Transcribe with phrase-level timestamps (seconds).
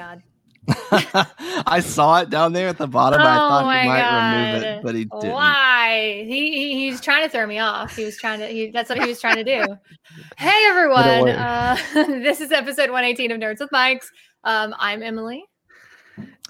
[0.00, 0.22] god.
[1.66, 3.20] I saw it down there at the bottom.
[3.20, 4.36] Oh I thought my he might God.
[4.36, 5.32] remove it, but he didn't.
[5.32, 6.24] Why?
[6.26, 7.96] He, he he's trying to throw me off.
[7.96, 8.46] He was trying to.
[8.46, 9.76] He, that's what he was trying to do.
[10.38, 14.10] hey everyone, uh, this is episode 118 of Nerds with Mikes.
[14.44, 15.44] Um, I'm Emily.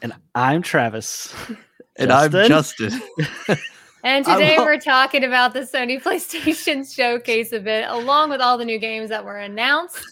[0.03, 1.35] And I'm Travis.
[1.96, 3.00] And I'm Justin?
[3.18, 3.58] Justin.
[4.03, 8.57] And today will- we're talking about the Sony PlayStation Showcase a bit, along with all
[8.57, 10.03] the new games that were announced.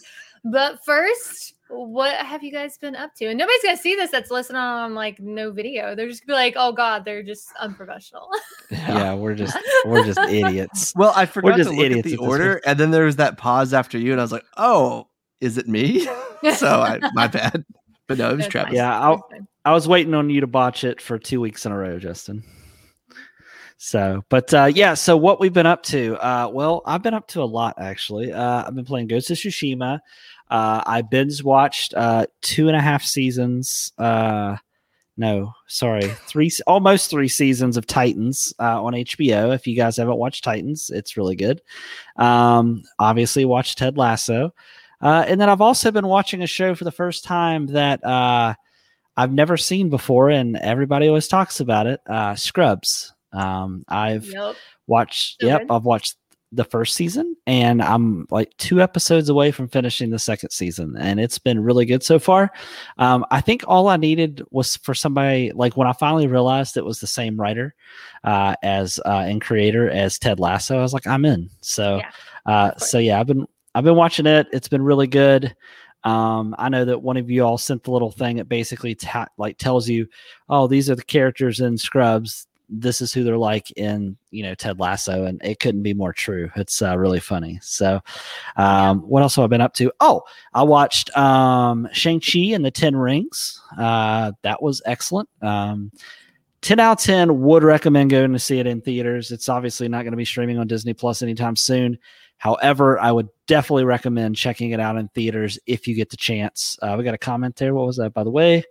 [0.43, 3.25] But first, what have you guys been up to?
[3.27, 5.95] And nobody's gonna see this that's listening on like no video.
[5.95, 8.29] They're just gonna be like, "Oh God, they're just unprofessional."
[8.71, 10.93] Yeah, we're just we're just idiots.
[10.95, 13.05] Well, I forgot just to look at idiots the at this order, and then there
[13.05, 15.07] was that pause after you, and I was like, "Oh,
[15.41, 15.99] is it me?"
[16.55, 17.65] so I, my bad.
[18.07, 18.73] But no, it was That's Travis.
[18.73, 19.27] Yeah, I'll-
[19.65, 22.43] I was waiting on you to botch it for two weeks in a row, Justin.
[23.77, 26.17] So, but uh, yeah, so what we've been up to?
[26.17, 28.33] Uh, well, I've been up to a lot actually.
[28.33, 29.99] Uh, I've been playing Ghost of Tsushima.
[30.49, 33.93] Uh, I binge watched uh, two and a half seasons.
[33.97, 34.57] Uh,
[35.17, 39.53] no, sorry, three, almost three seasons of Titans uh, on HBO.
[39.53, 41.61] If you guys haven't watched Titans, it's really good.
[42.15, 44.53] Um, obviously, watched Ted Lasso,
[45.01, 48.03] uh, and then I've also been watching a show for the first time that.
[48.03, 48.53] Uh,
[49.17, 51.99] I've never seen before, and everybody always talks about it.
[52.07, 53.13] Uh, Scrubs.
[53.33, 54.55] Um, I've Yep.
[54.87, 55.43] watched.
[55.43, 55.63] Yep.
[55.69, 56.15] I've watched
[56.51, 61.19] the first season, and I'm like two episodes away from finishing the second season, and
[61.19, 62.51] it's been really good so far.
[62.97, 66.85] Um, I think all I needed was for somebody like when I finally realized it
[66.85, 67.75] was the same writer
[68.23, 70.77] uh, as uh, and creator as Ted Lasso.
[70.77, 71.49] I was like, I'm in.
[71.61, 72.11] So, Yeah,
[72.45, 74.47] uh, so yeah, I've been I've been watching it.
[74.51, 75.55] It's been really good.
[76.03, 79.27] Um, I know that one of you all sent the little thing that basically ta-
[79.37, 80.07] like tells you,
[80.47, 82.47] oh, these are the characters in Scrubs.
[82.69, 86.13] This is who they're like in you know Ted Lasso, and it couldn't be more
[86.13, 86.49] true.
[86.55, 87.59] It's uh, really funny.
[87.61, 87.99] So,
[88.57, 89.91] um, what else have I been up to?
[89.99, 93.61] Oh, I watched um, Shang Chi and the Ten Rings.
[93.77, 95.29] Uh, that was excellent.
[95.41, 95.91] Um,
[96.61, 99.31] 10 out of 10 would recommend going to see it in theaters.
[99.31, 101.97] It's obviously not going to be streaming on Disney Plus anytime soon.
[102.37, 106.77] However, I would definitely recommend checking it out in theaters if you get the chance.
[106.81, 107.73] Uh, we got a comment there.
[107.73, 108.63] What was that, by the way?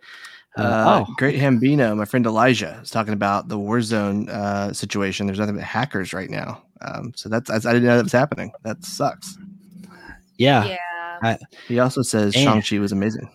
[0.59, 5.27] Uh, oh, Great Hambino, my friend Elijah, is talking about the Warzone uh, situation.
[5.27, 6.63] There's nothing but hackers right now.
[6.81, 8.53] Um, so that's, I didn't know that was happening.
[8.63, 9.37] That sucks.
[10.37, 10.77] yeah.
[11.23, 11.37] Yeah.
[11.67, 13.31] He also says And- Shang-Chi was amazing.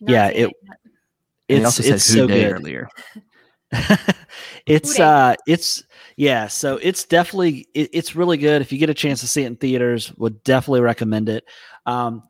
[0.00, 0.50] Yeah, seen it- yet.
[0.72, 0.78] And
[1.48, 2.52] he It's, also said it's Who so good.
[2.52, 2.88] earlier.
[4.66, 5.82] it's uh it's
[6.16, 9.42] yeah so it's definitely it, it's really good if you get a chance to see
[9.44, 11.44] it in theaters would definitely recommend it
[11.86, 12.22] um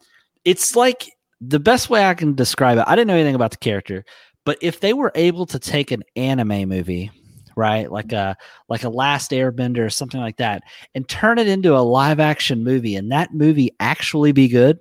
[0.44, 1.10] it's like
[1.48, 4.04] the best way i can describe it i didn't know anything about the character
[4.44, 7.10] but if they were able to take an anime movie
[7.56, 8.36] right like a
[8.68, 10.62] like a last airbender or something like that
[10.94, 14.78] and turn it into a live action movie and that movie actually be good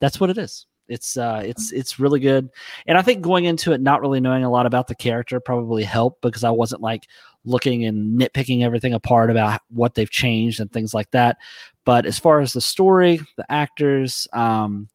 [0.00, 2.48] that's what it is it's uh it's it's really good
[2.86, 5.82] and I think going into it not really knowing a lot about the character probably
[5.82, 7.06] helped because I wasn't like
[7.44, 11.36] looking and nitpicking everything apart about what they've changed and things like that.
[11.84, 14.88] But as far as the story, the actors, um,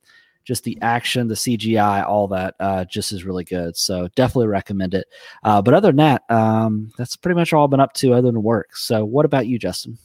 [0.50, 3.78] just the action, the CGI, all that, uh, just is really good.
[3.78, 5.06] So definitely recommend it.
[5.44, 8.32] Uh, but other than that, um, that's pretty much all I've been up to other
[8.32, 8.76] than work.
[8.76, 10.00] So what about you, Justin?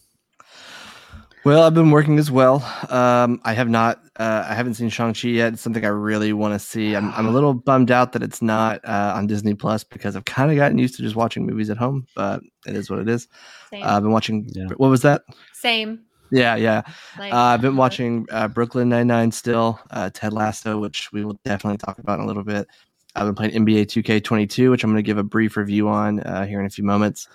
[1.46, 2.56] Well, I've been working as well.
[2.90, 4.02] Um, I have not.
[4.16, 5.54] Uh, I haven't seen Shang Chi yet.
[5.54, 6.94] It's something I really want to see.
[6.94, 10.26] I'm, I'm a little bummed out that it's not uh, on Disney Plus because I've
[10.26, 12.06] kind of gotten used to just watching movies at home.
[12.14, 13.28] But it is what it is.
[13.70, 13.82] Same.
[13.82, 14.46] Uh, I've been watching.
[14.52, 14.68] Yeah.
[14.76, 15.22] What was that?
[15.54, 16.00] Same.
[16.34, 16.82] Yeah, yeah.
[17.18, 19.78] Like Uh, I've been watching uh, Brooklyn Nine Nine still.
[19.90, 22.66] Uh, Ted Lasso, which we will definitely talk about in a little bit.
[23.14, 26.44] I've been playing NBA 2K22, which I'm going to give a brief review on uh,
[26.46, 27.28] here in a few moments.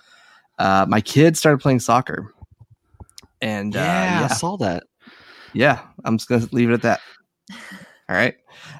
[0.58, 2.34] Uh, my kids started playing soccer,
[3.42, 4.84] and uh, I saw that.
[5.54, 7.00] yeah, I'm just gonna leave it at that.
[8.10, 8.36] All right,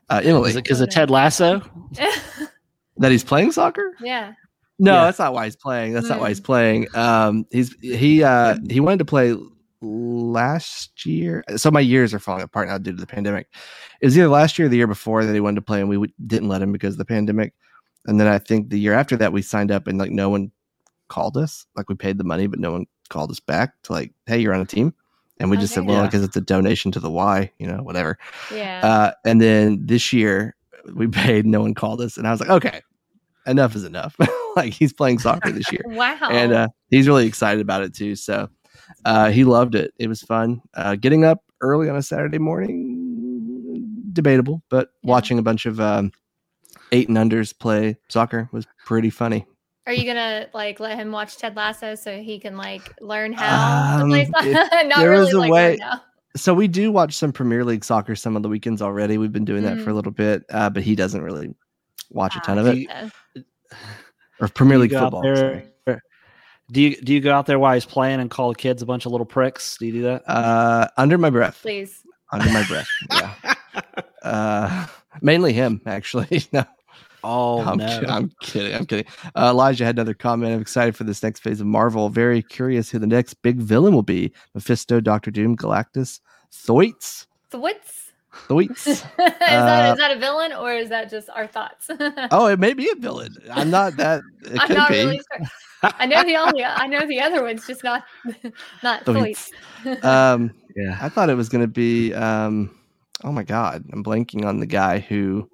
[0.10, 1.62] uh, Emily, Is it because of Ted Lasso?
[2.98, 3.94] that he's playing soccer?
[4.02, 4.34] yeah.
[4.82, 5.06] No, Yeah.
[5.06, 5.94] that's not why he's playing.
[5.94, 6.30] That's not why Mm.
[6.30, 6.88] he's playing.
[6.96, 9.36] Um, he's he uh he wanted to play
[9.82, 11.44] last year.
[11.56, 13.48] So my years are falling apart now due to the pandemic.
[14.02, 15.90] It was either last year or the year before that he wanted to play, and
[15.90, 17.54] we w- didn't let him because of the pandemic.
[18.06, 20.52] And then I think the year after that we signed up, and like no one
[21.08, 21.66] called us.
[21.76, 24.54] Like we paid the money, but no one called us back to like, hey, you're
[24.54, 24.94] on a team.
[25.40, 26.06] And we just said, well, Yeah.
[26.06, 28.18] because it's a donation to the Y, you know, whatever.
[28.54, 28.82] Yeah.
[28.84, 30.56] Uh, and then this year
[30.94, 32.82] we paid, no one called us, and I was like, okay,
[33.48, 34.16] enough is enough.
[34.56, 36.18] like he's playing soccer this year, wow.
[36.30, 38.16] and uh, he's really excited about it too.
[38.16, 38.50] So
[39.06, 39.94] uh, he loved it.
[39.98, 40.62] It was fun.
[40.74, 45.12] Uh, getting up early on a Saturday morning, debatable, but Yeah.
[45.12, 46.12] watching a bunch of um,
[46.92, 49.46] eight and unders play soccer was pretty funny.
[49.88, 54.02] Are you gonna like let him watch Ted Lasso so he can like learn how
[54.04, 54.52] Um, to play soccer?
[54.88, 56.02] Not there really was a like way- right now.
[56.38, 59.18] So we do watch some Premier League soccer some of the weekends already.
[59.18, 59.96] We've been doing that for a Mm.
[59.96, 61.56] little bit, uh, but he doesn't really
[62.12, 63.10] watch a ton Ah, of it, yeah.
[64.40, 65.24] or Premier League football.
[65.24, 65.64] there-
[66.72, 68.86] Do you do you go out there while he's playing and call the kids a
[68.86, 69.78] bunch of little pricks?
[69.78, 70.24] Do you do that?
[70.30, 72.04] Uh, under my breath, Please.
[72.32, 72.88] under my breath.
[73.12, 73.34] Yeah,
[74.24, 74.88] uh,
[75.22, 76.44] mainly him actually.
[76.54, 76.66] no,
[77.24, 78.00] oh I'm, no!
[78.00, 78.76] ki- I'm kidding.
[78.76, 79.06] I'm kidding.
[79.36, 80.54] Uh, Elijah had another comment.
[80.54, 82.10] I'm excited for this next phase of Marvel.
[82.10, 84.32] Very curious who the next big villain will be.
[84.54, 86.20] Mephisto, Doctor Doom, Galactus,
[86.52, 87.60] Thoits, So
[88.32, 88.88] what's Thoits.
[88.88, 91.88] is, that, Uh, is that a villain or is that just our thoughts?
[92.32, 93.36] oh, it may be a villain.
[93.52, 94.22] I'm not that.
[94.44, 94.96] It I'm could not be.
[94.98, 95.48] really sure.
[95.82, 98.04] I know the only I know the other ones, just not
[98.84, 99.50] not Thoits.
[99.84, 100.04] Thoits.
[100.04, 102.14] Um, yeah, I thought it was going to be.
[102.14, 102.78] Um,
[103.24, 105.50] oh my god, I'm blanking on the guy who.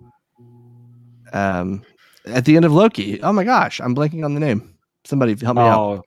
[1.33, 1.83] Um,
[2.25, 3.22] at the end of Loki.
[3.22, 4.75] Oh my gosh, I'm blanking on the name.
[5.04, 5.80] Somebody help me out.
[5.80, 6.01] oh,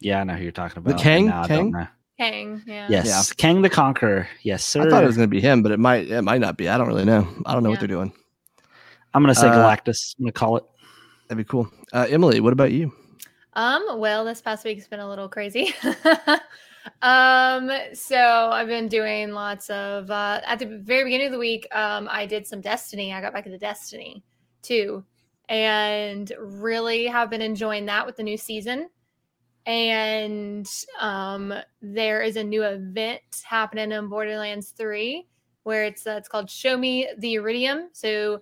[0.00, 1.00] yeah, I know who you're talking about.
[1.00, 1.26] Kang?
[1.26, 1.88] No, I Kang?
[2.18, 2.30] Don't.
[2.30, 2.86] Kang, yeah.
[2.90, 4.28] Yes, Kang the Conqueror.
[4.42, 4.86] Yes, sir.
[4.86, 6.08] I thought it was going to be him, but it might.
[6.10, 6.68] It might not be.
[6.68, 7.26] I don't really know.
[7.44, 7.72] I don't know Yeah.
[7.74, 8.12] what they're doing.
[9.14, 10.14] I'm gonna say Uh, Galactus.
[10.18, 10.64] I'm gonna call it.
[11.28, 11.70] That'd be cool.
[11.92, 12.92] Uh, Emily, what about you?
[13.54, 15.74] Um, well, this past week's been a little crazy.
[17.02, 18.16] um, so
[18.52, 22.26] I've been doing lots of uh at the very beginning of the week, um, I
[22.26, 23.12] did some Destiny.
[23.12, 24.22] I got back into Destiny
[24.62, 25.04] too,
[25.48, 28.88] and really have been enjoying that with the new season.
[29.66, 30.68] And
[31.00, 31.52] um
[31.82, 35.26] there is a new event happening in Borderlands 3
[35.64, 37.88] where it's uh, it's called Show Me the Iridium.
[37.92, 38.40] So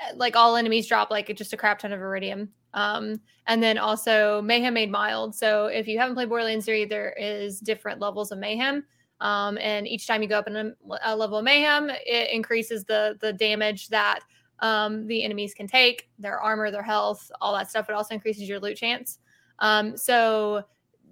[0.00, 2.48] uh, like all enemies drop like just a crap ton of iridium.
[2.72, 5.34] Um, and then also mayhem made mild.
[5.34, 8.84] So if you haven't played Borderlands 3, there is different levels of mayhem.
[9.20, 10.72] Um, and each time you go up in a,
[11.04, 14.20] a level of mayhem, it increases the the damage that
[14.60, 17.88] um, the enemies can take, their armor, their health, all that stuff.
[17.88, 19.18] It also increases your loot chance.
[19.58, 20.62] Um, so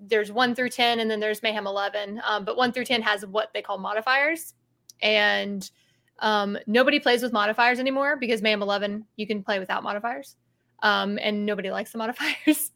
[0.01, 2.21] there's one through 10, and then there's mayhem 11.
[2.25, 4.55] Um, but one through 10 has what they call modifiers.
[5.03, 5.69] And
[6.21, 10.37] um, nobody plays with modifiers anymore because Mayhem 11 you can play without modifiers,
[10.83, 12.73] um, and nobody likes the modifiers.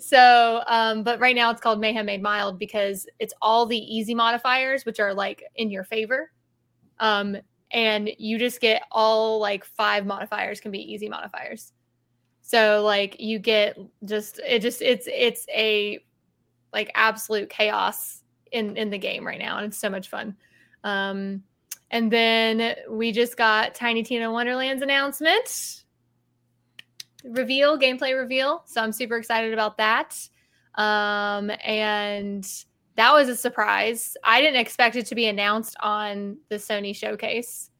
[0.00, 4.14] so, um, but right now it's called Mayhem Made Mild because it's all the easy
[4.14, 6.30] modifiers, which are like in your favor,
[7.00, 7.36] um,
[7.70, 11.72] and you just get all like five modifiers can be easy modifiers.
[12.54, 15.98] So like you get just it just it's it's a
[16.72, 18.22] like absolute chaos
[18.52, 20.36] in in the game right now, and it's so much fun.
[20.84, 21.42] Um,
[21.90, 25.82] and then we just got Tiny Tina Wonderland's announcement
[27.24, 28.62] reveal, gameplay reveal.
[28.66, 30.16] So I'm super excited about that.
[30.76, 32.46] Um, and
[32.94, 34.16] that was a surprise.
[34.22, 37.70] I didn't expect it to be announced on the Sony showcase,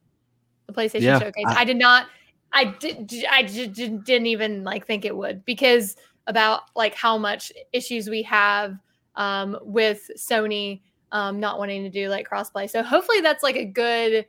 [0.67, 1.45] the PlayStation Yeah, showcase.
[1.47, 2.07] I- I, did not.
[2.55, 3.13] I did.
[3.29, 5.95] I just didn't even like think it would because
[6.27, 8.77] about like how much issues we have
[9.15, 10.81] um, with Sony
[11.11, 12.69] um, not wanting to do like crossplay.
[12.69, 14.25] So hopefully that's like a good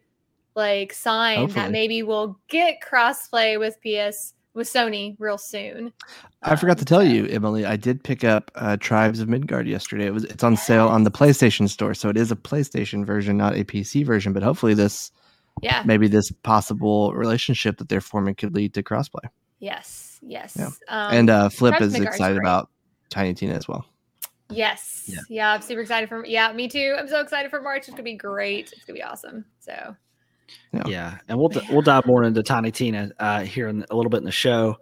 [0.55, 1.63] like sign Hopefully.
[1.63, 5.93] that maybe we'll get crossplay with PS with Sony real soon.
[6.43, 7.67] I forgot Um, to tell you, Emily.
[7.67, 10.07] I did pick up uh, Tribes of Midgard yesterday.
[10.07, 13.37] It was it's on sale on the PlayStation Store, so it is a PlayStation version,
[13.37, 14.33] not a PC version.
[14.33, 15.13] But hopefully, this
[15.63, 15.83] Yeah.
[15.87, 19.25] maybe this possible relationship that they're forming could lead to crossplay.
[19.59, 20.19] Yes.
[20.23, 20.57] Yes.
[20.59, 20.67] Yeah.
[20.89, 22.71] Um, and uh, Flip is excited about
[23.09, 23.87] Tiny Tina as well.
[24.51, 25.05] yes.
[25.07, 25.21] Yeah.
[25.29, 25.53] Yeah.
[25.53, 26.27] I'm super excited for.
[26.27, 26.53] Yeah.
[26.53, 26.95] Me too.
[26.99, 27.89] I'm so excited for March.
[27.89, 28.73] It's gonna be great.
[28.73, 29.45] It's gonna be awesome.
[29.61, 29.97] So.
[30.73, 30.83] Yeah.
[30.87, 34.19] Yeah, and we'll we'll dive more into Tiny Tina uh, here in a little bit
[34.19, 34.77] in the show.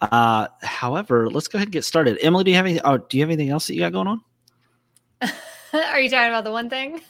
[0.00, 2.18] Uh, however, let's go ahead and get started.
[2.22, 2.80] Emily, do you have any?
[2.82, 4.20] Oh, do you have anything else that you got going on?
[5.72, 7.00] Are you talking about the one thing?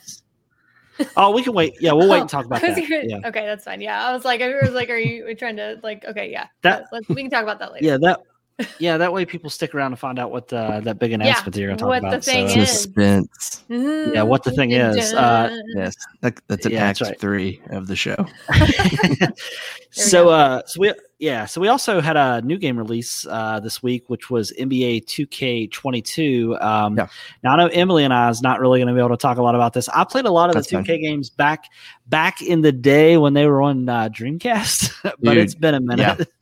[1.17, 1.75] Oh, we can wait.
[1.81, 2.77] Yeah, we'll wait and Oh, talk about that.
[2.77, 3.81] gonna- Yeah, Okay, that's fine.
[3.81, 6.05] Yeah, I was like, I was like, are you trying to like?
[6.05, 6.47] Okay, yeah.
[6.63, 7.87] That- let's, we can talk about that later.
[7.87, 8.21] yeah, that
[8.81, 11.61] yeah, that way people stick around to find out what uh, that big announcement that
[11.61, 12.25] you're going to talk what the about.
[12.25, 12.69] thing so, is.
[12.69, 13.63] Suspense.
[13.69, 17.21] Yeah, what the thing is, uh, Yes, that, that's an Yeah, that's act right.
[17.21, 18.17] three of the show.
[19.91, 23.83] so uh so we yeah so we also had a new game release uh this
[23.83, 27.09] week which was nba 2k22 um Yeah.
[27.43, 29.39] now i know emily and i is not really going to be able to talk
[29.39, 31.03] a lot about this i played a lot of That's the 2k fine.
[31.03, 31.65] games back
[32.07, 35.81] back in the day when they were on uh, dreamcast but Dude, it's been a
[35.81, 36.29] minute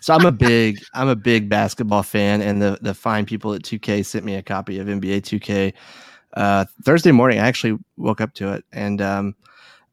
[0.00, 3.62] So I'm a big I'm a big basketball fan, and the the fine people at
[3.62, 5.72] 2K sent me a copy of NBA 2K
[6.34, 7.38] uh, Thursday morning.
[7.38, 9.34] I actually woke up to it, and um,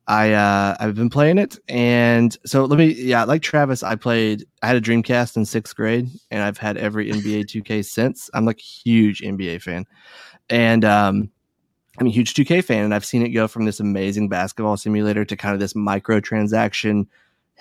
[0.08, 1.58] I uh, I've been playing it.
[1.68, 4.46] And so let me yeah, like Travis, I played.
[4.62, 8.30] I had a Dreamcast in sixth grade, and I've had every NBA 2K since.
[8.34, 9.86] I'm like a huge NBA fan,
[10.50, 11.32] and um,
[12.00, 15.26] I'm a huge 2K fan, and I've seen it go from this amazing basketball simulator
[15.26, 17.08] to kind of this microtransaction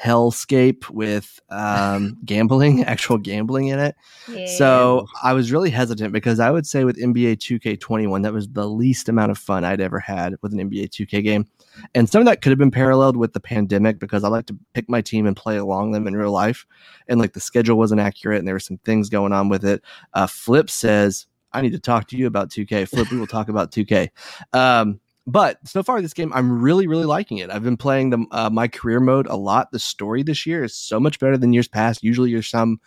[0.02, 3.94] hellscape with um, gambling, actual gambling in it.
[4.28, 4.46] Yeah.
[4.46, 8.68] So I was really hesitant because I would say with NBA 2K21, that was the
[8.68, 11.46] least amount of fun I'd ever had with an NBA 2K game.
[11.94, 14.58] And some of that could have been paralleled with the pandemic because I like to
[14.74, 16.66] pick my team and play along them in real life.
[17.08, 19.82] And like the schedule wasn't accurate and there were some things going on with it.
[20.14, 22.88] Uh, Flip says, I need to talk to you about 2K.
[22.88, 24.10] Flip, we will talk about 2K.
[24.52, 27.50] Um, but so far this game i'm really really liking it.
[27.50, 29.70] I've been playing the uh, my career mode a lot.
[29.72, 32.02] The story this year is so much better than years past.
[32.02, 32.80] Usually you're some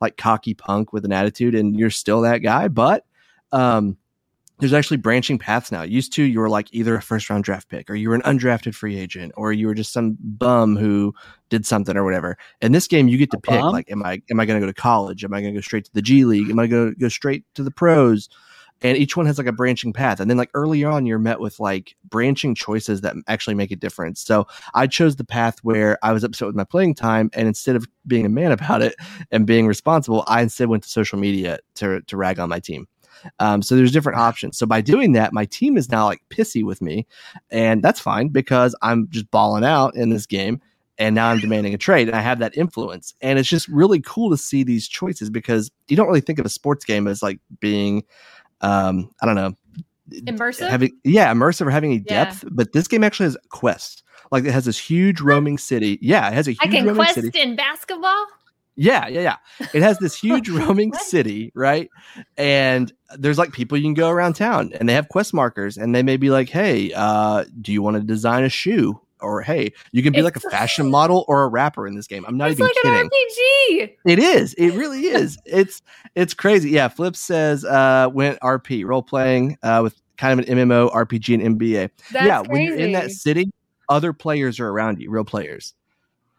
[0.00, 3.04] like cocky punk with an attitude and you're still that guy but
[3.52, 3.96] um
[4.60, 5.82] there's actually branching paths now.
[5.82, 8.22] Used to you were like either a first round draft pick or you were an
[8.22, 11.14] undrafted free agent or you were just some bum who
[11.48, 12.36] did something or whatever.
[12.60, 13.72] In this game you get to A pick bum?
[13.72, 15.24] like am i am i going to go to college?
[15.24, 16.50] Am i going to go straight to the g league?
[16.50, 18.28] Am i going to go straight to the pros
[18.82, 21.40] and each one has like a branching path and then like early on you're met
[21.40, 24.20] with like branching choices that actually make a difference.
[24.20, 27.76] So i chose the path where i was upset with my playing time and instead
[27.76, 28.94] of being a man about it
[29.30, 32.86] and being responsible i instead went to social media to to rag on my team.
[33.40, 34.56] Um, so there's different options.
[34.56, 37.06] So by doing that my team is now like pissy with me
[37.50, 40.60] and that's fine because i'm just balling out in this game
[40.98, 43.14] and now I'm demanding a trade, and I have that influence.
[43.20, 46.46] And it's just really cool to see these choices because you don't really think of
[46.46, 48.02] a sports game as like being,
[48.60, 49.52] um, I don't know,
[50.10, 50.68] immersive.
[50.68, 52.24] having yeah immersive or having any Yeah.
[52.24, 54.02] depth but this game actually has quests.
[54.30, 55.98] Like it has this huge roaming city.
[56.02, 57.40] Yeah it has a huge I can roaming quest city.
[57.40, 58.26] in basketball.
[58.76, 59.36] yeah yeah yeah.
[59.74, 61.88] It has this huge roaming city right?
[62.36, 65.94] And there's like people you can go around town and they have quest markers and
[65.94, 69.72] they may be like hey uh do you want to design a shoe or hey
[69.92, 72.36] you can be like a It's- fashion model or a rapper in this game i'm
[72.36, 72.70] not even kidding.
[72.76, 73.96] It's like kidding an RPG.
[74.12, 74.54] it is.
[74.54, 75.38] It really is.
[75.44, 75.82] it's
[76.14, 76.70] it's crazy.
[76.70, 76.88] Yeah.
[76.88, 81.58] Flip says uh went RP role playing uh with kind of an MMO RPG and
[81.60, 81.90] NBA.
[82.12, 82.50] That's yeah, crazy.
[82.52, 83.50] when you're in that city,
[83.88, 85.74] other players are around you, real players.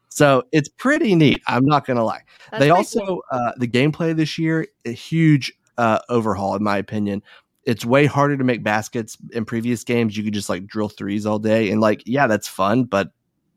[0.10, 1.42] So it's pretty neat.
[1.48, 2.22] I'm not gonna lie.
[2.52, 3.24] That's they also cool.
[3.32, 7.22] uh the gameplay this year, a huge uh overhaul in my opinion.
[7.66, 10.16] It's way harder to make baskets in previous games.
[10.18, 13.12] You could just like drill threes all day, and like, yeah, that's fun, but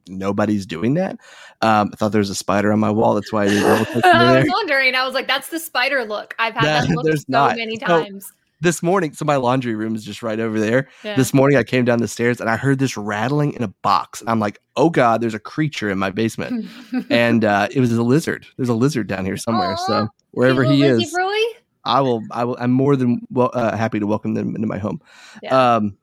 [0.09, 1.13] nobody's doing that.
[1.61, 3.15] Um, I thought there was a spider on my wall.
[3.15, 4.95] That's why I didn't double click I was wondering.
[4.95, 7.57] I was like, "That's the spider look." I've had That- that look so not.
[7.57, 8.33] many So, times.
[8.61, 10.89] This morning, so my laundry room is just right over there.
[11.03, 11.17] Yeah.
[11.17, 14.21] This morning, I came down the stairs and I heard this rattling in a box.
[14.21, 16.71] And I'm like, oh God, there's a creature in my basement.
[17.11, 18.47] and uh, it was a lizard.
[18.57, 19.73] There's a lizard down here somewhere.
[19.73, 21.37] Aw, so wherever he is, Roy?
[21.85, 24.79] I will, I will, I'm more than well, uh, happy to welcome them into my
[24.79, 25.01] home.
[25.43, 25.75] Yeah.
[25.75, 25.97] Um,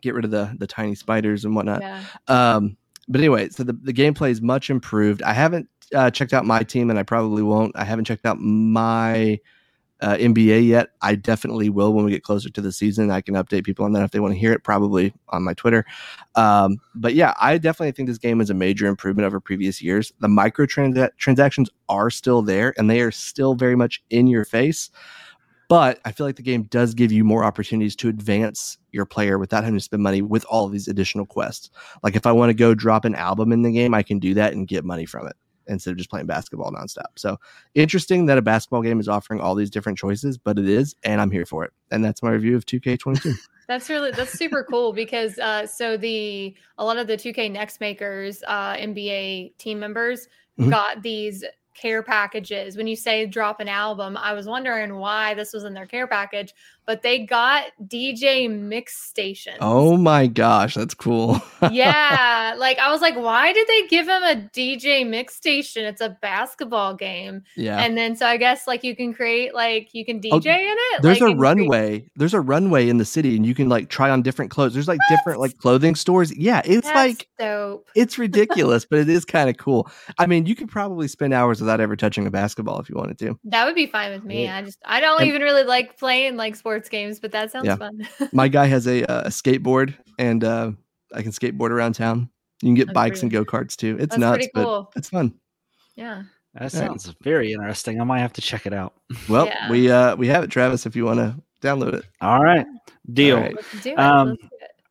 [0.00, 1.80] get rid of the, the tiny spiders and whatnot.
[1.80, 2.02] yeah.
[2.28, 2.76] Um,
[3.08, 5.22] but anyway, so the, the gameplay is much improved.
[5.22, 7.76] I haven't uh, checked out my team, and I probably won't.
[7.76, 9.38] I haven't checked out my
[10.04, 10.90] uh, NBA yet.
[11.00, 13.10] I definitely will when we get closer to the season.
[13.10, 15.54] I can update people on that if they want to hear it, probably on my
[15.54, 15.86] Twitter.
[16.34, 20.12] Um, but yeah, I definitely think this game is a major improvement over previous years.
[20.20, 24.90] The microtransactions are still there, and they are still very much in your face.
[25.70, 29.38] But I feel like the game does give you more opportunities to advance your player
[29.38, 31.70] without having to spend money with all these additional quests.
[32.02, 34.34] Like if I want to go drop an album in the game, I can do
[34.34, 37.06] that and get money from it instead of just playing basketball nonstop.
[37.16, 37.38] So
[37.74, 41.20] interesting that a basketball game is offering all these different choices, but it is, and
[41.20, 41.72] I'm here for it.
[41.90, 43.34] And that's my review of 2K22.
[43.66, 47.80] That's really that's super cool because uh, so the a lot of the 2K Next
[47.80, 50.28] makers, uh, NBA team members
[50.60, 50.70] Mhm.
[50.70, 51.42] got these
[51.74, 52.76] care packages.
[52.76, 56.06] When you say drop an album, I was wondering why this was in their care
[56.06, 56.52] package,
[56.86, 59.58] but they got DJ mix stations.
[59.60, 61.40] oh my gosh, that's cool.
[61.88, 65.84] yeah, like I was like, why did they give him a DJ mix station?
[65.84, 67.78] It's a basketball game, yeah.
[67.78, 70.44] and then so I guess like you can create like you can DJ Oh, in
[70.46, 71.02] it.
[71.02, 72.04] There's like, a and create- runway.
[72.16, 74.74] There's a runway in the city, and you can like try on different clothes.
[74.74, 76.36] There's like different like clothing stores.
[76.36, 77.88] Yeah, it's That's like dope.
[77.94, 79.90] it's ridiculous, but it is kind of cool.
[80.18, 83.18] I mean, you could probably spend hours without ever touching a basketball if you wanted
[83.20, 83.38] to.
[83.44, 84.44] That would be fine with me.
[84.44, 84.56] Yeah.
[84.58, 87.66] I just I don't And- even really like playing like sports games, but that sounds
[87.66, 87.76] Yeah.
[87.76, 88.06] fun.
[88.32, 90.72] My guy has a, uh, a skateboard, and uh,
[91.14, 92.28] I can skateboard around town.
[92.62, 93.96] You can get That's bikes and go karts too.
[93.98, 95.34] It's That's nuts, pretty but it's fun.
[95.96, 96.22] yeah.
[96.54, 96.72] That Right.
[96.72, 98.00] sounds very interesting.
[98.00, 98.94] I might have to check it out.
[99.28, 99.68] Well, Yeah.
[99.70, 100.86] we uh we have it, Travis.
[100.86, 102.66] If you want to download it, All right,
[103.12, 103.36] deal.
[103.36, 103.54] All right.
[103.56, 103.98] Let's do it.
[103.98, 104.42] Um, Let's.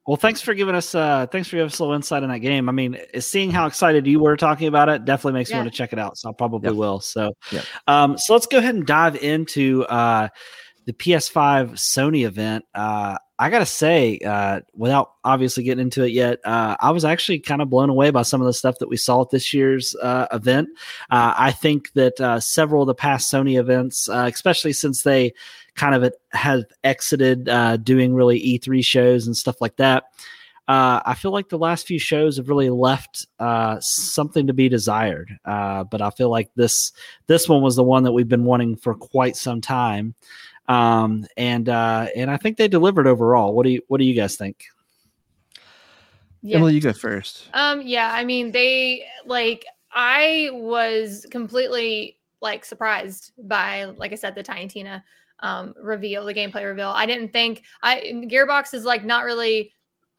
[0.05, 2.39] Well, thanks for giving us uh thanks for giving us a little insight in that
[2.39, 2.67] game.
[2.67, 5.77] I mean, seeing how excited you were talking about it definitely makes me want to
[5.77, 6.17] check it out.
[6.17, 6.75] So I probably Yep.
[6.77, 6.99] will.
[6.99, 7.65] So Yep.
[7.87, 10.27] um so let's go ahead and dive into uh
[10.85, 12.65] the PS5 Sony event.
[12.73, 17.39] Uh I gotta say, uh, without obviously getting into it yet, uh, I was actually
[17.39, 19.95] kind of blown away by some of the stuff that we saw at this year's
[19.97, 20.69] uh, event.
[21.09, 25.33] Uh, I think that uh, several of the past Sony events, uh, especially since they
[25.75, 27.49] kind of have exited
[27.83, 30.05] doing really E3 shows and stuff like that,
[30.67, 33.25] I feel like the last few shows have really left
[33.81, 35.37] something to be desired.
[35.43, 36.93] But I feel like this
[37.27, 40.13] this one was the one that we've been wanting for quite some time,
[40.67, 43.53] um, and uh, and I think they delivered overall.
[43.53, 44.65] What do you What do you guys think?
[46.41, 46.57] Yeah.
[46.57, 47.49] Emily, you go first.
[47.53, 54.35] Um, yeah, I mean, they like I was completely like surprised by, like I said,
[54.35, 55.03] the Tiny Tina
[55.39, 56.89] um reveal, the gameplay reveal.
[56.89, 59.71] I didn't think I Gearbox is like not really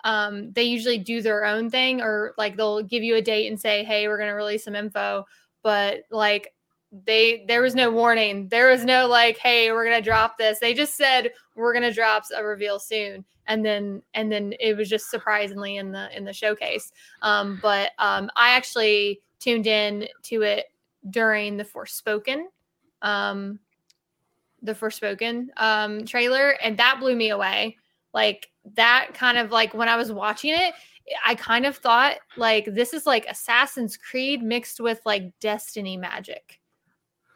[0.04, 3.60] um they usually do their own thing or like they'll give you a date and
[3.60, 5.26] say, Hey, we're gonna release some info,
[5.62, 6.54] but like
[7.06, 8.48] they there was no warning.
[8.48, 10.58] There was no like, hey, we're gonna drop this.
[10.58, 14.88] They just said we're gonna drop a reveal soon and then and then it was
[14.88, 20.42] just surprisingly in the in the showcase um but um i actually tuned in to
[20.42, 20.66] it
[21.10, 22.44] during the forspoken
[23.02, 23.58] um
[24.62, 27.76] the forspoken um trailer and that blew me away
[28.12, 30.74] like that kind of like when i was watching it
[31.26, 36.60] i kind of thought like this is like assassin's creed mixed with like destiny magic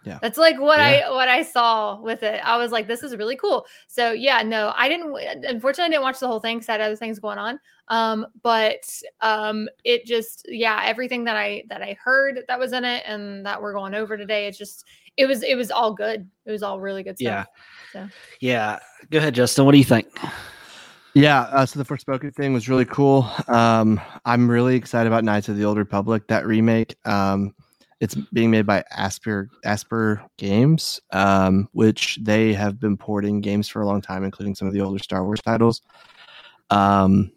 [0.05, 0.19] Yeah.
[0.23, 1.09] that's like what Yeah.
[1.09, 4.43] i what i saw with it i was like this is really cool so yeah
[4.43, 5.13] no i didn't
[5.45, 8.25] unfortunately i didn't watch the whole thing because i had other things going on um
[8.43, 8.89] but
[9.21, 13.45] um it just yeah everything that i that i heard that was in it and
[13.45, 14.85] that we're going over today it's just
[15.17, 17.43] it was it was all good it was all really good Yeah.
[17.43, 17.55] stuff
[17.93, 18.09] so
[18.41, 18.79] Yeah,
[19.11, 19.65] go ahead, Justin.
[19.65, 20.07] What do you think?
[21.15, 23.29] Yeah, uh, so the Forspoken thing was really cool.
[23.49, 26.95] Um, I'm really excited about Knights of the Old Republic, that remake.
[27.07, 27.55] Um,
[28.01, 33.83] it's being made by Aspyr Aspyr Games, um, which they have been porting games for
[33.83, 35.83] a long time, including some of the older Star Wars titles.
[36.71, 37.33] Um,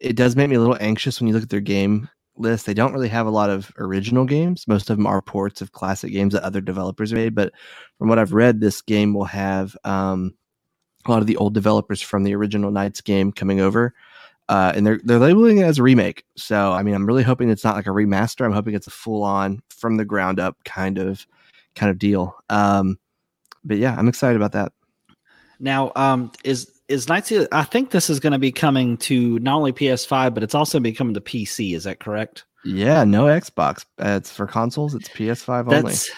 [0.00, 2.66] it does make me a little anxious when you look at their game list.
[2.66, 4.68] They don't really have a lot of original games.
[4.68, 7.34] Most of them are ports of classic games that other developers made.
[7.34, 7.52] But
[7.98, 10.34] from what I've read, this game will have um,
[11.06, 13.94] a lot of the old developers from the original Knights game coming over.
[14.48, 16.24] Uh, and they're they're labeling it as a remake.
[16.36, 18.44] So I mean, I'm really hoping it's not like a remaster.
[18.44, 21.26] I'm hoping it's a full on from the ground up kind of
[21.74, 22.34] kind of deal.
[22.48, 22.98] Um,
[23.64, 24.72] but yeah, I'm excited about that.
[25.60, 27.32] Now, um, is is Knights?
[27.52, 30.80] I think this is going to be coming to not only PS5, but it's also
[30.80, 31.74] be coming to PC.
[31.74, 32.44] Is that correct?
[32.64, 33.84] Yeah, no Xbox.
[33.98, 34.94] Uh, it's for consoles.
[34.94, 35.82] It's PS5 only.
[35.82, 36.10] That's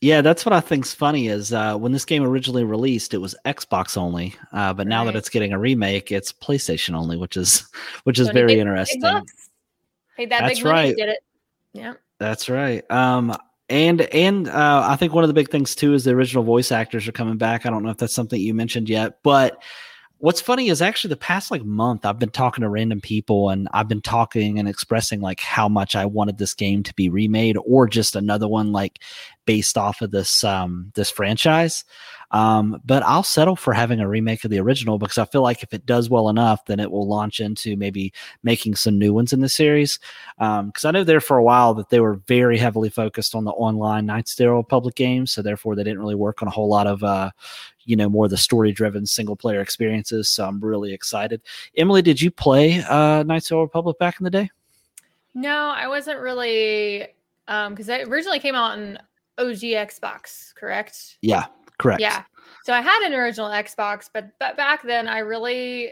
[0.00, 3.34] yeah, that's what I think's funny is uh, when this game originally released, it was
[3.44, 7.68] Xbox only, uh, but now that it's getting a remake, it's PlayStation only, which is
[8.04, 9.02] which is very interesting.
[10.16, 10.96] paid that That's big money right.
[10.96, 11.22] did it
[11.72, 12.88] yeah That's right.
[12.90, 13.34] Um,
[13.68, 16.72] and and uh, I think one of the big things too is the original voice
[16.72, 17.66] actors are coming back.
[17.66, 19.62] I don't know if that's something you mentioned yet, but
[20.18, 23.68] what's funny is actually the past like month I've been talking to random people and
[23.72, 27.56] I've been talking and expressing like how much I wanted this game to be remade
[27.64, 29.00] or just another one like
[29.46, 31.84] based off of this um this franchise.
[32.30, 35.62] Um, but I'll settle for having a remake of the original because I feel like
[35.62, 39.32] if it does well enough, then it will launch into maybe making some new ones
[39.32, 39.98] in the series.
[40.38, 43.52] Because I know there for a while that they were very heavily focused on the
[43.52, 46.86] online the Old Republic games, so therefore they didn't really work on a whole lot
[46.86, 47.30] of, uh,
[47.88, 50.28] you know, more of the story-driven single-player experiences.
[50.28, 51.40] So I'm really excited.
[51.76, 54.50] Emily, did you play uh, Knights of the Republic back in the day?
[55.34, 57.06] no i wasn't really
[57.48, 58.98] um because it originally came out in
[59.38, 61.46] og xbox correct Yeah,
[61.78, 62.00] correct.
[62.00, 62.24] Yeah.
[62.64, 65.90] So I had an original Xbox, but but back then I really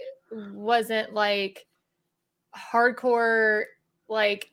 [0.53, 1.67] wasn't like
[2.55, 3.65] hardcore
[4.09, 4.51] like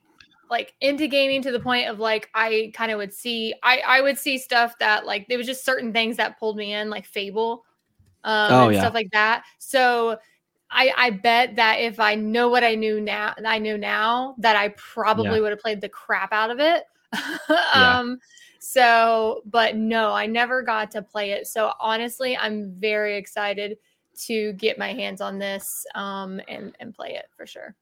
[0.49, 4.01] like into gaming to the point of like I kind of would see I I
[4.01, 7.05] would see stuff that like there was just certain things that pulled me in like
[7.05, 7.63] Fable
[8.23, 8.79] um Oh, and yeah.
[8.79, 9.43] stuff like that.
[9.59, 10.17] So
[10.71, 14.55] I I bet that if I know what I knew now I know now that
[14.55, 15.41] I probably Yeah.
[15.41, 16.83] would have played the crap out of it.
[17.73, 17.97] Yeah.
[17.99, 18.19] um
[18.59, 21.47] so, but no, I never got to play it.
[21.47, 23.77] So honestly, I'm very excited
[24.25, 27.75] to get my hands on this um and and play it for sure.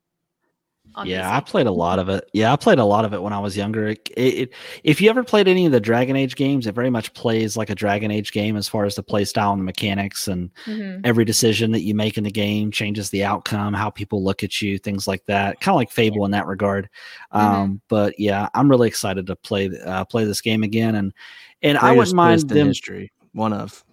[0.96, 1.36] On Yeah, PC.
[1.36, 2.30] I played a lot of it.
[2.34, 3.88] Yeah, I played a lot of it when I was younger.
[3.88, 7.14] It, it, if you ever played any of the Dragon Age games, it very much
[7.14, 10.28] plays like a Dragon Age game as far as the play style and the mechanics
[10.28, 11.02] and Mhm.
[11.06, 14.62] every decision that you make in the game changes the outcome, how people look at
[14.62, 15.60] you, things like that.
[15.62, 16.90] Kind of like Fable in that regard.
[17.32, 21.14] Um, But yeah, I'm really excited to play uh, play this game again, and
[21.62, 22.68] and I Greatest wouldn't mind them.
[22.68, 23.12] history.
[23.34, 23.84] One of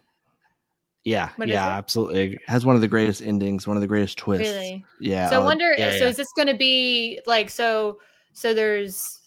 [1.09, 2.23] Yeah, What yeah, absolutely.
[2.23, 2.39] agree.
[2.47, 3.67] has one of the greatest endings.
[3.67, 4.47] One of the greatest twists.
[4.47, 4.85] Really?
[5.01, 5.31] Yeah.
[5.31, 6.09] So I wonder yeah, so yeah.
[6.09, 7.99] is this going to be like so
[8.35, 9.19] so there's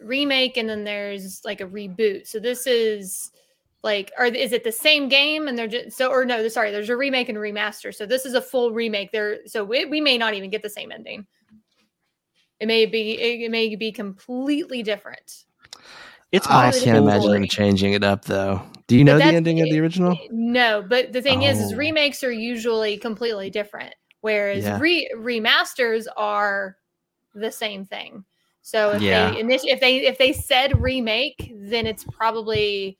[0.00, 2.28] remake and then there's like a reboot.
[2.28, 3.32] So this is
[3.82, 6.88] like or is it the same game and they're just so or no, sorry, there's
[6.88, 7.92] a remake and a remaster.
[7.92, 9.10] So this is a full remake.
[9.10, 11.26] There so we, we may not even get the same ending.
[12.60, 15.46] It may be it may be completely different.
[16.32, 16.84] It's I possible.
[16.86, 18.62] can't imagine them changing it up though.
[18.88, 20.18] Do you know the ending of the original?
[20.30, 21.76] No, but the thing is, is Oh.
[21.76, 23.94] remakes are usually completely different.
[24.22, 24.78] whereas Yeah.
[24.78, 26.76] re- remasters are
[27.34, 28.24] the same thing.
[28.62, 29.32] So if Yeah.
[29.32, 32.98] they initi- if they if they said remake, then it's probably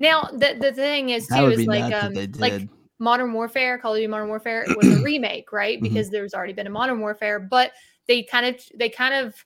[0.00, 2.40] now the the thing is too is like um if they did.
[2.40, 2.68] like
[2.98, 5.78] Modern Warfare, Call of Duty Modern Warfare was a remake, right?
[5.78, 5.82] Mhm.
[5.82, 7.70] Because there's already been a Modern Warfare, but
[8.08, 9.44] they kind of they kind of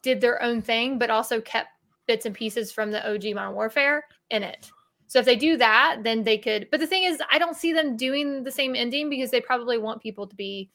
[0.00, 1.68] did their own thing, but also kept
[2.06, 4.70] bits and pieces from the OG Modern Warfare in it.
[5.06, 6.68] So if they do that, then they could.
[6.70, 9.76] But the thing is, I don't see them doing the same ending because they probably
[9.76, 10.70] want people to be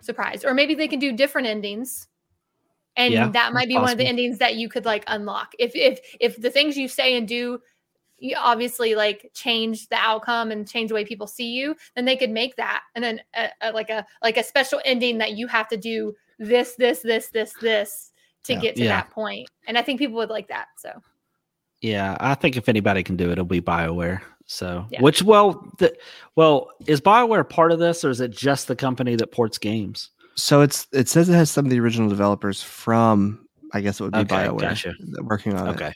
[0.00, 2.08] surprised, or maybe they can do different endings.
[2.96, 5.52] And Yeah, that might be one of the endings that you could like unlock.
[5.58, 7.60] If if if the things you say and do
[8.18, 12.16] you obviously like change the outcome and change the way people see you, then they
[12.16, 15.46] could make that and then a, a, like a like a special ending that you
[15.46, 18.12] have to do this this this this this
[18.46, 18.60] to Yeah.
[18.60, 18.88] get to Yeah.
[18.88, 19.48] that point.
[19.66, 20.68] And I think people would like that.
[20.78, 20.90] So
[21.82, 24.20] Yeah, I think if anybody can do it, it'll be Bioware.
[24.46, 25.02] So, Yeah.
[25.02, 25.94] which well, the,
[26.36, 30.10] well, is Bioware part of this, or is it just the company that ports games?
[30.36, 34.04] So it's it says it has some of the original developers from I guess it
[34.04, 34.94] would be Okay, Bioware gotcha.
[35.22, 35.70] working on it.
[35.72, 35.92] Okay,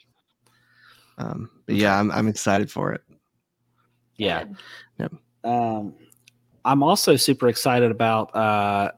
[1.19, 3.03] Um, but yeah, I'm I'm excited for it.
[4.17, 4.45] yeah.
[4.99, 5.17] good.
[5.45, 5.95] Um,
[6.65, 8.91] I'm also super excited about uh,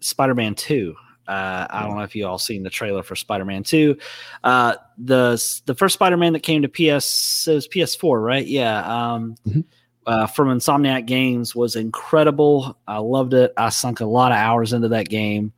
[0.00, 0.94] Spider-Man Two.
[1.28, 3.98] Uh, I don't know if you all seen the trailer for Spider-Man Two.
[4.42, 8.46] Uh, the the first Spider-Man that came to PS it was PS4, right?
[8.46, 8.80] Yeah.
[9.12, 9.64] Um, Mhm.
[10.06, 12.78] uh, from Insomniac Games was incredible.
[12.88, 13.52] I loved it.
[13.56, 15.52] I sunk a lot of hours into that game.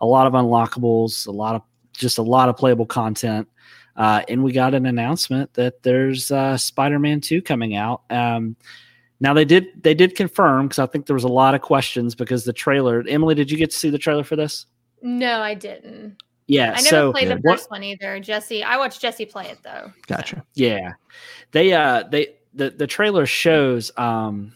[0.00, 1.26] A lot of unlockables.
[1.26, 1.62] A lot of
[1.92, 3.48] just a lot of playable content.
[3.96, 8.02] Uh, and we got an announcement that there's uh, Spider-Man Two coming out.
[8.10, 8.54] Um,
[9.18, 12.14] now they did they did confirm because I think there was a lot of questions
[12.14, 13.02] because the trailer.
[13.08, 14.66] Emily, did you get to see the trailer for this?
[15.02, 16.16] No, I didn't.
[16.46, 16.70] Yeah.
[16.70, 18.18] I never so played the what- first one either.
[18.20, 19.92] Jesse, I watched Jesse play it though.
[20.06, 20.44] Gotcha.
[20.54, 20.92] Yeah,
[21.52, 24.52] they uh they the the trailer shows um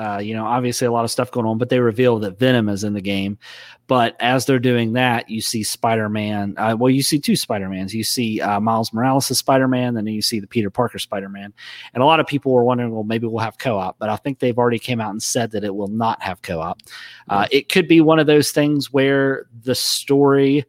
[0.00, 2.68] uh you know obviously a lot of stuff going on, but they reveal that Venom
[2.68, 3.38] is in the game.
[3.86, 6.54] But as they're doing that, you see Spider Man.
[6.56, 7.92] Uh, well, you see two Spider Mans.
[7.92, 11.28] You see uh, Miles Morales' Spider Man, and then you see the Peter Parker Spider
[11.28, 11.52] Man.
[11.92, 14.14] And a lot of people were wondering, well, maybe we'll have co op, but I
[14.14, 16.80] think they've already came out and said that it will not have co op.
[17.28, 20.64] Uh, it could be one of those things where the story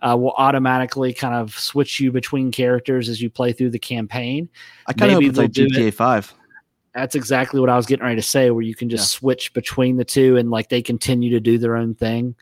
[0.00, 4.48] uh, will automatically kind of switch you between characters as you play through the campaign.
[4.86, 6.32] I kind of hope it's like GTA Five.
[6.94, 9.96] That's exactly what I was getting ready to say, where you can just switch between
[9.96, 12.34] the two and like they continue to do their own thing.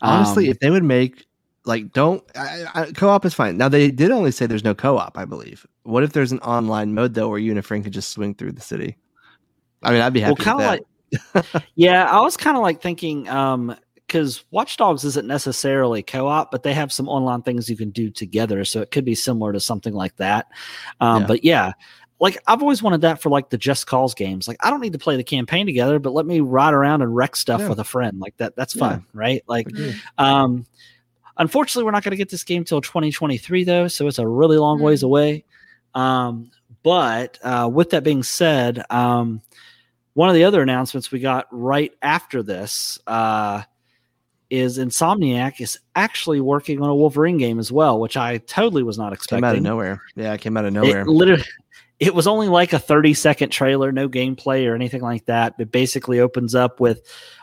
[0.00, 1.26] Honestly, Um, if they would make
[1.64, 3.58] like don't I, I, co-op is fine.
[3.58, 5.66] Now they did only say there's no co-op, I believe.
[5.82, 8.34] What if there's an online mode though, where you and a friend could just swing
[8.34, 8.96] through the city?
[9.82, 10.36] I mean, I'd be happy.
[10.38, 10.80] well, kind
[11.42, 16.02] of like, yeah, I was kind of like thinking, um, because Watch Dogs isn't necessarily
[16.02, 19.14] co-op, but they have some online things you can do together, so it could be
[19.14, 20.46] similar to something like that.
[21.00, 21.26] Um, Yeah.
[21.26, 21.72] But yeah,
[22.20, 24.48] like I've always wanted that for like the Just Cause games.
[24.48, 27.14] Like I don't need to play the campaign together, but let me ride around and
[27.14, 27.68] wreck stuff Yeah.
[27.68, 28.18] with a friend.
[28.20, 28.80] Like that, that's Yeah.
[28.88, 29.42] fun, right?
[29.46, 29.68] Like.
[30.18, 30.66] Um,
[31.36, 34.56] unfortunately, we're not going to get this game till 2023, though, so it's a really
[34.58, 35.04] long ways Mm.
[35.06, 35.44] away.
[35.94, 36.50] Um,
[36.82, 39.40] but uh, with that being said, um,
[40.14, 43.62] one of the other announcements we got right after this uh,
[44.50, 48.98] is Insomniac is actually working on a Wolverine game as well, which I totally was
[48.98, 49.44] not came expecting.
[49.44, 50.02] out of nowhere.
[50.16, 51.02] Yeah, it came out of nowhere.
[51.02, 51.44] It literally,
[52.00, 55.54] it was only like a 30 second trailer, no gameplay or anything like that.
[55.58, 57.02] It basically opens up with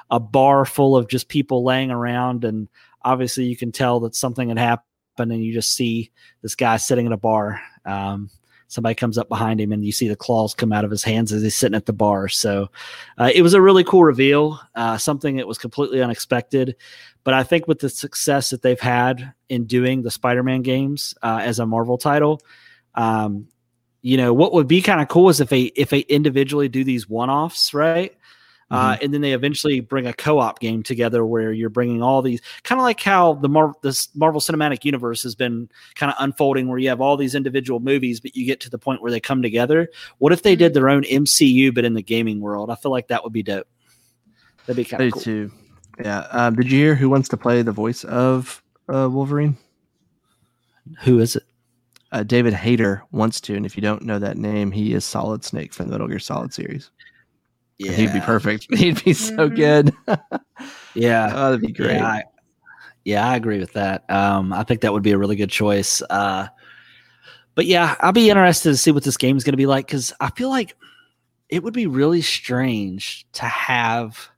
[0.10, 2.46] a bar full of just people laying around.
[2.46, 2.70] And
[3.04, 7.06] obviously, you can tell that something had happened, and you just see this guy sitting
[7.06, 7.62] at a bar.
[7.86, 8.30] Um,
[8.68, 11.34] somebody comes up behind him, and you see the claws come out of his hands
[11.34, 12.30] as he's sitting at the bar.
[12.30, 12.70] So
[13.18, 16.76] uh, it was a really cool reveal, uh, something that was completely unexpected.
[17.26, 21.14] But I think with the success that they've had in doing the Spider Man games
[21.22, 22.42] uh, as a Marvel title,
[22.94, 23.48] um,
[24.06, 26.84] you know what would be kind of cool is if they if they individually do
[26.84, 28.16] these one offs, right?
[28.70, 32.42] Uh, and then they eventually bring a co-op game together where you're bringing all these
[32.64, 36.68] kind of like how the Mar- this Marvel Cinematic Universe has been kind of unfolding,
[36.68, 39.20] where you have all these individual movies, but you get to the point where they
[39.20, 39.90] come together.
[40.20, 42.70] What if they did their own MCU but in the gaming world?
[42.70, 43.68] I feel like that would be dope.
[44.66, 45.22] That'd be kind of cool.
[45.22, 45.52] too.
[46.00, 46.28] Yeah.
[46.32, 49.58] Um, did you hear who wants to play the voice of uh, Wolverine?
[51.02, 51.44] Who is it?
[52.12, 55.44] Uh, David Hayter wants to, and if you don't know that name, he is Solid
[55.44, 56.92] Snake from the Metal Gear Solid series.
[57.78, 57.92] Yeah.
[57.92, 58.68] He'd be perfect.
[58.76, 59.56] He'd be so Mhm.
[59.56, 59.96] good.
[60.94, 61.98] Yeah, oh, that'd be great.
[61.98, 62.24] Yeah, I,
[63.04, 64.10] yeah, I agree with that.
[64.10, 66.02] Um, I think that would be a really good choice.
[66.10, 66.48] Uh,
[67.54, 69.88] but yeah, I'll be interested to see what this game is going to be like
[69.88, 70.78] because I feel like
[71.50, 74.30] it would be really strange to have.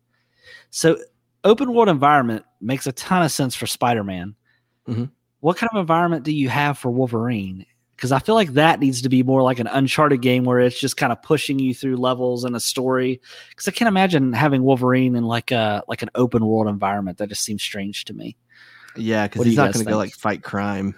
[0.72, 0.98] So,
[1.44, 4.34] open world environment makes a ton of sense for Spider Man.
[4.88, 5.12] Mhm.
[5.48, 7.66] What kind of environment do you have for Wolverine?
[7.96, 10.78] because I feel like that needs to be more like an Uncharted game where it's
[10.78, 13.22] just kind of pushing you through levels and a story.
[13.50, 17.18] Because I can't imagine having Wolverine in like a like an open world environment.
[17.18, 18.36] That just seems strange to me.
[18.98, 20.96] Yeah, because he's not going to go like fight crime.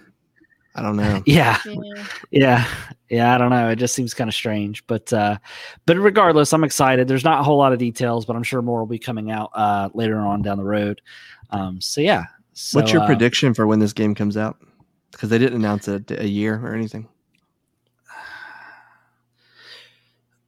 [0.74, 1.22] I don't know.
[1.26, 2.04] Yeah, Yeah.
[2.30, 2.68] yeah,
[3.08, 3.34] yeah.
[3.34, 3.70] I don't know.
[3.70, 5.38] It just seems kind of strange, but uh,
[5.86, 7.06] but regardless, I'm excited.
[7.06, 9.52] There's not a whole lot of details, but I'm sure more will be coming out
[9.54, 11.00] uh, later on down the road.
[11.50, 12.24] Um, so yeah.
[12.62, 14.58] So, What's your uh, prediction for when this game comes out?
[15.12, 17.08] Because they didn't announce it a year or anything.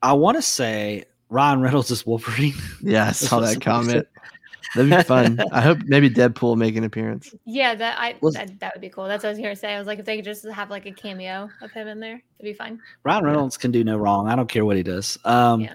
[0.03, 2.55] I want to say Ryan Reynolds is Wolverine.
[2.83, 4.07] Yeah, I saw that comment.
[4.75, 5.40] That'd be fun.
[5.53, 7.35] I hope maybe Deadpool make an appearance.
[7.46, 9.07] Yeah, that I Was- that, that would be cool.
[9.07, 9.75] That's what I was gonna say.
[9.75, 12.22] I was like, if they could just have like a cameo of him in there,
[12.38, 12.79] it'd be fine.
[13.05, 14.29] Ryan Reynolds can do no wrong.
[14.29, 15.18] I don't care what he does.
[15.25, 15.75] Um, Yeah.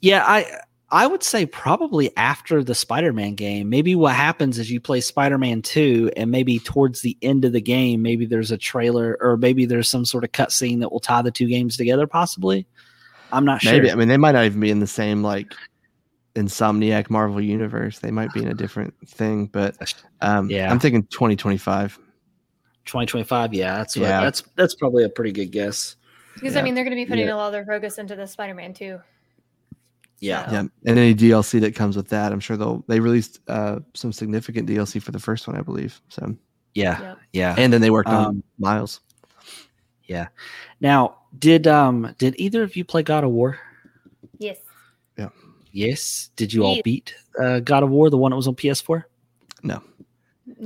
[0.00, 0.24] yeah.
[0.26, 0.46] I
[0.92, 3.70] I would say probably after the Spider-Man game.
[3.70, 7.62] Maybe what happens is you play Spider-Man two, and maybe towards the end of the
[7.62, 11.22] game, maybe there's a trailer, or maybe there's some sort of cutscene that will tie
[11.22, 12.06] the two games together.
[12.06, 12.66] Possibly.
[13.32, 13.72] I'm not sure.
[13.72, 13.90] Maybe.
[13.90, 15.54] I mean, they might not even be in the same like
[16.36, 17.98] Insomniac Marvel universe.
[18.00, 19.46] They might be in a different thing.
[19.46, 20.70] But um, Yeah.
[20.70, 21.98] I'm thinking 2025.
[22.84, 23.54] 2025.
[23.54, 24.20] Yeah, that's what, Yeah.
[24.20, 25.96] that's that's probably a pretty good guess.
[26.34, 26.60] Because Yeah.
[26.60, 27.34] I mean, they're gonna be putting Yeah.
[27.34, 29.00] a lot of their focus into the Spider-Man too.
[30.22, 30.50] Yeah.
[30.52, 34.12] Yeah, and any DLC that comes with that, I'm sure they'll they released uh, some
[34.12, 36.00] significant DLC for the first one, I believe.
[36.08, 36.36] So,
[36.74, 37.18] Yeah, Yep.
[37.32, 37.54] yeah.
[37.58, 39.00] and then they worked on Miles.
[40.04, 40.28] Yeah.
[40.80, 43.58] Now, did um did either of you play God of War?
[44.38, 44.58] Yes.
[45.18, 45.30] Yeah.
[45.72, 46.30] Yes.
[46.36, 49.02] Did you all beat uh, God of War, the one that was on PS4?
[49.64, 49.82] No,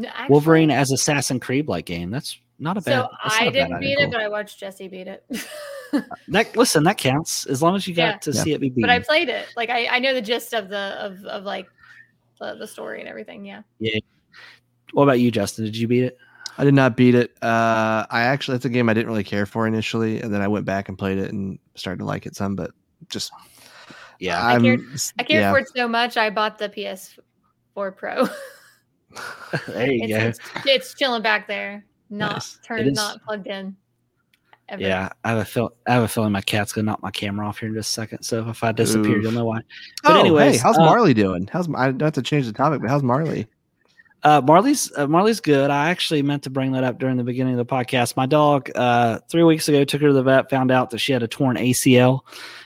[0.07, 2.11] actually- Wolverine as Assassin Creed like game.
[2.11, 3.03] That's not a bad.
[3.05, 5.25] So that's I not a bad didn't beat it, but I watched Jesse beat it.
[6.29, 8.17] That listen, that counts as long as you got Yeah.
[8.19, 8.43] to Yeah.
[8.43, 8.83] see it be beaten.
[8.83, 9.47] but I played it.
[9.57, 11.67] Like I, I know the gist of the of, of like
[12.41, 13.45] the, the story and everything.
[13.45, 13.63] Yeah.
[13.79, 13.99] Yeah.
[14.93, 15.65] what about you, Justin?
[15.65, 16.19] Did you beat it?
[16.59, 17.33] I did not beat it.
[17.43, 20.49] Uh, I actually, that's a game I didn't really care for initially, and then I
[20.49, 22.57] went back and played it and started to like it some.
[22.57, 22.71] But
[23.11, 23.31] just,
[24.19, 24.41] Yeah.
[24.43, 24.81] I I'm, cared-
[25.19, 25.53] I cared yeah.
[25.53, 26.17] for it so much.
[26.17, 28.27] I bought the PS4 Pro.
[29.69, 30.19] there you it's, go.
[30.19, 32.59] it's it's chilling back there, not Nice.
[32.65, 33.77] Turned, not plugged in.
[34.69, 34.83] Ever.
[34.83, 35.73] Yeah, I have a feel.
[35.87, 37.93] I have a feeling my cat's gonna knock my camera off here in just a
[37.93, 38.23] second.
[38.23, 39.23] So if I disappear, Oof.
[39.23, 39.61] you'll know why.
[40.03, 41.49] But oh, anyways, hey, how's uh, Marley doing?
[41.53, 43.47] How's I don't have to change the topic, but how's Marley?
[44.25, 45.71] Uh, Marley's uh, Marley's good.
[45.71, 48.17] I actually meant to bring that up during the beginning of the podcast.
[48.17, 51.13] My dog, uh, three weeks ago, took her to the vet, found out that she
[51.13, 52.23] had a torn ACL,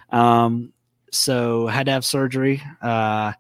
[0.09, 0.73] um,
[1.13, 2.63] so had to have surgery.
[2.81, 3.33] Uh,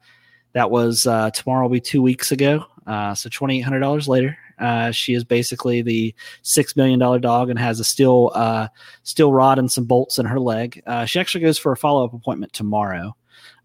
[0.53, 1.63] that was uh, tomorrow.
[1.63, 2.67] Will be two weeks ago.
[2.87, 4.37] Uh, so twenty eight hundred dollars later.
[4.61, 8.69] Uh, she is basically the six million dollar dog and has a steel uh,
[9.03, 10.83] steel rod and some bolts in her leg.
[10.87, 13.17] Uh, she actually goes for a follow up appointment tomorrow.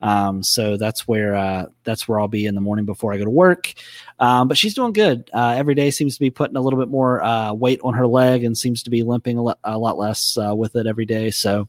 [0.02, 3.24] Um, so that's where uh, that's where I'll be in the morning before I go
[3.24, 3.74] to work.
[4.20, 5.30] Um, but she's doing good.
[5.34, 8.08] Uh, every day seems to be putting a little bit more uh, weight on her
[8.08, 11.06] leg and seems to be limping a, lo- a lot less uh, with it every
[11.06, 11.32] day.
[11.32, 11.68] So,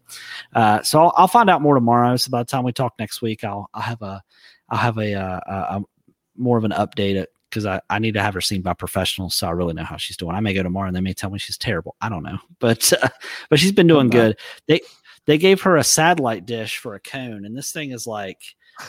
[0.55, 2.17] uh, so I'll, I'll find out more tomorrow.
[2.17, 4.23] So by the time we talk next week, I'll I'll have a
[4.69, 5.83] I'll have a, uh, a, a
[6.37, 9.47] more of an update because I, I need to have her seen by professionals so
[9.47, 10.35] I really know how she's doing.
[10.35, 11.97] I may go tomorrow and they may tell me she's terrible.
[12.01, 13.09] I don't know, but uh,
[13.51, 14.39] but she's been doing good.
[14.67, 14.81] They
[15.27, 18.41] they gave her a satellite dish for a cone, and this thing is like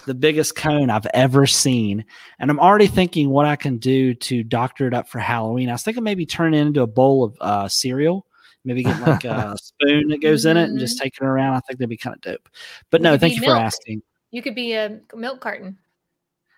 [0.06, 2.06] the biggest cone I've ever seen.
[2.40, 5.70] And I'm already thinking what I can do to doctor it up for Halloween.
[5.70, 8.26] I was thinking maybe turn it into a bowl of uh, cereal.
[8.66, 11.56] Maybe get like a spoon that goes in it and just take it around.
[11.56, 12.50] I think that'd be kind of dope.
[12.92, 14.02] But no, thank you for asking.
[14.32, 15.78] You could be a milk carton.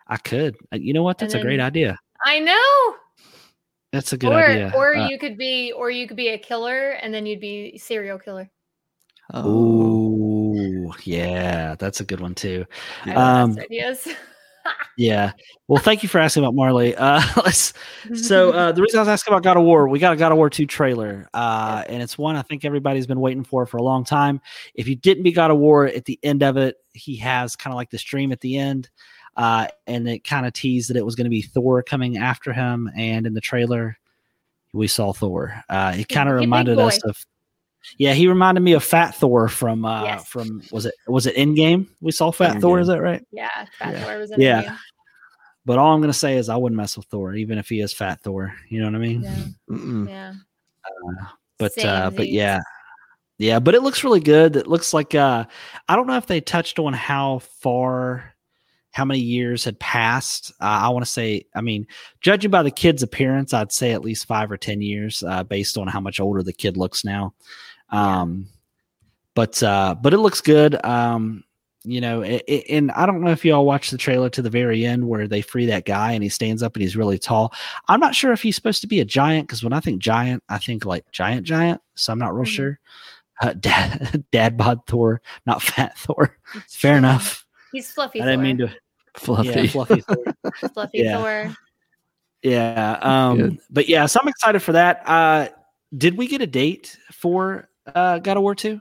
[0.10, 0.58] I could.
[0.74, 1.18] Uh, You know what?
[1.18, 1.98] That's a great idea.
[2.26, 2.96] I know.
[3.92, 4.72] That's a good or idea.
[4.76, 7.78] or Uh, you could be or you could be a killer and then you'd be
[7.78, 8.50] serial killer.
[9.34, 12.66] Oh, yeah, that's a good one too.
[13.16, 14.08] Um, ideas.
[14.98, 15.32] Yeah.
[15.68, 16.94] Well, thank you for asking about Marley.
[17.00, 17.74] Uh, let's
[18.14, 20.32] So uh, the reason I was asking about God of War, we got a God
[20.32, 23.78] of War 2 trailer, uh, and it's one I think everybody's been waiting for for
[23.78, 24.42] a long time.
[24.76, 27.74] If you didn't beat God of War at the end of it, he has kind
[27.74, 28.90] of like the stream at the end,
[29.40, 32.52] uh, and it kind of teased that it was going to be Thor coming after
[32.52, 32.92] him.
[32.96, 33.98] And in the trailer,
[34.74, 35.64] we saw Thor.
[35.70, 37.18] Uh, it kind of reminded us of.
[37.98, 40.28] Yeah, he reminded me of Fat Thor from uh Yes.
[40.28, 41.88] from was it was it Endgame?
[42.02, 43.26] We saw Fat Thor, is that right?
[43.32, 44.04] yeah, Fat Yeah.
[44.04, 44.62] Thor was in Yeah.
[44.64, 44.78] yeah.
[45.66, 47.94] But all I'm gonna say is I wouldn't mess with Thor, even if he is
[47.94, 48.54] Fat Thor.
[48.68, 49.22] You know what I mean?
[49.22, 49.44] Yeah.
[50.10, 50.34] Yeah.
[51.58, 52.60] but uh but yeah
[53.38, 55.46] yeah but it looks really good it looks like uh
[55.88, 58.34] i don't know if they touched on how far
[58.92, 61.86] how many years had passed uh, i want to say i mean
[62.22, 65.78] judging by the kid's appearance i'd say at least five or ten years uh, based
[65.78, 67.34] on how much older the kid looks now
[67.90, 68.48] um
[69.36, 71.44] but uh but it looks good um
[71.86, 74.50] you know, it, it- and I don't know if y'all watched the trailer to the
[74.50, 77.54] very end where they free that guy and he stands up and he's really tall.
[77.88, 80.44] I'm not sure if he's supposed to be a giant because when I think giant,
[80.50, 81.80] I think like giant giant.
[81.96, 82.48] So I'm not real Mhm.
[82.54, 82.80] sure.
[83.42, 86.38] Uh, dad, dad bod Thor, not fat Thor.
[86.68, 87.46] Fair enough.
[87.72, 88.22] He's fluffy.
[88.22, 88.44] I didn't Thor.
[88.44, 88.70] mean to.
[89.16, 89.50] Fluffy.
[89.50, 90.24] Yeah, fluffy Thor.
[90.74, 91.18] fluffy Yeah.
[91.18, 91.56] Thor.
[92.42, 93.00] Yeah.
[93.02, 93.60] Um, Good.
[93.70, 95.04] but yeah, so I'm excited for that.
[95.08, 95.50] Uh,
[95.98, 98.80] did we get a date for uh, God of War 2?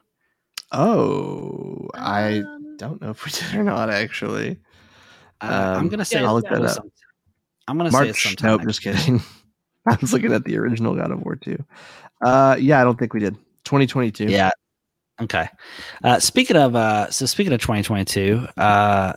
[0.73, 4.59] Oh, I Um, don't know if we did or not actually.
[5.41, 5.45] Uh,
[5.77, 6.75] I'm Um, gonna say I'll it's look that probably up.
[6.75, 6.93] some-
[7.67, 8.37] I'm gonna say it's March.
[8.37, 8.51] sometime.
[8.59, 9.23] Nope, just kidding.
[9.89, 11.63] I was looking at the original God of War 2.
[12.23, 13.35] Uh, yeah, I don't think we did.
[13.65, 14.25] 2022.
[14.25, 14.51] Yeah.
[15.21, 15.49] Okay.
[16.05, 19.13] Uh, speaking of uh, so speaking of 2022, uh,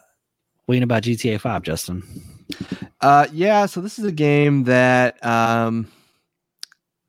[0.66, 2.04] what do you know about GTA 5, Justin?
[3.02, 3.66] Uh, yeah.
[3.66, 5.88] So this is a game that um,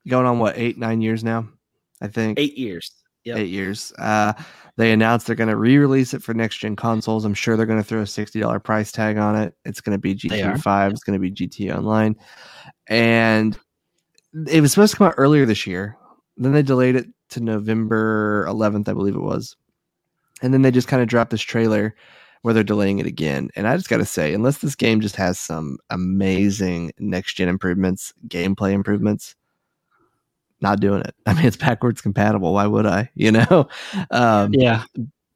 [0.07, 1.47] going on what eight nine years now,
[2.01, 2.91] I think Eight years.
[3.25, 3.37] Yep.
[3.37, 3.93] eight years.
[3.97, 4.33] Uh,
[4.75, 7.25] they announced they're going to re-release it for next gen consoles.
[7.25, 9.53] I'm sure they're going to throw a sixty dollar price tag on it.
[9.65, 10.91] It's going to be GTA Five.
[10.91, 12.15] It's going to be GTA Online,
[12.87, 13.57] and
[14.47, 15.95] it was supposed to come out earlier this year.
[16.37, 19.55] Then they delayed it to November 11th, I believe it was,
[20.41, 21.95] and then they just kind of dropped this trailer
[22.41, 23.49] where they're delaying it again.
[23.55, 27.47] And I just got to say, unless this game just has some amazing next gen
[27.47, 29.35] improvements, gameplay improvements,
[30.61, 31.15] not doing it.
[31.25, 32.53] I mean, it's backwards compatible.
[32.53, 33.09] Why would I?
[33.15, 33.67] You know.
[34.11, 34.83] Um, Yeah.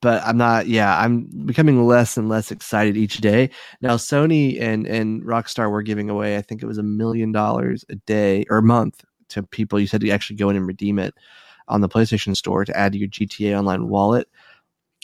[0.01, 0.67] but I'm not.
[0.67, 3.49] Yeah, I'm becoming less and less excited each day.
[3.81, 7.85] Now, Sony and and Rockstar were giving away, I think it was a million dollars
[7.89, 9.79] a day or a month to people.
[9.79, 11.15] You said to actually go in and redeem it
[11.67, 14.27] on the PlayStation Store to add to your GTA Online wallet.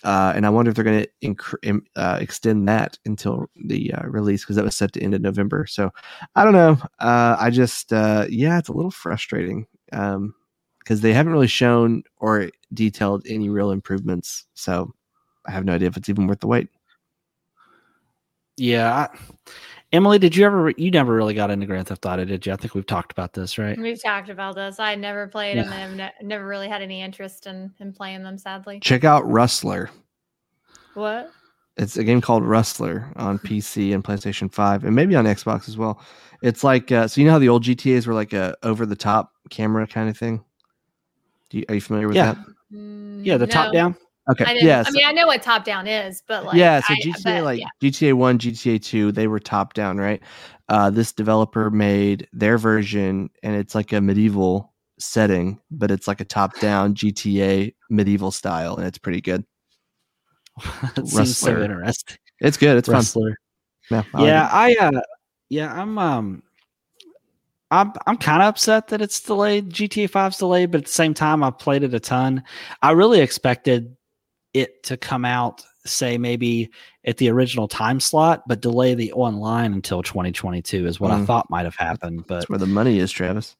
[0.04, 3.94] Uh, and I wonder if they're going to inc- im- uh, extend that until the
[3.94, 5.66] uh, release because that was set to end in November.
[5.66, 5.92] So
[6.36, 6.78] I don't know.
[7.00, 12.50] Uh, I just, uh, yeah, it's a little frustrating because they haven't really shown or
[12.74, 14.46] detailed any real improvements.
[14.56, 14.94] So
[15.46, 16.68] I have no idea if it's even worth the wait.
[18.58, 19.08] Yeah.
[19.94, 20.72] I, Emily, did you ever?
[20.78, 22.54] You never really got into Grand Theft Auto, did you?
[22.54, 23.78] I think we've talked about this, right?
[23.78, 24.80] We've talked about this.
[24.80, 25.64] I never played Yeah.
[25.64, 28.80] them and I've ne- never really had any interest in, in playing them, sadly.
[28.80, 29.90] Check out Rustler.
[30.96, 31.32] What?
[31.78, 35.76] It's a game called Rustler on PC and PlayStation 5 and maybe on Xbox as
[35.78, 36.02] well.
[36.44, 38.96] It's like uh, so you know how the old GTA's were like a over the
[38.96, 40.44] top camera kind of thing.
[41.50, 42.34] Do you, are you familiar with Yeah.
[42.34, 42.46] that?
[43.24, 43.96] Yeah, the top Mm, down.
[44.32, 44.46] Okay.
[44.46, 44.84] I didn't, yeah.
[44.86, 47.44] I mean, I know what top down is, but like, yeah, so I- GTA but,
[47.44, 47.68] like yeah.
[47.82, 50.22] GTA 1, GTA 2, they were top down, right?
[50.70, 56.22] Uh this developer made their version and it's like a medieval setting, but it's like
[56.22, 59.44] a top down GTA medieval style and it's pretty good.
[60.96, 62.18] it seems so interesting.
[62.40, 62.78] It's good.
[62.78, 63.38] It's Rustler.
[63.90, 64.06] fun.
[64.14, 64.14] Yeah.
[64.14, 64.82] I yeah, it.
[64.82, 65.02] I uh
[65.50, 66.44] yeah, I'm um
[67.72, 69.70] I'm I'm kind of upset that it's delayed.
[69.70, 72.44] GTA 5's delayed, but at the same time I've played it a ton.
[72.82, 73.98] I really expected
[74.54, 76.70] it to come out say maybe
[77.06, 81.26] at the original time slot, but delay the online until 2022 is what I Mm.
[81.28, 83.58] thought might have happened, but That's where the money is, Travis.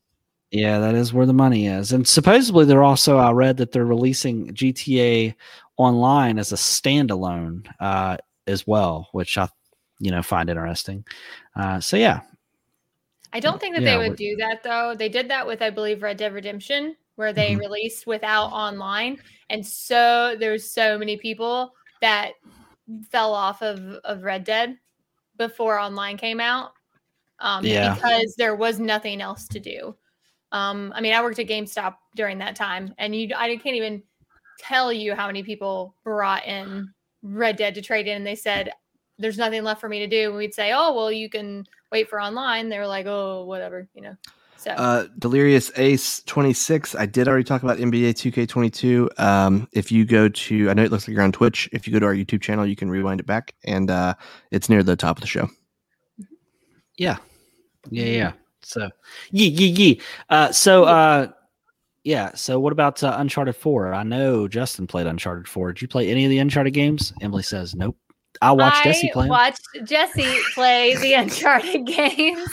[0.52, 1.92] yeah, that is where the money is.
[1.92, 5.36] And supposedly they're also I read that they're releasing GTA
[5.78, 9.50] online as a standalone uh as well, which I
[10.00, 11.04] you know find interesting.
[11.56, 12.22] Uh so yeah.
[13.34, 14.94] I don't think that Yeah, they would do that though.
[14.96, 17.60] They did that with, I believe, Red Dead Redemption, where they Mhm.
[17.60, 22.34] released without online, and so there's so many people that
[23.10, 24.78] fell off of of Red Dead
[25.38, 26.74] before online came out,
[27.40, 27.94] um, Yeah.
[27.96, 29.98] because there was nothing else to do.
[30.52, 34.04] Um, I mean, I worked at GameStop during that time, and you, I can't even
[34.60, 38.72] tell you how many people brought in Red Dead to trade in, and they said,
[39.18, 42.10] "There's nothing left for me to do." And we'd say, "Oh, well, you can." wait
[42.10, 44.18] for online, they were like, oh, whatever, you know.
[44.64, 46.96] So Uh, Delirious Ace 26.
[46.96, 49.20] I did already talk about NBA 2K22.
[49.20, 51.70] Um, if you go to, I know it looks like you're on Twitch.
[51.74, 54.14] If you go to our YouTube channel, you can rewind it back, and uh,
[54.52, 55.50] it's near the top of the show.
[56.98, 57.18] Yeah.
[57.90, 58.32] Yeah, yeah.
[58.62, 58.90] So
[59.32, 60.02] yee yee yee.
[60.30, 61.28] Uh so uh
[62.06, 63.94] yeah, so what about uh, Uncharted 4?
[63.94, 65.74] I know Justin played Uncharted 4.
[65.74, 67.12] Did you play any of the Uncharted games?
[67.22, 67.98] Emily says nope.
[68.42, 69.24] I watched Jesse play.
[69.24, 69.30] 'em.
[69.30, 72.48] watched Jesse play the Uncharted games.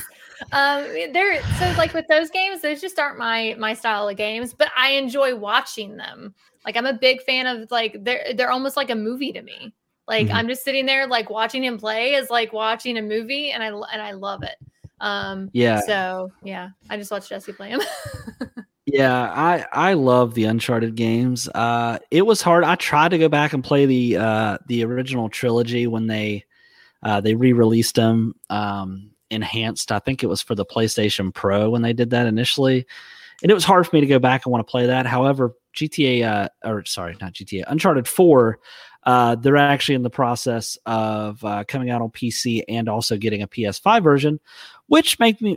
[0.53, 4.55] Um, they're so like with those games, those just aren't my my style of games,
[4.55, 6.35] but I enjoy watching them.
[6.64, 9.72] Like I'm a big fan of like they're they're almost like a movie to me.
[10.09, 10.35] Like Mhm.
[10.35, 13.68] I'm just sitting there like watching him play is like watching a movie, and I
[13.68, 14.57] and I love it.
[15.00, 15.81] Um, Yeah.
[15.81, 17.81] So yeah, I just watched Jesse play him.
[18.87, 21.48] Yeah, I I love the Uncharted games.
[21.54, 22.64] Uh, it was hard.
[22.64, 26.44] I tried to go back and play the uh, the original trilogy when they
[27.02, 29.92] uh, they re released them um, enhanced.
[29.92, 32.87] I think it was for the PlayStation Pro when they did that initially,
[33.42, 35.06] and it was hard for me to go back and want to play that.
[35.06, 38.58] However, GTA uh, or sorry, not GTA, Uncharted Four.
[39.04, 43.40] Uh, they're actually in the process of uh, coming out on PC and also getting
[43.40, 44.38] a PS5 version,
[44.88, 45.56] which make me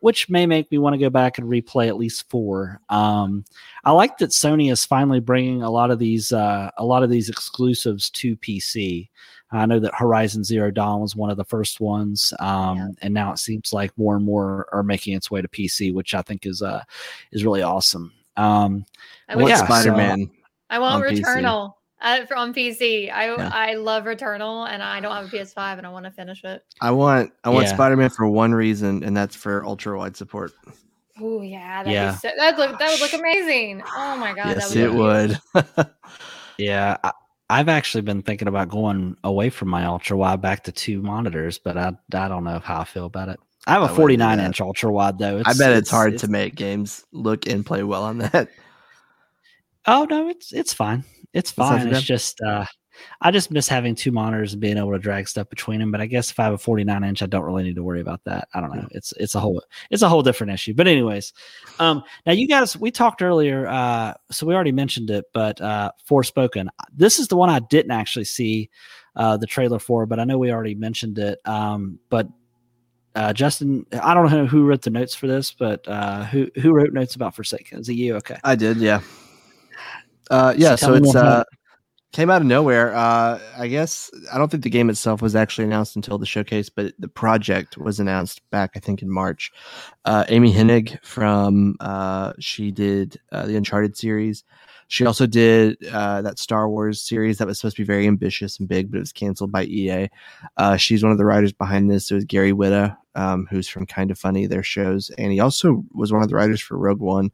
[0.00, 2.80] which may make me want to go back and replay at least four.
[2.88, 3.44] Um,
[3.82, 7.10] I like that Sony is finally bringing a lot of these uh, a lot of
[7.10, 9.08] these exclusives to PC.
[9.52, 12.88] I know that Horizon Zero Dawn was one of the first ones, um, Yeah.
[13.02, 16.14] and now it seems like more and more are making its way to PC, which
[16.14, 16.82] I think is uh,
[17.30, 18.12] is really awesome.
[18.36, 18.84] Um,
[19.28, 20.30] I, want yeah, Spider Man.
[20.70, 21.22] I want on PC.
[21.22, 23.12] Returnal uh, on PC.
[23.12, 23.50] I Yeah.
[23.52, 26.64] I love Returnal, and I don't have a PS5, and I want to finish it.
[26.80, 27.74] I want I want Yeah.
[27.74, 30.52] Spider Man for one reason, and that's for ultra wide support.
[31.20, 32.16] Oh yeah, that'd Yeah.
[32.16, 33.82] So, that look that would look amazing.
[33.94, 35.28] Oh my god, yes, that it would.
[35.28, 35.66] be huge.
[35.76, 35.86] would.
[36.56, 37.10] Yeah, I,
[37.50, 41.58] I've actually been thinking about going away from my ultra wide back to two monitors,
[41.58, 43.40] but I I don't know how I feel about it.
[43.66, 45.42] I have I a 49 inch ultra wide though.
[45.44, 48.48] I bet it's, hard to make games look and play well on that.
[49.86, 51.04] Oh no, it's it's fine.
[51.32, 51.88] It's fine.
[51.88, 52.64] It's just uh,
[53.20, 55.90] I just miss having two monitors and being able to drag stuff between them.
[55.90, 58.00] But I guess if I have a 49 inch, I don't really need to worry
[58.00, 58.48] about that.
[58.54, 58.86] I don't know.
[58.90, 60.74] It's it's a whole it's a whole different issue.
[60.74, 61.32] But anyways,
[61.78, 63.66] um, now you guys we talked earlier.
[63.66, 66.68] Uh, so we already mentioned it, but uh, Forspoken.
[66.92, 68.70] This is the one I didn't actually see
[69.16, 71.38] uh, the trailer for, but I know we already mentioned it.
[71.44, 72.28] Um, but
[73.14, 76.72] uh, Justin, I don't know who wrote the notes for this, but uh, who who
[76.72, 77.80] wrote notes about Forsaken?
[77.80, 78.16] Is it you?
[78.16, 78.38] Okay.
[78.42, 79.00] I did, yeah.
[80.30, 81.44] Uh, yeah, So so, it's uh,
[82.14, 82.94] came out of nowhere.
[82.94, 86.68] Uh, I guess I don't think the game itself was actually announced until the showcase,
[86.68, 89.50] but the project was announced back, I think, in March.
[90.04, 94.44] Uh, Amy Hennig from uh, she did uh, the Uncharted series.
[94.86, 98.60] She also did uh, that Star Wars series that was supposed to be very ambitious
[98.60, 100.08] and big, but it was canceled by EA.
[100.56, 102.12] Uh, she's one of the writers behind this.
[102.12, 105.84] It was Gary Whitta, um, who's from Kind of Funny, their shows, and he also
[105.92, 107.32] was one of the writers for Rogue One.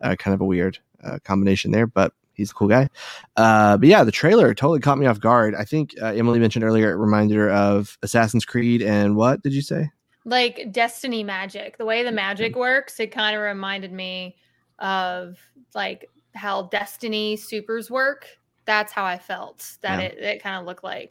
[0.00, 0.78] Kind of a weird
[1.22, 2.88] combination there, but he's a cool guy.
[3.36, 5.54] Uh, but yeah, the trailer totally caught me off guard.
[5.54, 9.54] I think uh, Emily mentioned earlier it reminded her of Assassin's Creed and what did
[9.54, 9.90] you say?
[10.24, 11.78] like Destiny magic.
[11.78, 14.36] The way the magic works, it kind of reminded me
[14.78, 15.36] of
[15.74, 18.26] like how Destiny supers work.
[18.64, 20.06] That's how I felt that Yeah.
[20.06, 21.10] it, it kind of looked like.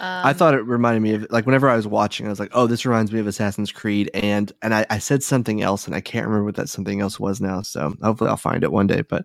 [0.00, 2.50] Um, I thought it reminded me of like whenever I was watching, I was like,
[2.52, 5.94] "Oh, this reminds me of Assassin's Creed," and and I, I said something else, and
[5.94, 7.62] I can't remember what that something else was now.
[7.62, 9.02] So hopefully, I'll find it one day.
[9.02, 9.24] But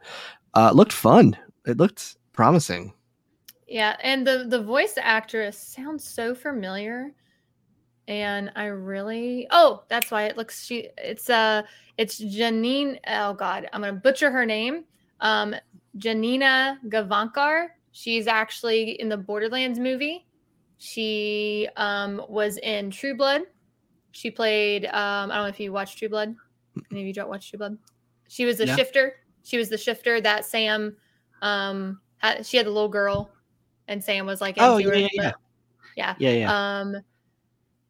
[0.55, 1.37] uh, it looked fun.
[1.65, 2.93] It looked promising.
[3.67, 7.13] Yeah, and the the voice actress sounds so familiar,
[8.07, 11.63] and I really oh that's why it looks she it's uh
[11.97, 14.83] it's Janine oh god I'm gonna butcher her name
[15.21, 15.55] um
[15.97, 17.67] Janina Gavankar.
[17.91, 20.25] She's actually in the Borderlands movie.
[20.77, 23.43] She um was in True Blood.
[24.11, 26.35] She played um I don't know if you watched True Blood.
[26.91, 27.77] Any of you don't watch True Blood?
[28.27, 28.75] She was the Yeah.
[28.75, 29.13] shifter.
[29.43, 30.97] She was the shifter that Sam
[31.43, 33.29] um had, she had the little girl
[33.87, 35.31] and Sam was like Oh, her, yeah, yeah,
[35.95, 36.79] yeah Yeah, yeah.
[36.79, 36.95] um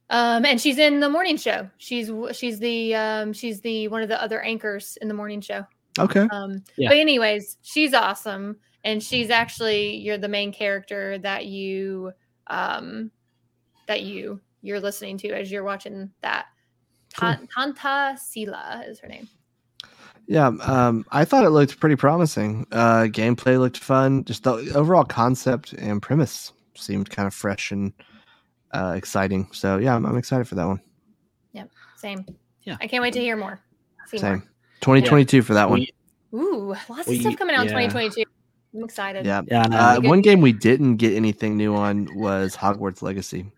[0.10, 4.10] um and she's in the morning show she's she's the um she's the one of
[4.10, 5.64] the other anchors in the morning show
[6.00, 6.28] Okay.
[6.32, 6.90] um Yeah.
[6.90, 12.12] but anyways she's awesome and she's actually you're the main character that you
[12.48, 13.12] um
[13.88, 16.48] that you you're listening to as you're watching that
[17.16, 19.30] Ta- Tanta Sila is her name.
[20.28, 22.66] Yeah, um, I thought it looked pretty promising.
[22.72, 24.24] Uh, gameplay looked fun.
[24.24, 27.92] Just the overall concept and premise seemed kind of fresh and
[28.72, 29.48] uh, exciting.
[29.52, 30.82] So yeah, I'm, I'm excited for that one.
[31.52, 32.26] Yep, same.
[32.64, 32.78] Yeah.
[32.80, 33.60] I can't wait to hear more.
[34.08, 34.42] See Same.
[34.82, 35.86] 2022 for that one.
[36.32, 36.42] more.
[36.42, 38.24] Ooh, lots Well, of stuff coming out in 2022.
[38.76, 39.26] I'm excited.
[39.26, 39.42] Yeah.
[39.48, 43.52] Yeah, Uh, one game we didn't get anything new on was Hogwarts Legacy.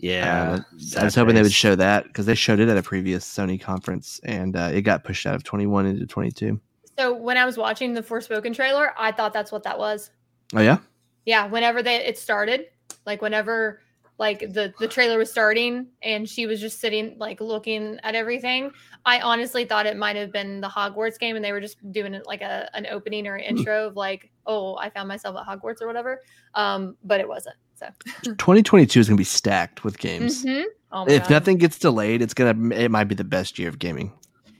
[0.00, 0.52] Yeah.
[0.52, 3.24] Uh, I was hoping they would show that because they showed it at a previous
[3.24, 6.58] Sony conference and uh, it got pushed out of 21 into 22.
[6.98, 10.10] So when I was watching the Forspoken trailer, I thought that's what that was.
[10.54, 10.78] Oh yeah,
[11.26, 12.66] Yeah, whenever they it started,
[13.06, 13.80] like whenever
[14.20, 18.70] like the the trailer was starting and she was just sitting like looking at everything,
[19.06, 22.12] I honestly thought it might have been the Hogwarts game and they were just doing
[22.12, 25.46] it like a an opening or an intro of like, oh, I found myself at
[25.46, 26.20] Hogwarts or whatever.
[26.54, 27.56] Um, but it wasn't.
[27.74, 27.86] So
[28.24, 30.44] 2022 is going to be stacked with games.
[30.44, 30.64] Mhm.
[30.92, 31.30] Oh If God.
[31.30, 34.12] nothing gets delayed, it's gonna it might be the best year of gaming.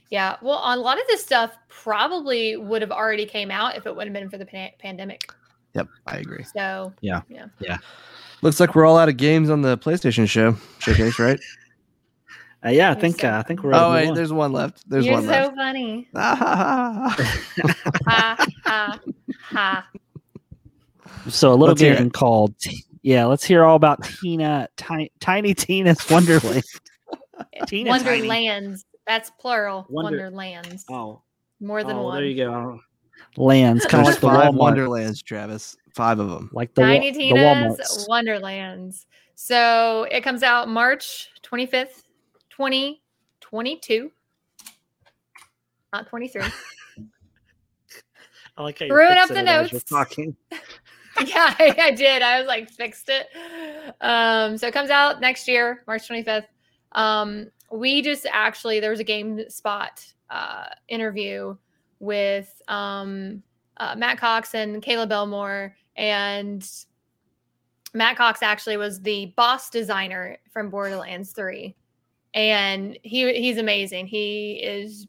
[0.09, 3.95] Yeah, well, a lot of this stuff probably would have already came out if it
[3.95, 5.31] would have been for the pan- pandemic.
[5.75, 6.43] Yep, I agree.
[6.43, 6.91] So
[8.41, 11.39] Looks like we're all out of games on the PlayStation show showcase, right?
[12.63, 13.73] Uh, yeah, I There's think so- uh, I think we're.
[13.73, 14.13] oh wait, on.
[14.13, 14.87] there's one left.
[14.87, 15.55] There's you're one so left.
[15.55, 16.07] funny.
[16.15, 16.35] Ha
[18.05, 18.99] ha
[19.41, 19.87] ha.
[21.27, 22.53] So a little Let's game called
[23.01, 23.25] yeah.
[23.25, 26.61] Let's hear all about Tina, Ti- Tiny Tina's Wonderland.
[27.65, 28.03] Tina Tiny.
[28.29, 28.85] Wonderlands.
[29.07, 29.87] That's plural.
[29.89, 30.85] Wonder- Wonderlands.
[30.87, 31.23] Oh,
[31.59, 32.15] More than oh, one.
[32.17, 32.79] there you go.
[33.37, 35.77] Lands, kind of like the five Walmart, Wonderlands, Travis.
[35.93, 36.49] Five of them.
[36.53, 38.07] like the, wa- Tiny the Tina's Walmarts.
[38.07, 39.05] Wonderlands.
[39.35, 42.03] So it comes out March 25th,
[42.49, 44.11] 2022.
[45.93, 46.41] Not 23.
[48.57, 49.89] I like how Throwing up the it as you're notes.
[49.89, 50.35] Talking.
[51.25, 52.21] yeah, I, I did.
[52.21, 53.27] I was like, fixed it.
[54.01, 56.45] Um, so it comes out next year, March 25th.
[56.93, 61.55] Um, we just actually there was a GameSpot uh, interview
[62.01, 63.41] with um,
[63.77, 66.67] uh, Matt Cox and Kayla Belmore, and
[67.93, 71.75] Matt Cox actually was the boss designer from Borderlands 3.
[72.33, 74.07] And he he's amazing.
[74.07, 75.07] He is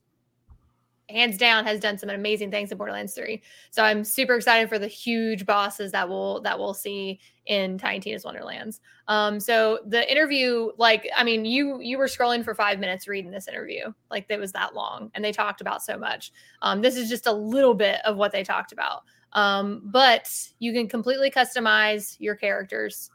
[1.13, 3.43] hands down has done some amazing things in Borderlands 3.
[3.71, 8.01] So I'm super excited for the huge bosses that we'll that we'll see in Tiny
[8.01, 8.81] Tina's Wonderlands.
[9.09, 13.31] Um, so the interview, like, I mean, you you were scrolling for five minutes reading
[13.31, 16.33] this interview, like it was that long, and they talked about so much.
[16.63, 19.03] Um, this is just a little bit of what they talked about.
[19.33, 23.11] Um, but you can completely customize your characters.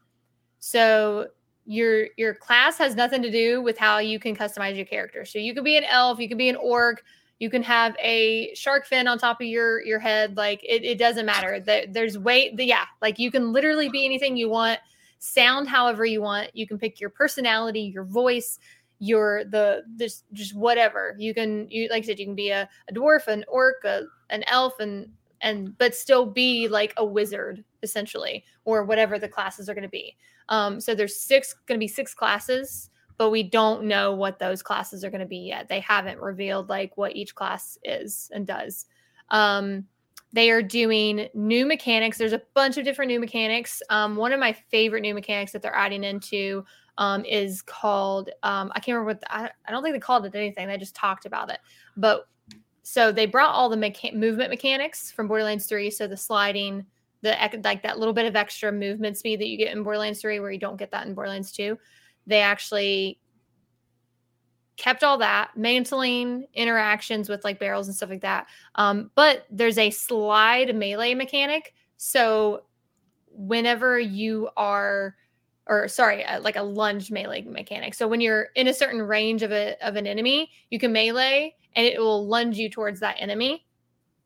[0.59, 1.27] So
[1.65, 5.25] your your class has nothing to do with how you can customize your character.
[5.25, 7.03] So you could be an elf, you could be an orc,
[7.39, 10.37] you can have a shark fin on top of your your head.
[10.37, 11.59] Like it, it doesn't matter.
[11.59, 14.79] That there's way the yeah, like you can literally be anything you want,
[15.19, 16.55] sound however you want.
[16.55, 18.59] You can pick your personality, your voice,
[18.99, 21.15] your the this just whatever.
[21.17, 24.03] You can you like I said, you can be a, a dwarf, an orc, a,
[24.29, 25.09] an elf, and
[25.41, 29.89] and but still be like a wizard essentially, or whatever the classes are going to
[29.89, 30.15] be.
[30.49, 34.61] Um, so there's six going to be six classes, but we don't know what those
[34.61, 35.67] classes are going to be yet.
[35.67, 38.85] They haven't revealed like what each class is and does.
[39.29, 39.85] Um,
[40.33, 42.17] they are doing new mechanics.
[42.17, 43.81] There's a bunch of different new mechanics.
[43.89, 46.65] Um, one of my favorite new mechanics that they're adding into
[46.97, 50.25] um, is called um, I can't remember what the, I, I don't think they called
[50.25, 50.67] it anything.
[50.67, 51.59] They just talked about it.
[51.95, 52.27] But
[52.83, 55.89] so they brought all the mecha- movement mechanics from Borderlands 3.
[55.91, 56.85] So the sliding,
[57.21, 60.39] the like that little bit of extra movement speed that you get in Borderlands 3,
[60.39, 61.77] where you don't get that in Borderlands 2.
[62.27, 63.19] They actually
[64.75, 68.45] kept all that mantling interactions with like barrels and stuff like that.
[68.75, 71.73] Um, but there's a slide melee mechanic.
[71.97, 72.63] So
[73.31, 75.15] whenever you are
[75.69, 77.93] or sorry, uh, like a lunge melee mechanic.
[77.93, 81.55] So when you're in a certain range of a of an enemy, you can melee
[81.75, 83.65] and it will lunge you towards that enemy.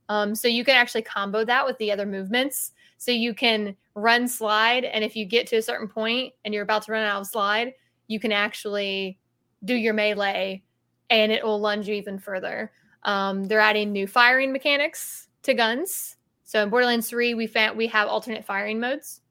[0.09, 2.73] Um, so you can actually combo that with the other movements.
[2.97, 6.63] So you can run slide, and if you get to a certain point and you're
[6.63, 7.73] about to run out of slide,
[8.11, 9.17] you can actually
[9.63, 10.63] do your melee,
[11.09, 12.71] and it will lunge you even further.
[13.03, 16.17] Um, they're adding new firing mechanics to guns.
[16.43, 19.21] So in Borderlands 3, we found we have alternate firing modes.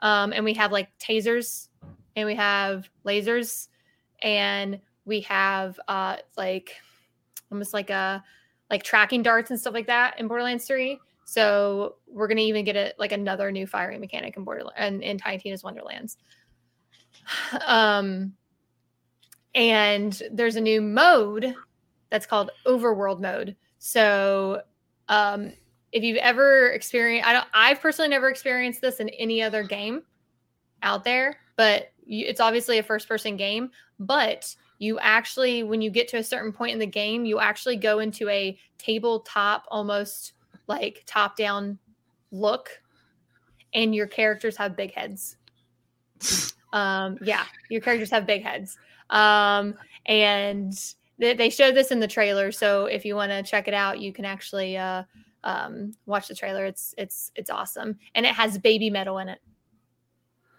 [0.00, 1.68] Um, and we have like tasers
[2.16, 3.68] and we have lasers
[4.22, 6.74] and we have uh like
[7.50, 8.22] almost like a
[8.70, 10.98] like tracking darts and stuff like that in Borderlands 3.
[11.24, 15.18] So we're gonna even get it like another new firing mechanic in Borderlands and in
[15.18, 16.16] Tiny Tina's Wonderlands.
[17.66, 18.34] Um
[19.54, 21.54] and there's a new mode
[22.10, 23.56] that's called overworld mode.
[23.78, 24.62] So
[25.08, 25.52] um
[25.92, 30.02] if you've ever experienced i don't i've personally never experienced this in any other game
[30.82, 35.90] out there but you, it's obviously a first person game but you actually when you
[35.90, 40.34] get to a certain point in the game you actually go into a tabletop almost
[40.66, 41.78] like top down
[42.30, 42.68] look
[43.74, 45.36] and your characters have big heads
[46.72, 48.76] um yeah your characters have big heads.
[49.10, 49.74] Um
[50.06, 50.72] and
[51.18, 54.00] they, they showed this in the trailer so if you want to check it out
[54.00, 55.02] you can actually uh
[55.44, 56.64] um watch the trailer.
[56.64, 57.98] It's it's it's awesome.
[58.14, 59.40] And it has Babymetal in it.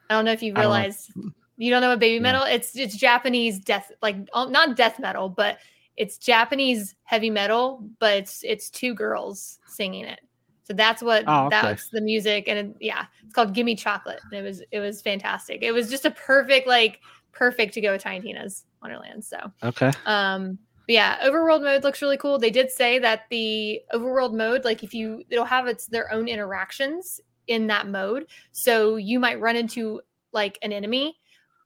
[0.09, 1.11] I don't know if you I don't realize
[1.59, 5.59] you don't know what Babymetal it's it's japanese death like oh, not death metal but
[5.97, 10.21] it's japanese heavy metal but it's it's two girls singing it
[10.69, 11.61] so that's what Oh, okay.
[11.61, 15.01] that's the music and it, yeah it's called gimme chocolate and it was it was
[15.01, 16.99] fantastic it was just a perfect like
[17.31, 19.91] perfect to go with tiny tina's wonderland so Okay.
[20.05, 20.57] um,
[20.89, 22.39] but yeah, overworld mode looks really cool.
[22.39, 26.27] They did say that the overworld mode, like if you, it'll have its their own
[26.27, 28.25] interactions in that mode.
[28.53, 30.01] So you might run into
[30.33, 31.15] like an enemy,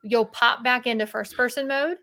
[0.03, 1.99] you'll pop back into first person mode,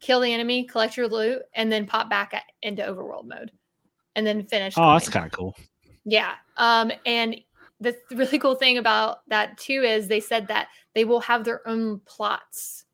[0.00, 3.52] kill the enemy, collect your loot, and then pop back at, into overworld mode,
[4.16, 4.74] and then finish.
[4.76, 5.54] Oh, that's kind of cool.
[6.08, 6.34] Yeah.
[6.56, 7.36] Um, and
[7.80, 11.66] the really cool thing about that too is they said that they will have their
[11.68, 12.84] own plots.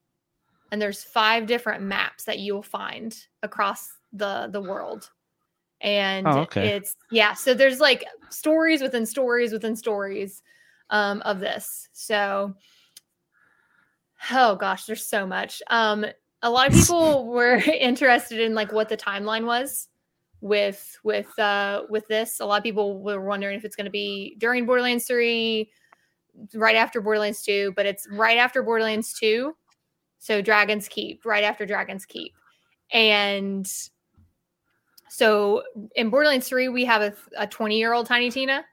[0.73, 5.11] And there's five different maps that you'll find across the the world.
[5.81, 6.71] And Oh, okay.
[6.71, 10.43] it's yeah, so there's like stories within stories within stories
[10.91, 11.89] um of this.
[11.93, 12.55] So
[14.33, 15.63] oh gosh, there's so much.
[15.69, 16.05] Um
[16.43, 19.89] a lot of people were interested in like what the timeline was
[20.45, 22.39] with with uh with this.
[22.39, 25.71] A lot of people were wondering if it's going to be during Borderlands 3,
[26.53, 29.57] right after Borderlands 2, but it's right after Borderlands 2.
[30.19, 32.35] So Dragon's Keep, right after Dragon's Keep.
[32.93, 33.67] And
[35.09, 35.63] so
[35.97, 38.67] in Borderlands 3, we have a 20 year old Tiny Tina.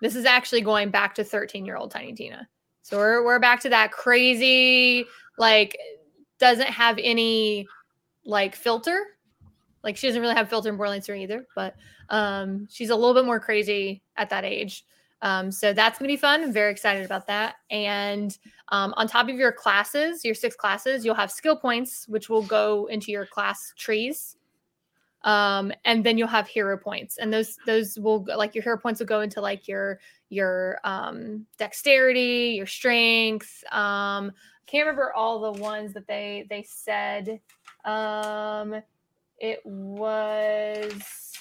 [0.00, 2.48] This is actually going back to 13 year old Tiny Tina.
[2.82, 5.06] So we're, we're back to that crazy,
[5.38, 5.76] like,
[6.38, 7.66] doesn't have any
[8.24, 9.15] like filter.
[9.86, 11.76] Like, she doesn't really have filter in Borderlands 3 either, but
[12.10, 14.84] um, she's a little bit more crazy at that age.
[15.22, 16.42] Um, so that's going to be fun.
[16.42, 17.54] I'm very excited about that.
[17.70, 18.36] And
[18.68, 22.42] um, on top of your classes, your six classes, you'll have skill points, which will
[22.42, 24.36] go into your class trees
[25.26, 29.00] um, and then you'll have hero points and those those will like your hero points
[29.00, 29.98] will go into like your
[30.30, 36.62] your um dexterity your strength um I can't remember all the ones that they they
[36.62, 37.40] said
[37.84, 38.76] um
[39.38, 41.32] it was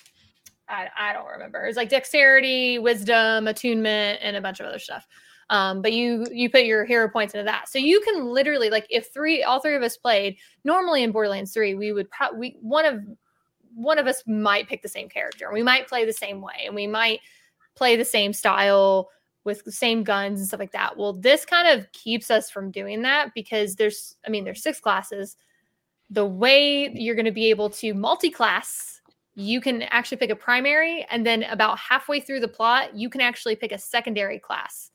[0.67, 5.07] I, I don't remember it's like dexterity wisdom attunement and a bunch of other stuff
[5.51, 8.87] um, but you you put your hero points into that so you can literally like
[8.89, 12.85] if three all three of us played normally in borderlands 3 we would probably one
[12.85, 12.99] of
[13.75, 15.51] one of us might pick the same character.
[15.51, 17.19] We might play the same way and we might
[17.75, 19.09] play the same style
[19.43, 20.97] with the same guns and stuff like that.
[20.97, 24.79] Well, this kind of keeps us from doing that because there's, I mean, there's six
[24.79, 25.35] classes.
[26.09, 29.01] The way you're going to be able to multi class,
[29.35, 33.21] you can actually pick a primary, and then about halfway through the plot, you can
[33.21, 34.91] actually pick a secondary class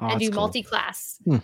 [0.00, 0.42] oh, and do cool.
[0.42, 1.18] multi class.
[1.24, 1.38] Hmm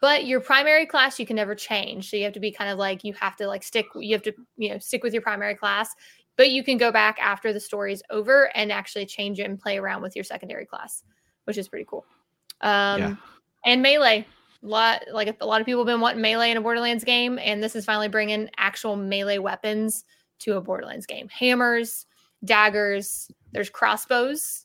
[0.00, 2.78] but your primary class you can never change so you have to be kind of
[2.78, 5.54] like you have to like stick you have to you know stick with your primary
[5.54, 5.94] class
[6.36, 9.58] but you can go back after the story is over and actually change it and
[9.58, 11.02] play around with your secondary class
[11.44, 12.04] which is pretty cool
[12.60, 13.14] um yeah.
[13.64, 14.26] and melee
[14.62, 17.38] a lot like a lot of people have been wanting melee in a borderlands game
[17.38, 20.04] and this is finally bringing actual melee weapons
[20.38, 22.06] to a borderlands game hammers
[22.44, 24.64] daggers there's crossbows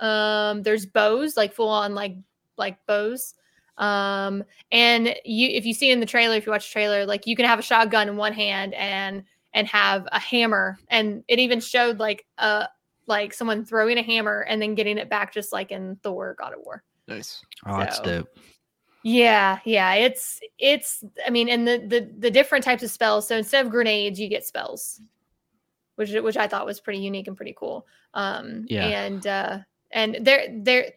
[0.00, 2.16] um there's bows like full on like
[2.56, 3.34] like bows
[3.78, 7.26] um, and you, if you see in the trailer, if you watch the trailer, like
[7.26, 11.38] you can have a shotgun in one hand and and have a hammer, and it
[11.38, 12.68] even showed like a
[13.06, 16.54] like someone throwing a hammer and then getting it back, just like in Thor: God
[16.54, 16.82] of War.
[17.06, 17.42] Nice.
[17.66, 18.28] Oh, so, that's dope.
[19.08, 19.94] Yeah, yeah.
[19.94, 21.04] It's it's.
[21.24, 23.28] I mean, and the the the different types of spells.
[23.28, 25.00] So instead of grenades, you get spells,
[25.94, 27.86] which which I thought was pretty unique and pretty cool.
[28.14, 28.84] Um, yeah.
[28.88, 29.58] And uh,
[29.92, 30.90] and they're they're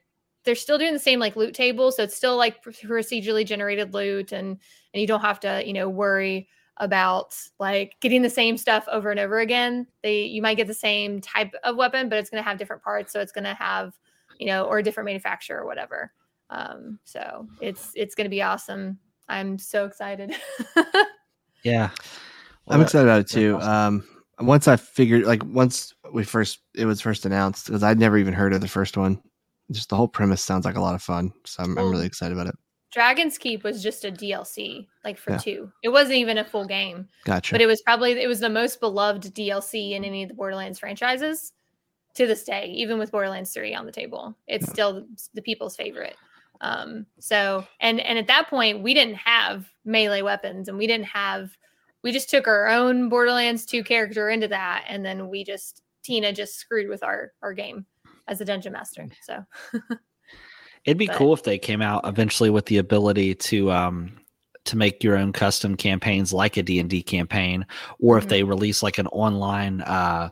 [0.43, 4.31] they're still doing the same like loot table so it's still like procedurally generated loot
[4.31, 4.57] and
[4.93, 6.47] and you don't have to you know worry
[6.77, 10.73] about like getting the same stuff over and over again they you might get the
[10.73, 13.53] same type of weapon but it's going to have different parts so it's going to
[13.53, 13.93] have
[14.39, 16.11] you know or a different manufacturer or whatever
[16.49, 18.97] um so it's it's going to be awesome
[19.27, 20.35] i'm so excited
[21.63, 21.89] yeah
[22.65, 24.03] well, i'm excited about it too awesome.
[24.39, 28.17] um once i figured like once we first it was first announced because i'd never
[28.17, 29.21] even heard of the first one
[29.71, 31.31] just the whole premise sounds like a lot of fun.
[31.45, 32.55] So I'm, well, I'm really excited about it.
[32.91, 35.37] Dragon's Keep was just a DLC, like for yeah.
[35.37, 35.71] two.
[35.83, 37.07] It wasn't even a full game.
[37.23, 37.53] Gotcha.
[37.53, 40.79] But it was probably it was the most beloved DLC in any of the Borderlands
[40.79, 41.53] franchises
[42.15, 44.35] to this day, even with Borderlands 3 on the table.
[44.47, 44.73] It's yeah.
[44.73, 46.15] still the people's favorite.
[46.61, 51.05] Um, so and and at that point we didn't have melee weapons and we didn't
[51.05, 51.57] have
[52.03, 56.33] we just took our own Borderlands 2 character into that and then we just Tina
[56.33, 57.85] just screwed with our our game
[58.27, 59.07] as a dungeon master.
[59.21, 59.43] So
[60.85, 64.17] it'd be but, cool if they came out eventually with the ability to um
[64.65, 67.65] to make your own custom campaigns like a D&D campaign
[67.99, 68.23] or mm-hmm.
[68.23, 70.29] if they release like an online uh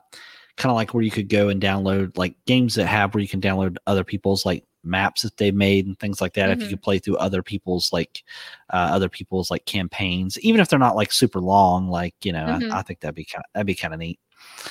[0.58, 3.28] kind of like where you could go and download like games that have where you
[3.28, 6.54] can download other people's like maps that they made and things like that mm-hmm.
[6.54, 6.74] if you mm-hmm.
[6.74, 8.24] could play through other people's like
[8.72, 12.46] uh, other people's like campaigns even if they're not like super long like you know
[12.46, 12.72] mm-hmm.
[12.72, 14.20] I, I, think that'd be kind that'd be kind of neat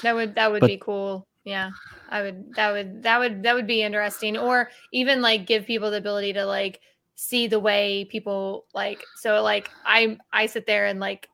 [0.02, 1.70] that would that would but, be cool yeah
[2.10, 5.90] i would that would that would that would be interesting or even like give people
[5.90, 6.80] the ability to like
[7.14, 11.28] see the way people like so like i i sit there and like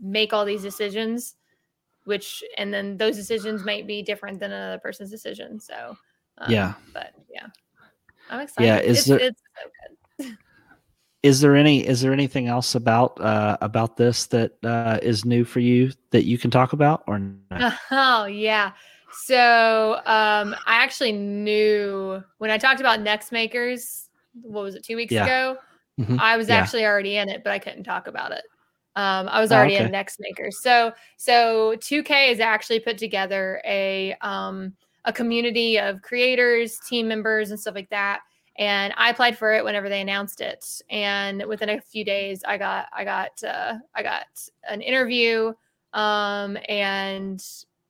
[0.00, 1.36] make all these decisions
[2.04, 5.96] which and then those decisions might be different than another person's decision so
[6.38, 7.46] um, yeah but yeah
[8.32, 9.42] i'm excited yeah is it's, there it's
[10.20, 10.26] so
[11.22, 15.44] is there any is there anything else about uh about this that uh is new
[15.44, 17.72] for you that you can talk about or no?
[17.92, 18.72] oh yeah
[19.12, 24.08] so um, I actually knew when I talked about Next Makers,
[24.40, 25.24] what was it, two weeks yeah.
[25.24, 25.58] ago?
[26.00, 26.18] Mm-hmm.
[26.18, 26.56] I was yeah.
[26.56, 28.44] actually already in it, but I couldn't talk about it.
[28.96, 29.86] Um, I was oh, already oh, okay.
[29.86, 30.62] in Next Makers.
[30.62, 34.74] So so 2K has actually put together a um,
[35.04, 38.20] a community of creators, team members, and stuff like that.
[38.58, 40.64] And I applied for it whenever they announced it.
[40.90, 44.26] And within a few days, I got I got uh, I got
[44.68, 45.52] an interview
[45.94, 47.42] um, and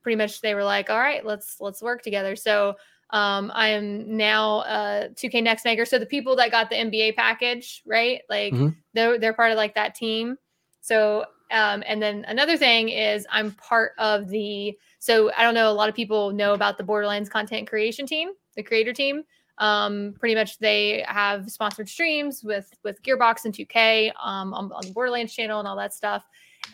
[0.02, 2.36] pretty much they were like, all right, let's let's work together.
[2.36, 2.76] So
[3.10, 5.84] um, I am now a 2K Next Maker.
[5.84, 8.22] So the people that got the NBA package, right?
[8.30, 8.76] Like Mhm.
[8.94, 10.36] they're they're part of like that team.
[10.80, 14.76] So um, and then another thing is I'm part of the.
[14.98, 15.70] So I don't know.
[15.70, 19.22] A lot of people know about the Borderlands content creation team, the creator team.
[19.58, 24.86] Um, pretty much they have sponsored streams with with Gearbox and 2K um, on, on
[24.86, 26.24] the Borderlands channel and all that stuff.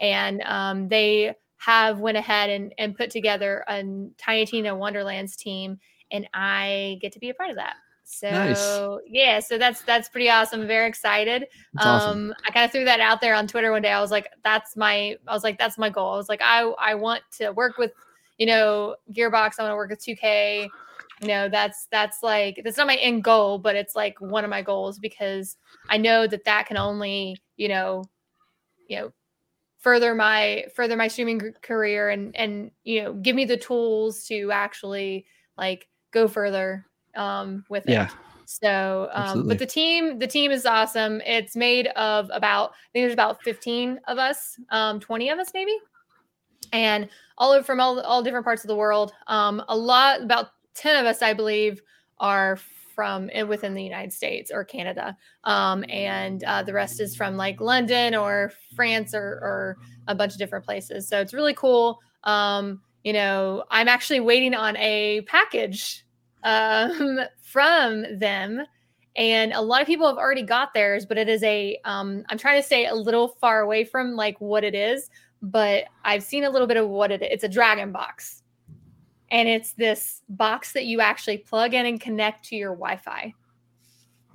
[0.01, 3.83] And um, they have went ahead and, and put together a
[4.16, 5.81] Tiny Tina Wonderlands team,
[6.12, 7.74] and I get to be a part of that.
[8.11, 8.80] So Nice.
[9.06, 10.66] yeah, so that's that's pretty awesome.
[10.66, 11.46] Very excited.
[11.74, 12.30] That's awesome.
[12.30, 13.92] Um, I kind of threw that out there on Twitter one day.
[13.92, 16.14] I was like, that's my I was like, that's my goal.
[16.14, 17.92] I was like, I I want to work with,
[18.38, 19.54] you know, Gearbox.
[19.59, 20.70] I want to work with 2K.
[21.20, 24.50] You know, that's that's like that's not my end goal, but it's like one of
[24.50, 25.56] my goals because
[25.90, 28.04] I know that that can only, you know,
[28.88, 29.12] you know,
[29.80, 34.50] further my further my streaming career and and you know, give me the tools to
[34.50, 35.26] actually
[35.59, 36.88] like go further
[37.18, 37.92] um with it.
[37.92, 38.08] Yeah.
[38.50, 41.20] So, um, but the team, the team is awesome.
[41.26, 45.50] It's made of about, I think there's about 15 of us, um, 20 of us
[45.52, 45.76] maybe,
[46.72, 49.12] and all over from all, all different parts of the world.
[49.26, 50.46] Um, a lot, about
[50.76, 51.82] 10 of us, I believe,
[52.20, 52.58] are
[52.94, 55.14] from within the United States or Canada,
[55.44, 60.32] um, and uh, the rest is from like London or France or, or a bunch
[60.32, 61.06] of different places.
[61.06, 61.98] So it's really cool.
[62.24, 66.06] Um, you know, I'm actually waiting on a package
[66.45, 68.64] um, from them.
[69.16, 72.39] And a lot of people have already got theirs, but it is a, um, I'm
[72.39, 75.11] trying to stay a little far away from like what it is,
[75.43, 77.28] but I've seen a little bit of what it is.
[77.30, 78.43] It's a dragon box.
[79.30, 83.34] And it's this box that you actually plug in and connect to your Wi Fi.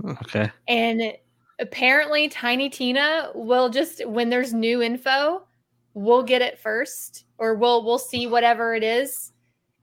[0.05, 0.51] Okay.
[0.67, 1.13] And
[1.59, 5.47] apparently, Tiny Tina will just when there's new info,
[5.93, 9.31] we'll get it first, or we'll we'll see whatever it is,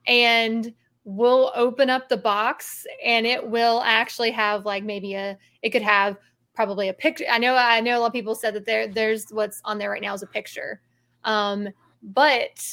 [0.07, 0.73] and
[1.05, 5.82] we'll open up the box, and it will actually have like maybe a it could
[5.82, 6.16] have
[6.55, 7.24] probably a picture.
[7.30, 9.90] I know I know a lot of people said that there there's what's on there
[9.90, 10.80] right now is a picture,
[11.24, 11.68] um,
[12.03, 12.64] but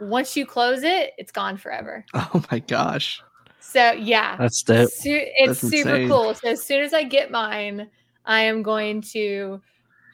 [0.00, 2.04] once you close it, it's gone forever.
[2.14, 3.22] Oh my gosh.
[3.60, 4.90] So yeah, That's dope.
[4.90, 6.34] Su- it's That's super cool.
[6.34, 7.88] So as soon as I get mine,
[8.24, 9.60] I am going to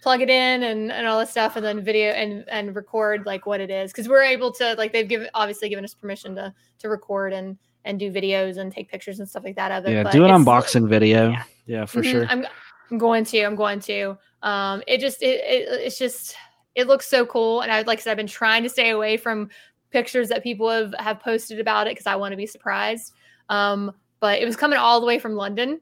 [0.03, 3.47] plug it in and, and all this stuff and then video and and record like
[3.47, 6.53] what it is because we're able to like they've given obviously given us permission to
[6.79, 9.93] to record and and do videos and take pictures and stuff like that of it.
[9.93, 10.03] Yeah.
[10.03, 11.31] but Do an unboxing video.
[11.31, 11.43] yeah.
[11.67, 12.27] Yeah, for Mhm, sure.
[12.29, 12.47] I'm,
[12.91, 13.43] I'm going to.
[13.43, 14.17] I'm going to.
[14.43, 16.37] Um, it just it, it it's just
[16.77, 19.17] it looks so cool, and I like I said, I've been trying to stay away
[19.17, 19.49] from
[19.91, 23.13] pictures that people have have posted about it because I want to be surprised.
[23.49, 25.81] Um, but it was coming all the way from London,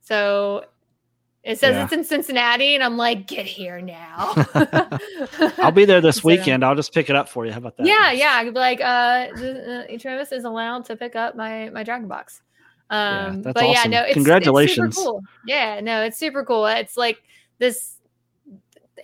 [0.00, 0.64] so
[1.42, 1.84] it says Yeah.
[1.84, 4.34] it's in Cincinnati, and I'm like, get here now.
[5.58, 6.64] I'll be there this weekend.
[6.64, 7.52] I'll just pick it up for you.
[7.52, 7.86] How about that?
[7.86, 8.36] yeah, yeah.
[8.36, 12.08] I could be like, uh, uh, Travis is allowed to pick up my my Dragon
[12.08, 12.42] Box.
[12.90, 14.88] Yeah, Um, that's but yeah, no, it's Congratulations.
[14.88, 15.22] It's super cool.
[15.46, 16.66] Yeah, no, it's super cool.
[16.66, 17.22] It's like
[17.58, 17.96] this,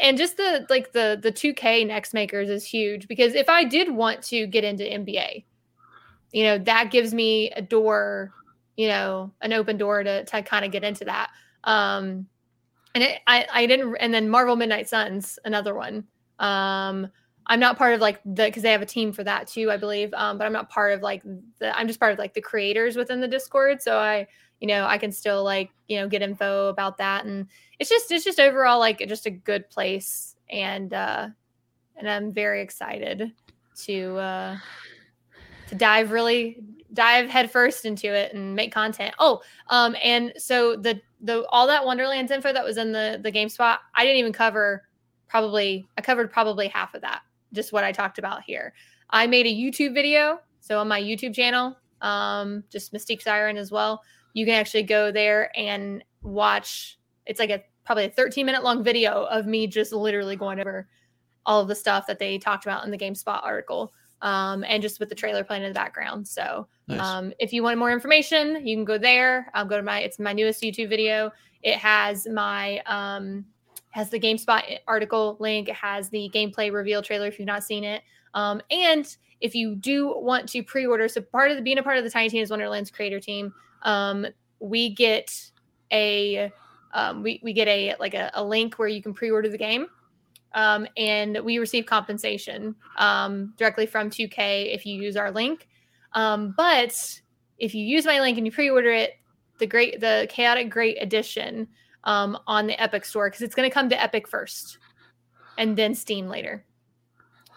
[0.01, 3.65] and just the like the the two K next makers is huge because if I
[3.65, 5.45] did want to get into NBA,
[6.33, 8.33] you know, that gives me a door,
[8.77, 11.31] you know, an open door to to kind of get into that.
[11.67, 12.27] Um,
[12.95, 16.05] and it, I I didn't, and then Marvel Midnight Suns, another one.
[16.39, 17.11] Um,
[17.49, 19.77] I'm not part of like the because they have a team for that too, I
[19.77, 20.13] believe.
[20.15, 21.23] Um, but I'm not part of like
[21.59, 23.83] the I'm just part of like the creators within the Discord.
[23.83, 24.27] So I,
[24.61, 27.25] you know, I can still like, you know, get info about that.
[27.25, 27.47] And
[27.79, 30.35] it's just it's just overall like just a good place.
[30.51, 31.29] And uh
[31.97, 33.33] and I'm very excited
[33.85, 34.57] to uh
[35.69, 36.59] to dive really
[36.93, 39.15] dive headfirst into it and make content.
[39.19, 43.33] Oh, um, and so the the all that Wonderlands info that was in the the
[43.33, 44.89] GameSpot, I didn't even cover
[45.29, 47.23] probably I covered probably half of that,
[47.53, 48.75] just what I talked about here.
[49.11, 53.71] I made a YouTube video, so on my YouTube channel, um, just Mystique Siren as
[53.71, 54.03] well.
[54.33, 56.99] You can actually go there and watch.
[57.27, 60.89] It's like a probably a 13 minute long video of me just literally going over
[61.47, 65.01] all of the stuff that they talked about in the GameSpot article, um, and just
[65.01, 66.27] with the trailer playing in the background.
[66.27, 67.01] So Nice.
[67.01, 69.51] um, if you want more information, you can go there.
[69.55, 71.33] Um, go to my it's my newest YouTube video.
[71.63, 73.45] It has my um,
[73.91, 75.69] has the GameSpot article link.
[75.69, 78.03] It has the gameplay reveal trailer if you've not seen it.
[78.35, 81.99] Um, and if you do want to pre-order, so part of the being a part
[81.99, 83.53] of the Tiny Tina's Wonderlands creator team,
[83.83, 84.27] um,
[84.61, 85.51] we get
[85.93, 86.53] a
[86.93, 89.87] um, we, we get a like a, a link where you can pre-order the game.
[90.57, 95.69] Um, and we receive compensation um, directly from 2K if you use our link.
[96.15, 97.21] Um, but
[97.59, 99.13] if you use my link and you pre-order it,
[99.59, 101.69] the great the chaotic great edition
[102.05, 104.79] um, on the Epic store because it's going to come to Epic first,
[105.59, 106.65] and then Steam later.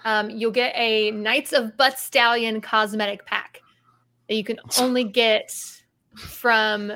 [0.06, 3.62] um, you'll get a Knights of Butt Stallion cosmetic pack
[4.28, 5.52] that you can only get
[6.16, 6.92] from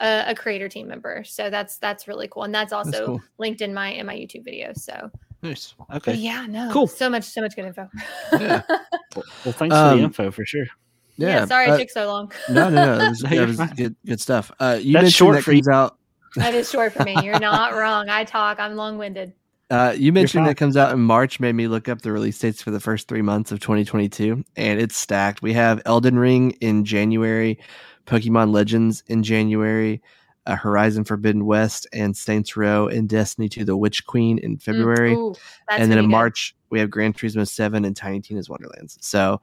[0.00, 1.24] a, a creator team member.
[1.24, 3.22] So that's that's really cool, and that's also cool.
[3.38, 4.72] linked in my in my YouTube video.
[4.74, 5.10] So
[5.42, 5.74] Nice.
[5.78, 6.14] but Okay.
[6.14, 6.86] yeah, no, Cool.
[6.86, 7.88] So much, so much good info.
[8.32, 8.62] Yeah.
[9.16, 10.66] Well, well, thanks for Um, the info for sure.
[11.16, 12.30] yeah, sorry uh, it took so long.
[12.48, 12.98] no, no, no.
[12.98, 14.52] That was, No, that was good, good stuff.
[14.60, 15.62] Uh, you That's mentioned short that for you.
[15.62, 15.98] comes out.
[16.36, 17.16] that is short for me.
[17.24, 18.08] You're not wrong.
[18.08, 18.60] I talk.
[18.60, 19.32] I'm long winded.
[19.68, 20.46] Uh, you mentioned fine.
[20.48, 21.40] that comes out in March.
[21.40, 24.80] Made me look up the release dates for the first three months of 2022, and
[24.80, 25.42] it's stacked.
[25.42, 27.58] We have Elden Ring in January,
[28.06, 30.02] Pokemon Legends in January,
[30.50, 35.14] uh, Horizon Forbidden West, and Saints Row and Destiny 2: The Witch Queen in February.
[35.14, 35.34] Ooh,
[35.70, 36.10] and then in good.
[36.10, 38.96] March we have Gran Turismo 7 and Tiny Tina's Wonderlands.
[39.00, 39.40] So,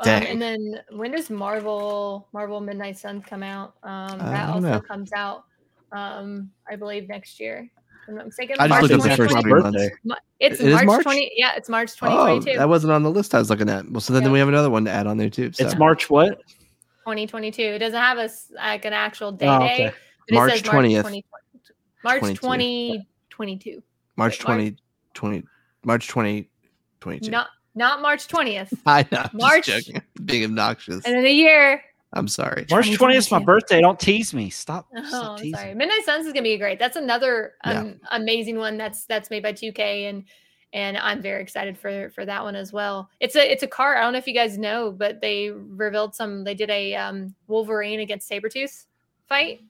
[0.00, 3.74] Um, and then when does Marvel Marvel Midnight Suns come out?
[3.82, 4.80] Um, that don't also know.
[4.80, 5.44] comes out,
[5.92, 7.70] um, I believe next year.
[8.08, 8.56] I'm not mistaken.
[8.58, 10.26] I just March looked up the first 2020 three months.
[10.40, 11.02] It's It is March, March?
[11.04, 11.32] 20.
[11.36, 13.88] Yeah, it's March Oh, that wasn't on the list I was looking at.
[13.88, 14.30] Well, so then, Yeah.
[14.32, 15.52] we have another one to add on there too.
[15.52, 15.64] So.
[15.64, 16.42] It's March what?
[17.04, 17.62] 2022.
[17.62, 19.74] It doesn't have a like an actual day Oh, day.
[19.74, 19.84] okay.
[19.86, 19.94] but
[20.28, 21.02] it March says 20th.
[21.02, 21.24] 2020
[22.04, 23.82] March 2022.
[24.16, 24.76] March Wait, March- 20,
[25.14, 25.44] 20
[25.84, 27.30] March 2022.
[27.30, 28.72] Not not March 20th.
[28.86, 29.18] I know.
[29.18, 30.02] I'm just March- joking.
[30.24, 31.04] Being obnoxious.
[31.04, 31.82] And then a year.
[32.14, 32.66] I'm sorry.
[32.70, 33.80] March 20th is my birthday.
[33.80, 34.50] Don't tease me.
[34.50, 34.86] Stop.
[34.94, 35.54] Oh, stop teasing.
[35.54, 35.74] sorry.
[35.74, 36.78] Midnight Suns is gonna be great.
[36.78, 37.80] That's another Yeah.
[37.80, 40.24] um, amazing one that's that's made by 2K and
[40.72, 43.08] and I'm very excited for for that one as well.
[43.20, 43.96] It's a it's a car.
[43.96, 46.44] I don't know if you guys know, but they revealed some.
[46.44, 48.86] They did a um, Wolverine against Sabretooth
[49.28, 49.62] fight.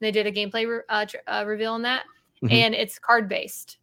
[0.00, 2.04] They did a gameplay re- uh, tr- uh, reveal on that,
[2.42, 2.52] Mhm.
[2.52, 3.76] and it's card based.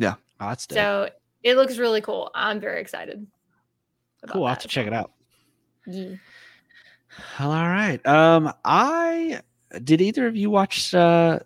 [0.00, 0.66] Oh, that's.
[0.72, 1.10] So
[1.42, 2.30] it looks really cool.
[2.34, 3.26] I'm very excited.
[4.28, 4.44] cool.
[4.44, 5.10] I'll have to check it out.
[5.86, 6.14] Yeah.
[7.40, 8.04] Well, all right.
[8.06, 9.40] Um, I
[9.82, 11.40] did either of you watch uh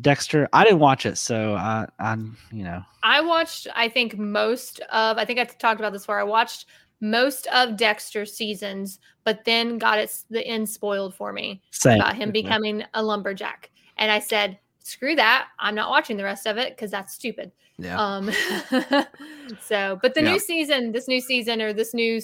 [0.00, 0.48] Dexter?
[0.52, 5.18] I didn't watch it, so I, I'm, you know, I watched, I think, most of,
[5.18, 6.20] I think I talked about this before.
[6.20, 6.66] I watched
[7.00, 12.16] most of Dexter's seasons, but then got it the end spoiled for me same about
[12.16, 13.70] him becoming a lumberjack.
[13.96, 15.48] And I said, screw that.
[15.58, 17.52] I'm not watching the rest of it because that's stupid.
[17.78, 17.96] Yeah.
[17.98, 18.30] Um,
[19.60, 20.32] so, but the Yeah.
[20.32, 22.20] new season, this new season, or this new,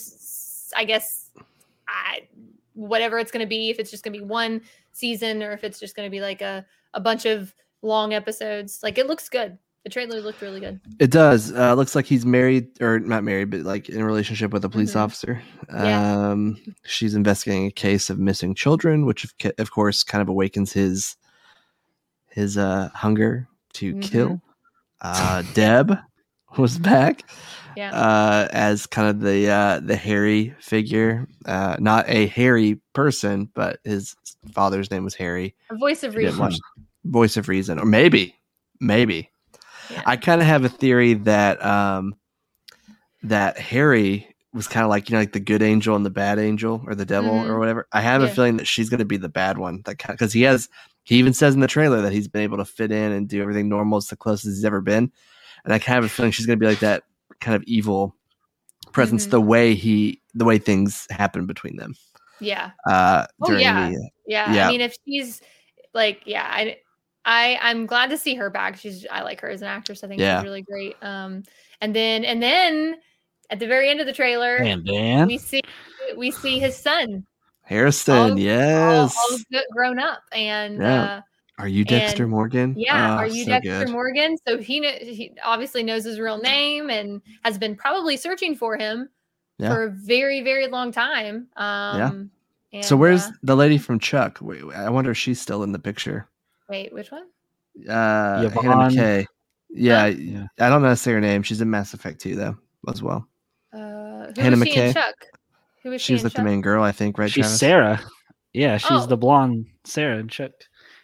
[0.76, 1.30] I guess,
[1.86, 2.26] I,
[2.74, 4.62] whatever it's going to be, if it's just going to be one
[4.92, 7.54] season or if it's just going to be like a, a bunch of
[7.84, 9.58] long episodes, like it looks good.
[9.84, 10.80] The trailer looked really good.
[10.98, 11.52] It does.
[11.52, 14.68] Uh, looks like he's married, or not married, but like in a relationship with a
[14.70, 15.00] police Mhm.
[15.00, 15.42] officer.
[15.68, 16.30] Yeah.
[16.30, 16.56] Um,
[16.86, 21.16] she's investigating a case of missing children, which of, of course kind of awakens his
[22.30, 24.02] his uh, hunger to Mhm.
[24.02, 24.42] kill.
[25.02, 25.98] Uh, Deb
[26.58, 27.28] was back
[27.76, 27.92] Yeah.
[27.94, 33.80] uh, as kind of the uh, the Harry figure, uh, not a hairy person, but
[33.84, 34.16] his
[34.52, 35.54] father's name was Harry.
[35.70, 36.38] a voice of reason.
[36.38, 36.56] watch
[37.04, 38.34] Voice of Reason, or maybe,
[38.80, 39.30] maybe.
[39.90, 40.02] Yeah.
[40.06, 42.14] I kind of have a theory that um,
[43.22, 46.38] that Harry was kind of like you know like the good angel and the bad
[46.38, 47.48] angel or the devil Mhm.
[47.48, 47.86] or whatever.
[47.92, 49.82] I have a feeling that she's going to be the bad one.
[49.84, 50.68] That because he has
[51.02, 53.42] he even says in the trailer that he's been able to fit in and do
[53.42, 53.98] everything normal.
[53.98, 55.10] It's the closest he's ever been,
[55.64, 57.02] and I kind of have a feeling she's going to be like that
[57.40, 58.14] kind of evil
[58.92, 59.26] presence.
[59.26, 59.30] Mhm.
[59.30, 61.94] The way he the way things happen between them.
[62.40, 62.70] Yeah.
[62.86, 63.90] Uh, Oh, yeah.
[63.90, 64.52] the Yeah.
[64.54, 64.68] Yeah.
[64.68, 65.40] I mean, if she's
[65.94, 66.78] like, yeah, I,
[67.24, 68.76] I, I'm glad to see her back.
[68.76, 70.04] She's, I like her as an actress.
[70.04, 70.38] I think Yeah.
[70.40, 70.96] she's really great.
[71.02, 71.42] Um,
[71.80, 72.96] and then, and then
[73.50, 75.26] at the very end of the trailer, and Dan.
[75.26, 75.60] we see,
[76.16, 77.26] we see his son,
[77.62, 79.16] Harrison, all- all, yes.
[79.16, 81.02] all good- grown up, and Yeah.
[81.02, 81.20] uh,
[81.58, 82.74] Are you Dexter and- Morgan?
[82.76, 83.90] yeah, Oh, are you so Dexter good.
[83.92, 84.36] Morgan?
[84.46, 88.76] So he, kn- he obviously knows his real name and has been probably searching for
[88.76, 89.08] him
[89.58, 89.72] Yeah.
[89.72, 91.48] for a very, very long time.
[91.56, 92.30] Um,
[92.82, 94.40] So and, where's uh, the lady from Chuck?
[94.74, 96.28] I wonder if she's still in the picture.
[96.68, 97.26] Wait, which one?
[97.88, 99.26] Uh, Hannah McKay.
[99.70, 100.46] Yeah, Yeah.
[100.60, 101.42] I don't know to say her name.
[101.42, 102.56] She's in Mass Effect 2, though,
[102.88, 103.26] as well.
[103.72, 103.78] Uh,
[104.34, 104.94] who Hannah was she McKay.
[104.94, 105.14] Chuck?
[105.82, 106.44] Who was she She's in like Chuck?
[106.44, 107.30] the main girl, I think, right?
[107.30, 107.58] she's Travis?
[107.60, 108.00] Sarah.
[108.52, 109.06] Yeah, she's Oh.
[109.06, 110.52] the blonde Sarah and Chuck.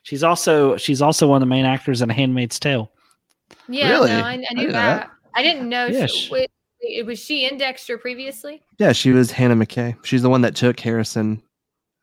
[0.04, 2.90] She's also she's also one of the main actors in A Handmaid's Tale.
[3.68, 4.08] Yeah, Really?
[4.10, 5.00] no, I, I I knew didn't know that.
[5.00, 5.10] that.
[5.34, 5.86] I didn't know.
[5.86, 6.50] Yeah, she, she- wait,
[6.82, 8.62] wait, was she in Dexter previously?
[8.78, 9.96] Yeah, she was Hannah McKay.
[10.06, 11.42] She's the one that took Harrison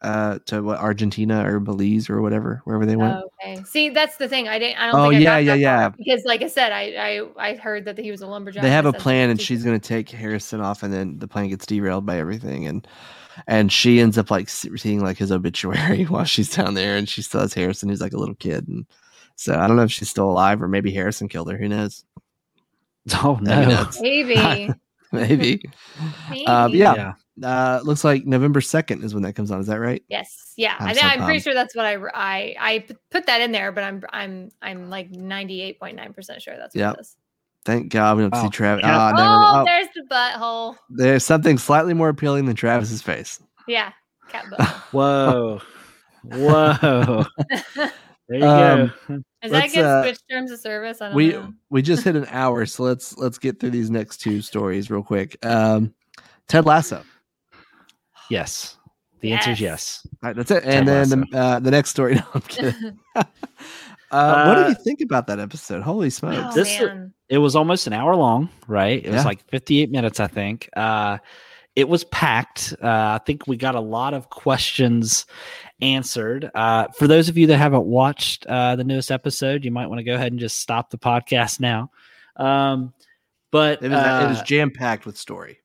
[0.01, 3.15] uh, to what Argentina or Belize or whatever, wherever they went.
[3.15, 3.63] Oh, okay.
[3.63, 4.47] See, that's the thing.
[4.47, 4.77] I didn't.
[4.79, 4.99] I don't.
[4.99, 5.89] Oh, think yeah, got yeah, yeah.
[5.89, 8.61] Because, like I said, I I, I heard that he was a lumberjack.
[8.61, 11.49] they have a plan, and she's going to take Harrison off, and then the plan
[11.49, 12.87] gets derailed by everything, and
[13.47, 17.21] and she ends up like seeing like his obituary while she's down there, and she
[17.21, 18.85] still has Harrison, who's like a little kid, and
[19.35, 21.57] so I don't know if she's still alive or maybe Harrison killed her.
[21.57, 22.03] Who knows?
[23.23, 23.75] Oh That'd no.
[23.75, 24.01] nuts.
[24.01, 24.35] maybe.
[25.13, 25.61] maybe.
[26.29, 26.45] maybe.
[26.45, 27.13] Um, yeah.
[27.43, 29.59] Uh, looks like November second is when that comes on.
[29.59, 30.03] Is that right?
[30.09, 30.53] Yes.
[30.57, 30.75] Yeah.
[30.79, 33.51] I'm i so think I'm pretty sure that's what I, I, I put that in
[33.51, 36.95] there, but I'm I'm I'm like 98.9 percent sure that's what Yep.
[36.95, 37.15] it is.
[37.65, 38.83] Thank God we don't see Oh, Travis.
[38.85, 38.97] yeah.
[38.97, 39.21] Ah, never.
[39.29, 40.75] Oh, oh, there's the butthole.
[40.89, 43.39] there's something slightly more appealing than Travis's face.
[43.67, 43.91] Yeah,
[44.29, 44.81] cat butthole.
[44.91, 45.61] Whoa.
[46.23, 47.25] Whoa.
[48.29, 49.15] There you Um, go.
[49.41, 51.01] Is that Let's, uh, Twitch terms of service?
[51.01, 51.53] I don't we know.
[51.69, 55.01] we just hit an hour, so let's let's get through these next two stories real
[55.01, 55.37] quick.
[55.45, 55.93] Um,
[56.49, 57.03] Ted Lasso.
[58.29, 58.77] Yes.
[59.21, 60.01] The answer is Yes.
[60.03, 60.07] yes.
[60.23, 60.61] All right, that's it.
[60.63, 62.15] Ted And then the, uh, the next story.
[62.15, 62.99] No, I'm kidding.
[63.15, 65.81] uh, what did you think about that episode?
[65.81, 66.37] Holy smokes!
[66.39, 67.13] oh, this- man.
[67.29, 69.05] It was almost an hour long, right?
[69.05, 70.69] It was like 58 minutes, I think.
[70.77, 71.17] Uh,
[71.75, 72.73] it was packed.
[72.81, 75.25] Uh, I think we got a lot of questions
[75.81, 76.49] answered.
[76.55, 79.99] Uh, for those of you that haven't watched uh, the newest episode, you might want
[79.99, 81.91] to go ahead and just stop the podcast now.
[82.37, 82.93] Um,
[83.51, 85.59] but It was it was uh, jam packed with story.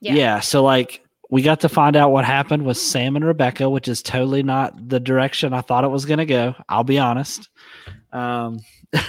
[0.00, 0.14] Yeah.
[0.14, 0.40] yeah.
[0.40, 4.02] So like we got to find out what happened with Sam and Rebecca, which is
[4.02, 6.54] totally not the direction I thought it was going to go.
[6.68, 7.48] I'll be honest.
[8.12, 8.58] Um,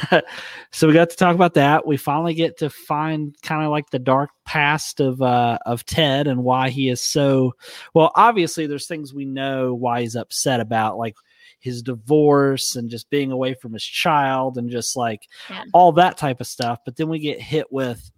[0.71, 1.85] so we got to talk about that.
[1.85, 6.27] We finally get to find kind of like the dark past of uh, of Ted
[6.27, 7.55] and why he is so
[7.93, 8.13] well.
[8.15, 11.15] Obviously, there's things we know why he's upset about, like
[11.59, 15.65] his divorce and just being away from his child and just like Yeah.
[15.73, 16.79] all that type of stuff.
[16.85, 18.09] But then we get hit with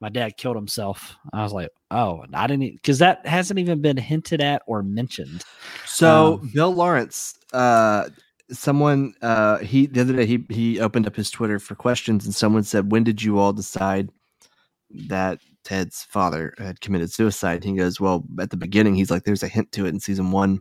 [0.00, 1.16] my dad killed himself.
[1.32, 5.44] I was like, oh, I didn't because that hasn't even been hinted at or mentioned.
[5.86, 8.08] So Um, Bill Lawrence, uh,
[8.50, 12.34] someone uh, he the other day he he opened up his Twitter for questions, and
[12.34, 14.10] someone said, "When did you all decide
[15.08, 19.42] that Ted's father had committed suicide?" He goes, "Well, at the beginning, he's like, there's
[19.42, 20.60] a hint to it in season one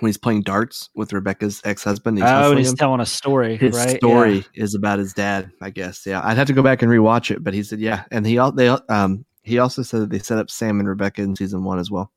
[0.00, 2.18] when he's playing darts with Rebecca's ex husband.
[2.22, 2.76] oh, and he's him.
[2.76, 3.96] telling a story, His right?
[3.96, 6.04] story is about his dad, I guess.
[6.06, 8.38] Yeah, I'd have to go back and rewatch it, but he said, yeah, and he
[8.54, 11.78] they um he also said that they set up Sam and Rebecca in season one
[11.78, 12.10] as well.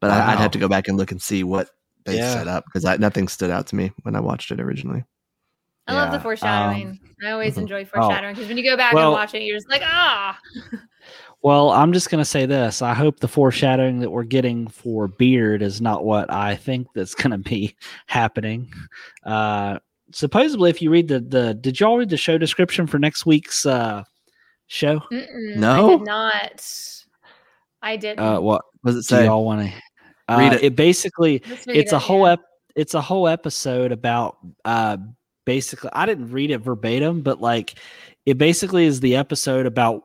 [0.00, 1.70] But I, I'd have to go back and look and see what
[2.04, 2.34] they Yeah.
[2.34, 5.04] set up because nothing stood out to me when I watched it originally.
[5.88, 6.98] I love the Yeah, foreshadowing.
[7.24, 7.58] I always mhm.
[7.62, 10.38] enjoy foreshadowing because when you go back Well- and watch it, you're just like, ah.
[11.42, 12.82] Well, I'm just going to say this.
[12.82, 17.14] I hope the foreshadowing that we're getting for Beard is not what I think that's
[17.14, 17.76] going to be
[18.06, 18.72] happening.
[19.24, 19.78] Uh,
[20.12, 23.64] supposedly, if you read the the, did y'all read the show description for next week's
[23.66, 24.02] uh,
[24.66, 24.98] show?
[25.12, 25.98] Mm-mm, I No?
[25.98, 26.70] did not.
[27.82, 28.20] I didn't.
[28.20, 29.24] Uh, what What does it do say?
[29.26, 29.74] y'all want to
[30.32, 30.62] uh, Read it.
[30.64, 32.32] It basically Let's it's a it, whole yeah.
[32.32, 34.96] ep- it's a whole episode about uh
[35.44, 37.74] basically I didn't read it verbatim, but like
[38.24, 40.02] it basically is the episode about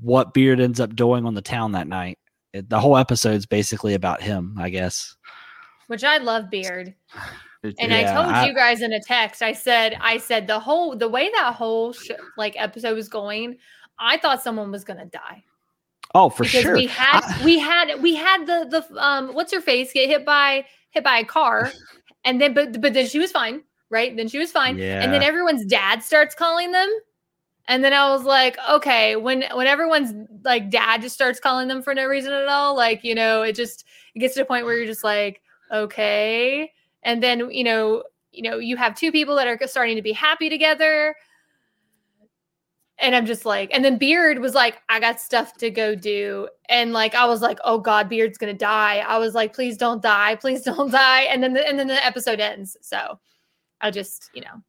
[0.00, 2.18] what Beard ends up doing on the town that night.
[2.52, 5.14] It, the whole episode's basically about him, I guess.
[5.88, 6.94] which I love Beard.
[7.62, 10.60] And Yeah, I told I- you guys in a text, I said, I said the
[10.60, 13.56] whole the way that whole sh- like episode was going,
[13.98, 15.42] I thought someone was gonna die
[16.14, 16.74] Oh, for because sure.
[16.74, 20.24] we had I- we had we had the the um what's her face get hit
[20.24, 21.72] by hit by a car,
[22.24, 24.16] and then but but then she was fine, right?
[24.16, 26.88] Then she was fine, and then everyone's dad starts calling them.
[27.68, 31.82] And then I was like, okay, when when everyone's like dad just starts calling them
[31.82, 34.64] for no reason at all, like you know, it just it gets to a point
[34.64, 36.72] where you're just like, okay.
[37.02, 40.12] And then you know, you know, you have two people that are starting to be
[40.12, 41.14] happy together.
[43.00, 46.48] And I'm just like, and then Beard was like, I got stuff to go do.
[46.70, 49.04] And like I was like, oh God, Beard's gonna die.
[49.06, 51.22] I was like, please don't die, please don't die.
[51.24, 52.78] And then the, and then the episode ends.
[52.80, 53.20] So
[53.82, 54.62] I just, you know,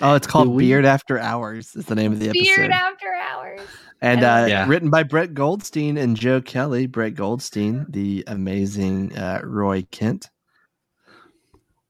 [0.00, 1.74] Oh, it's called we- Beard After Hours.
[1.76, 2.42] Is the name of the episode.
[2.42, 3.60] Beard after hours.
[4.00, 4.46] and uh.
[4.48, 4.66] Yeah.
[4.68, 6.86] written by Brett Goldstein and Joe Kelly.
[6.86, 10.28] Brett Goldstein, the amazing uh, Roy Kent.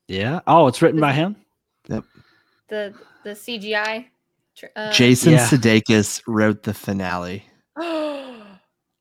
[0.06, 0.40] yeah.
[0.46, 1.36] Oh, it's written by him.
[1.88, 2.04] Yep.
[2.68, 2.94] The
[3.24, 4.06] the CGI.
[4.74, 5.46] Uh, Jason yeah.
[5.46, 7.44] Sudeikis wrote the finale.
[7.80, 8.56] you know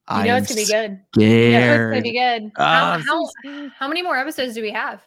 [0.07, 0.99] I'm it's gonna be good.
[1.17, 2.51] Yeah, it's gonna be good.
[2.57, 2.99] Oh, how,
[3.43, 5.03] how, how many more episodes do we have?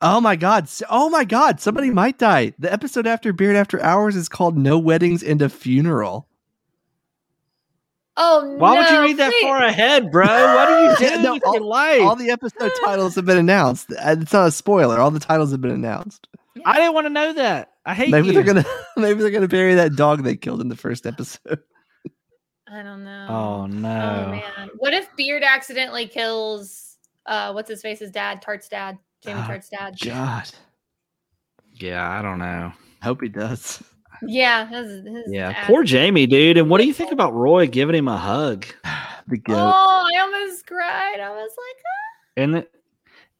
[0.00, 0.68] Oh my god!
[0.90, 1.60] Oh my god!
[1.60, 2.52] Somebody might die.
[2.58, 6.28] The episode after Beard After Hours is called "No Weddings and a Funeral."
[8.16, 9.42] Oh Why would you no, read that please.
[9.42, 10.24] far ahead, bro?
[10.26, 12.00] What are you Yeah, doing no, with your all- life?
[12.02, 13.90] All the episode titles have been announced.
[13.92, 14.98] Uh, It's not a spoiler.
[15.00, 16.28] All the titles have been announced.
[16.64, 17.72] I didn't want to know that.
[17.84, 18.32] I hate Maybe you.
[18.34, 18.64] they're gonna
[18.96, 21.60] maybe they're gonna bury that dog they killed in the first episode.
[22.68, 23.26] I don't know.
[23.28, 23.88] Oh no.
[24.26, 24.70] Oh man.
[24.78, 29.68] What if Beard accidentally kills uh what's his face's dad, Tart's dad, Jamie Oh, Tart's
[29.68, 29.94] dad?
[30.04, 30.48] God,
[31.74, 32.72] Yeah, I don't know.
[33.02, 33.82] hope he does.
[34.26, 36.56] Yeah, his, his Yeah, ass- poor Jamie, dude.
[36.56, 38.66] And what do you think about Roy giving him a hug?
[39.26, 39.56] The goat.
[39.56, 41.18] Oh, I almost cried.
[41.18, 41.76] I was like,
[42.36, 42.70] And it-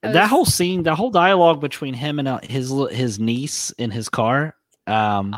[0.03, 3.91] I that whole scene, that whole dialogue between him and uh, his his niece in
[3.91, 4.55] his car.
[4.87, 5.37] Um,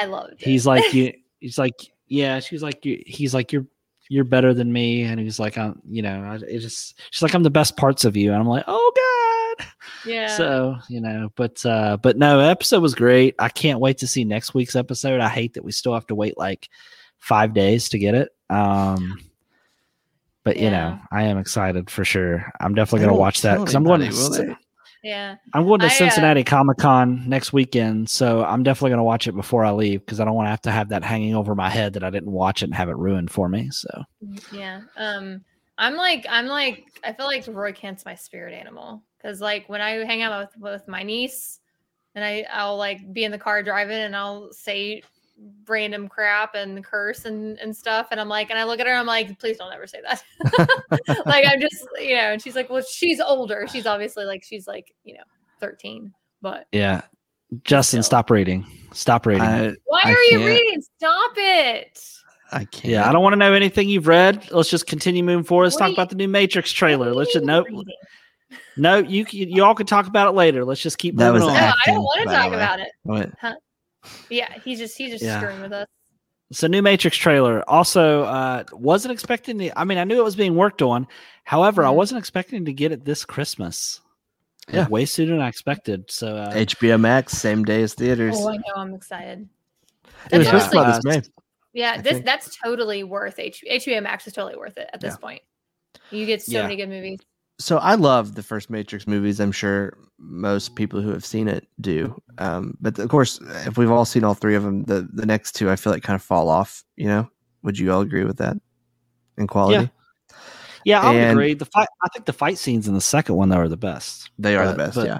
[0.00, 0.40] I loved it.
[0.40, 1.12] he's like you.
[1.40, 1.74] He's like,
[2.06, 2.40] yeah.
[2.40, 3.02] She's like, you.
[3.06, 3.66] He's like, you're
[4.08, 5.02] you're better than me.
[5.02, 6.98] And he's like, I'm, you know, I, it just.
[7.10, 8.30] She's like, I'm the best parts of you.
[8.32, 9.11] And I'm like, oh god.
[10.04, 10.36] Yeah.
[10.36, 13.36] So you know, but uh, but no, episode was great.
[13.38, 15.20] I can't wait to see next week's episode.
[15.20, 16.68] I hate that we still have to wait like
[17.18, 18.30] five days to get it.
[18.50, 19.20] Um,
[20.44, 22.50] but you know, I am excited for sure.
[22.60, 24.08] I'm definitely gonna watch that because I'm going to.
[24.08, 24.56] will they?
[25.02, 25.36] yeah.
[25.52, 29.04] I'm going to I, uh, Cincinnati Comic Con next weekend, so I'm definitely going to
[29.04, 31.34] watch it before I leave because I don't want to have to have that hanging
[31.34, 33.70] over my head that I didn't watch it and have it ruined for me.
[33.70, 34.04] So
[34.52, 34.82] Yeah.
[34.96, 35.44] Um,
[35.78, 39.80] I'm like, I'm like, I feel like Roy Kent's my spirit animal because, like, when
[39.80, 41.60] I hang out with with my niece,
[42.14, 45.02] and I I'll like be in the car driving, and I'll say
[45.66, 48.92] random crap and curse and and stuff, and I'm like, and I look at her,
[48.92, 50.22] I'm like, please don't ever say that.
[51.26, 53.66] like, I'm just, you know, and she's like, well, she's older.
[53.70, 55.22] She's obviously like, she's like, you know,
[55.60, 56.12] 13,
[56.42, 57.02] but yeah,
[57.64, 58.66] Justin, So- stop reading.
[58.92, 59.42] Stop reading.
[59.42, 60.82] I, why I are you reading?
[60.98, 61.98] Stop it.
[62.52, 62.84] I can't.
[62.84, 64.50] yeah, I don't want to know anything you've read.
[64.52, 65.64] Let's just continue moving forward.
[65.64, 67.14] Let's What talk you- about the new Matrix trailer.
[67.14, 67.86] Let's just you no, reading?
[68.76, 68.98] No.
[68.98, 70.64] You you all can talk about it later.
[70.64, 71.60] Let's just keep That moving was on.
[71.60, 72.88] No, I don't want to talk about it.
[73.02, 73.30] What?
[74.30, 75.38] Yeah, he's just he's just Yeah.
[75.40, 75.86] screwing with us.
[76.52, 77.64] So new Matrix trailer.
[77.68, 79.78] Also, uh, wasn't expecting to.
[79.78, 81.06] I mean, I knew it was being worked on.
[81.44, 81.94] However, I Mhm.
[81.94, 84.00] wasn't expecting to get it this Christmas.
[84.72, 84.86] Yeah.
[84.86, 86.08] way sooner than I expected.
[86.08, 88.36] So uh, HBO Max, same day as theaters.
[88.38, 88.62] Oh, I know.
[88.76, 89.48] I'm excited.
[90.30, 91.32] it was That's supposed to come out honestly- this May.
[91.80, 95.00] Yeah, I this think- that's totally worth H- HBO Max is totally worth it at
[95.00, 95.16] this Yeah.
[95.16, 95.42] point.
[96.12, 96.62] You get so Yeah.
[96.62, 97.18] many good movies.
[97.62, 99.40] So I love the first Matrix movies.
[99.40, 102.20] I'm sure most people who have seen it do.
[102.38, 105.52] Um, but of course, if we've all seen all three of them, the the next
[105.52, 106.82] two I feel like kind of fall off.
[106.96, 107.30] You know,
[107.62, 108.56] would you all agree with that
[109.38, 109.90] in quality?
[110.84, 111.54] yeah, I would agree.
[111.54, 111.88] The fight.
[112.02, 114.30] I think the fight scenes in the second one though are the best.
[114.38, 114.94] They are the best.
[114.96, 115.18] but- yeah.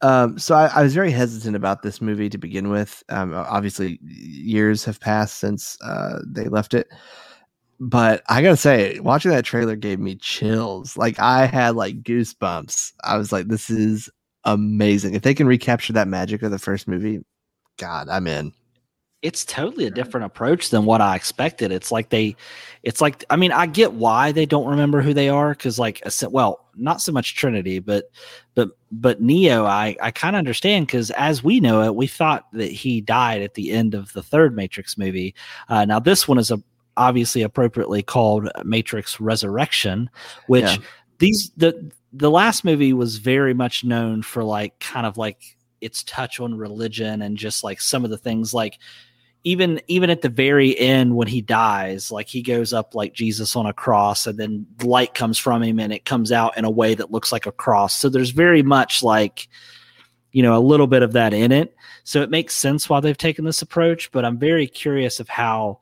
[0.00, 3.02] Um, so I, I was very hesitant about this movie to begin with.
[3.08, 6.88] Um, obviously, years have passed since uh, they left it,
[7.80, 10.96] but I gotta say, watching that trailer gave me chills.
[10.96, 12.92] Like I had like goosebumps.
[13.04, 14.10] I was like, "This is
[14.44, 17.24] amazing." If they can recapture that magic of the first movie,
[17.78, 18.52] God, I'm in.
[19.22, 21.72] it's totally a different approach than what I expected.
[21.72, 22.36] It's like they,
[22.82, 26.02] it's like I mean I get why they don't remember who they are because like
[26.30, 28.10] well, not so much Trinity, but
[28.54, 32.46] but but Neo, I I kind of understand because as we know it, we thought
[32.52, 35.34] that he died at the end of the third Matrix movie.
[35.70, 36.62] Uh, now this one is a
[36.96, 40.10] obviously appropriately called Matrix Resurrection,
[40.46, 40.76] which Yeah.
[41.18, 46.02] these the the last movie was very much known for like kind of like its
[46.04, 48.78] touch on religion and just like some of the things like
[49.42, 53.54] even even at the very end when he dies like he goes up like jesus
[53.56, 56.70] on a cross and then light comes from him and it comes out in a
[56.70, 59.48] way that looks like a cross so there's very much like
[60.32, 63.18] you know a little bit of that in it so it makes sense why they've
[63.18, 65.78] taken this approach but i'm very curious of how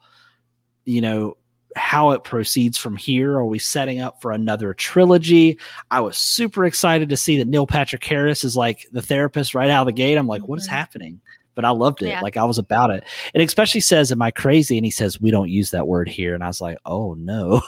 [0.85, 1.37] you know
[1.75, 5.59] how it proceeds from here are we setting up for another trilogy
[5.91, 9.71] i was super excited to see that neil patrick harris is like the therapist right
[9.71, 10.73] out of the gate i'm like what is Mhm.
[10.73, 11.21] happening
[11.55, 12.09] but I loved it.
[12.09, 12.23] Yeah.
[12.23, 13.05] Like I was about it.
[13.35, 14.79] And especially says, Am I crazy?
[14.79, 16.35] And he says, We don't use that word here.
[16.35, 17.61] And I was like, Oh no.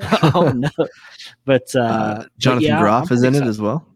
[0.34, 0.70] oh no.
[1.44, 3.86] But uh, Uh, but Jonathan yeah, I'm Groff is pretty in it as well,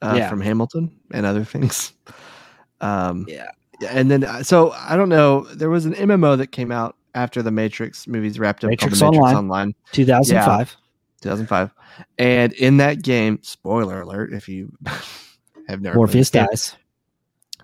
[0.00, 0.30] uh, Yeah.
[0.30, 1.92] from Hamilton and other things.
[2.80, 3.50] Um, Yeah.
[3.82, 5.42] yeah, and then uh, so I don't know.
[5.54, 9.06] There was an MMO that came out after the Matrix movies wrapped up Matrix the
[9.06, 9.36] Matrix Online.
[9.36, 10.76] Online, 2005.
[11.22, 11.70] 2005,
[12.18, 14.70] and in that game, spoiler alert, if you
[15.68, 16.76] have never Morpheus this dies.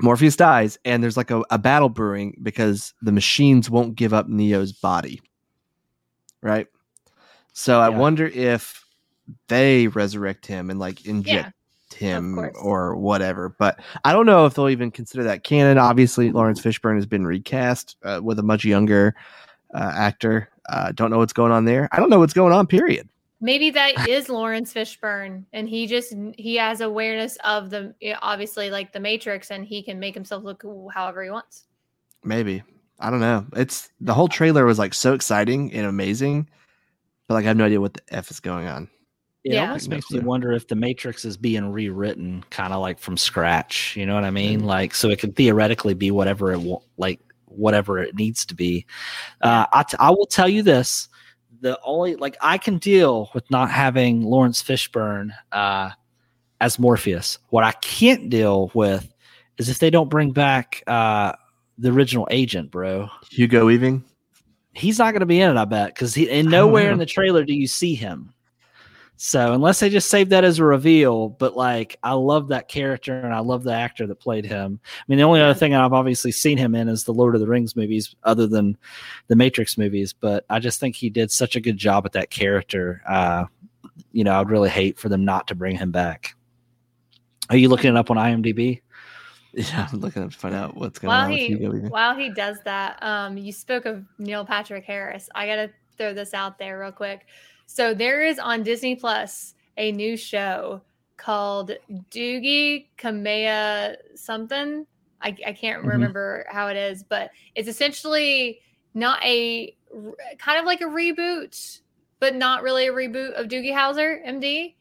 [0.00, 4.28] Morpheus dies, and there's like a, a battle brewing because the machines won't give up
[4.28, 5.20] Neo's body.
[6.42, 6.68] Right.
[7.52, 8.86] So I wonder if
[9.48, 11.52] they resurrect him and like inject
[11.92, 13.48] him or whatever.
[13.48, 15.78] But I don't know if they'll even consider that canon.
[15.78, 19.14] Obviously, Laurence Fishburne has been recast uh, with a much younger
[19.74, 20.48] uh, actor.
[20.68, 21.88] Uh, don't know what's going on there.
[21.92, 22.66] I don't know what's going on.
[22.66, 23.08] Period.
[23.40, 28.92] Maybe that is Laurence Fishburne, and he just he has awareness of the obviously like
[28.92, 31.64] the Matrix, and he can make himself look however he wants.
[32.22, 32.62] Maybe.
[32.98, 33.46] I don't know.
[33.56, 36.48] It's the whole trailer was like so exciting and amazing,
[37.26, 38.90] but like I have no idea what the f is going on.
[39.44, 39.68] It Yeah.
[39.68, 43.96] almost makes me wonder if the Matrix is being rewritten, kind of like from scratch.
[43.96, 44.60] You know what I mean?
[44.62, 44.64] Mm.
[44.66, 48.84] Like, so it could theoretically be whatever it wa- like whatever it needs to be.
[49.40, 51.08] Uh, I, t- I will tell you this:
[51.62, 55.90] the only like I can deal with not having Laurence Fishburne uh,
[56.60, 57.38] as Morpheus.
[57.48, 59.10] What I can't deal with
[59.56, 61.32] is if they don't bring back uh,
[61.78, 63.08] the original agent, bro.
[63.30, 64.04] Hugo Weaving.
[64.74, 67.06] He's not going to be in it, I bet, because he and nowhere in the
[67.06, 68.32] trailer do you see him.
[69.22, 73.20] So unless they just save that as a reveal, but like I love that character
[73.20, 74.80] and I love the actor that played him.
[74.82, 77.42] I mean, the only other thing I've obviously seen him in is the Lord of
[77.42, 78.78] the Rings movies, other than
[79.26, 80.14] the Matrix movies.
[80.14, 83.02] But I just think he did such a good job at that character.
[83.06, 83.44] Uh,
[84.10, 86.34] you know, I'd really hate for them not to bring him back.
[87.50, 88.80] Are you looking it up on IMDb?
[89.52, 92.30] Yeah, I'm looking up to find out what's going While on with he while he
[92.30, 95.28] does that, um, you spoke of Neil Patrick Harris.
[95.34, 97.26] I gotta throw this out there real quick.
[97.72, 100.82] So there is on Disney Plus a new show
[101.16, 101.70] called
[102.10, 104.84] Doogie Kamea something.
[105.22, 105.88] I, I can't Mhm.
[105.88, 108.60] remember how it is, but it's essentially
[108.94, 109.76] not a
[110.38, 111.80] kind of like a reboot,
[112.18, 114.74] but not really a reboot of Doogie Howser, MD,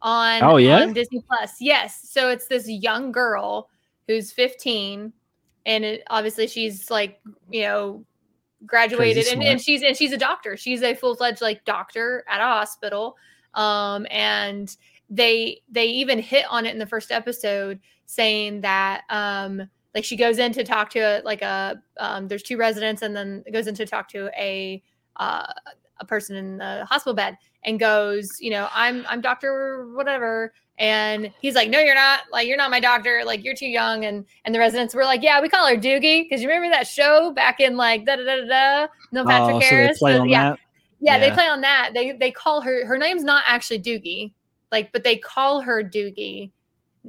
[0.00, 0.82] on, Oh, yeah?
[0.82, 1.60] on Disney Plus.
[1.60, 2.08] Yes.
[2.08, 3.68] So it's this young girl
[4.06, 5.12] who's 15
[5.66, 7.20] and it, obviously she's like,
[7.50, 8.04] you know,
[8.64, 10.56] graduated and, and she's and she's a doctor.
[10.56, 13.16] She's a full-fledged like doctor at a hospital.
[13.54, 14.74] Um and
[15.10, 20.16] they they even hit on it in the first episode saying that um like she
[20.16, 23.66] goes in to talk to a, like a um there's two residents and then goes
[23.66, 24.82] in to talk to a
[25.16, 25.52] uh
[25.98, 31.32] a person in the hospital bed and goes you know i'm i'm doctor whatever and
[31.40, 34.24] he's like no you're not like you're not my doctor like you're too young and
[34.44, 37.32] and the residents were like yeah we call her doogie because you remember that show
[37.32, 40.50] back in like da da da da no patrick oh, so they harris on yeah
[40.50, 40.58] that.
[41.00, 41.90] yeah, they play on that.
[41.94, 44.32] They they call her her name's not actually Doogie,
[44.72, 46.50] like, but they call her Doogie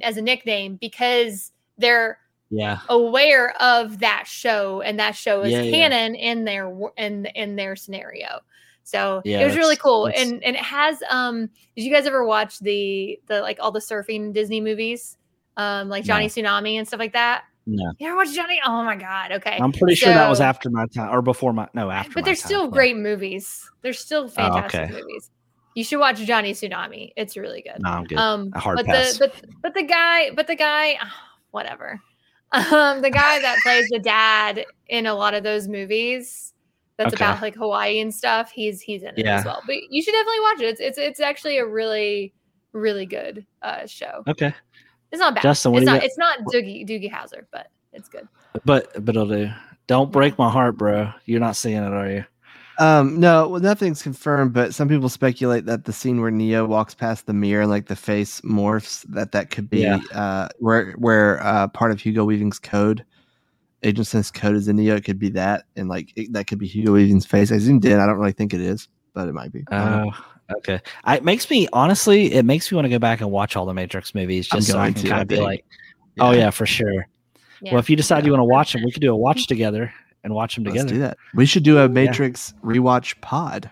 [0.02, 2.18] as a nickname because they're
[2.50, 2.80] Yeah.
[2.88, 5.70] aware of that show and that show is Yeah, yeah.
[5.88, 8.40] canon in their in in their scenario.
[8.88, 11.02] So Yeah, it was really cool, and and it has.
[11.10, 15.18] Um, did you guys ever watch the the like all the surfing Disney movies,
[15.58, 16.14] um, like No.
[16.14, 17.44] Johnny Tsunami and stuff like that?
[17.66, 17.92] No.
[17.98, 18.58] You ever watch Johnny?
[18.64, 19.32] Oh my god!
[19.32, 22.12] Okay, I'm pretty sure that was after my time or before my no after.
[22.14, 23.70] but they're time, still great movies.
[23.82, 24.92] They're still fantastic Oh, okay.
[24.92, 25.30] movies.
[25.74, 27.12] You should watch Johnny Tsunami.
[27.14, 27.82] It's really good.
[27.82, 28.16] No, I'm good.
[28.16, 29.18] Um, A hard but pass.
[29.18, 31.14] the but but the guy, but the guy, ah,
[31.50, 32.00] whatever.
[32.50, 36.54] Um, the guy that plays the dad in a lot of those movies.
[36.98, 37.24] That's Okay.
[37.24, 38.50] about like Hawaii and stuff.
[38.50, 39.38] He's he's in it Yeah.
[39.38, 39.62] as well.
[39.66, 40.64] But you should definitely watch it.
[40.64, 42.34] It's it's, it's actually a really
[42.72, 44.24] really good uh show.
[44.26, 44.52] okay,
[45.12, 45.42] It's not bad.
[45.42, 48.26] Justin, what it's not it's not Doogie Doogie Howser, but it's good.
[48.64, 49.48] but but it'll do.
[49.86, 51.10] Don't break my heart, bro.
[51.24, 52.24] You're not seeing it, are you?
[52.80, 56.94] Um, no, well, nothing's confirmed, but some people speculate that the scene where Neo walks
[56.94, 59.98] past the mirror and like the face morphs, that that could be Yeah.
[60.14, 63.04] uh where where uh part of Hugo Weaving's code,
[63.82, 64.96] Agent Smith's code is in Neo.
[64.96, 67.52] It could be that, and like it, that could be Hugo Weaving's face.
[67.52, 67.98] I zoomed in.
[68.00, 69.64] I don't really think it is, but it might be.
[69.70, 70.00] I.
[70.02, 70.10] Oh,
[70.58, 70.80] okay.
[71.04, 73.66] I, it makes me honestly, it makes me want to go back and watch all
[73.66, 75.46] the Matrix movies just so I can to, kind I of be think.
[75.46, 75.64] like,
[76.20, 77.06] oh yeah, for sure.
[77.60, 77.72] Yeah.
[77.72, 79.92] Well, if you decide you want to watch them, we could do a watch together
[80.24, 80.94] and watch them Let's together.
[80.94, 81.16] do that.
[81.34, 83.70] We should do a Matrix rewatch pod.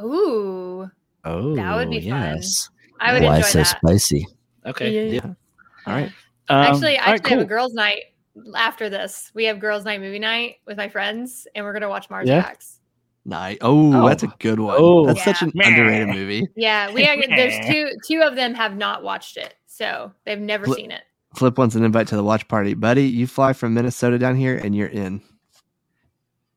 [0.00, 0.90] Ooh,
[1.24, 2.40] Oh, That would be fun.
[3.00, 3.64] I would Why enjoy so that.
[3.82, 4.26] spicy?
[4.64, 4.90] Okay.
[4.92, 5.20] Yeah, Yeah.
[5.24, 5.32] yeah.
[5.86, 6.12] All right.
[6.48, 8.02] Um, actually, I all right, actually have a girls' night
[8.56, 9.30] after this.
[9.34, 12.40] We have girls' night movie night with my friends, and we're gonna watch Mars Yeah?
[12.40, 12.80] Attacks.
[13.24, 13.58] Nice.
[13.60, 14.08] Oh, Oh.
[14.08, 14.32] that's a oh.
[14.38, 14.76] good one.
[14.78, 15.06] Oh.
[15.06, 15.68] that's such an Yeah.
[15.68, 16.46] underrated movie.
[16.56, 20.64] Yeah, we have, there's two two of them have not watched it, so they've never
[20.66, 21.02] Flip- seen it.
[21.34, 23.04] Flip wants an invite to the watch party, buddy.
[23.04, 25.20] You fly from Minnesota down here, and you're in.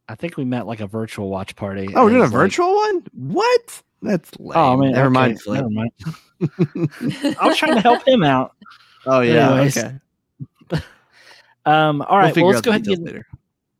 [0.07, 1.88] I think we met like a virtual watch party.
[1.95, 3.03] Oh, we're doing a it like- virtual one.
[3.14, 3.81] What?
[4.01, 4.57] That's lame.
[4.57, 4.91] Oh, man.
[4.93, 5.41] never okay, mind.
[5.41, 5.65] Flip.
[5.65, 5.91] Never mind.
[7.41, 8.56] I was trying to help him out.
[9.06, 9.51] Oh yeah.
[9.51, 9.99] Anyways, okay.
[11.65, 13.27] Um, all right, We'll figure well, let's out go the ahead and get, later.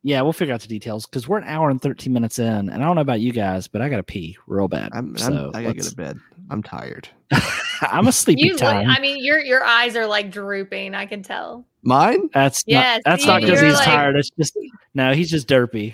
[0.04, 2.70] yeah, we'll figure out the details because we're an hour and 13 minutes in.
[2.70, 4.90] And I don't know about you guys, but I got to pee real bad.
[4.94, 6.20] I'm, I'm, so I gotta go let's- to bed.
[6.52, 7.08] I'm tired.
[7.82, 8.90] I'm a sleepy You, time.
[8.90, 10.96] I mean, your your eyes are like drooping.
[10.96, 11.64] I can tell.
[11.84, 12.30] Mine?
[12.34, 14.16] that's Yes, not, that's you- not because he's like- tired.
[14.18, 14.58] It's just,
[14.96, 15.94] no, he's just derpy.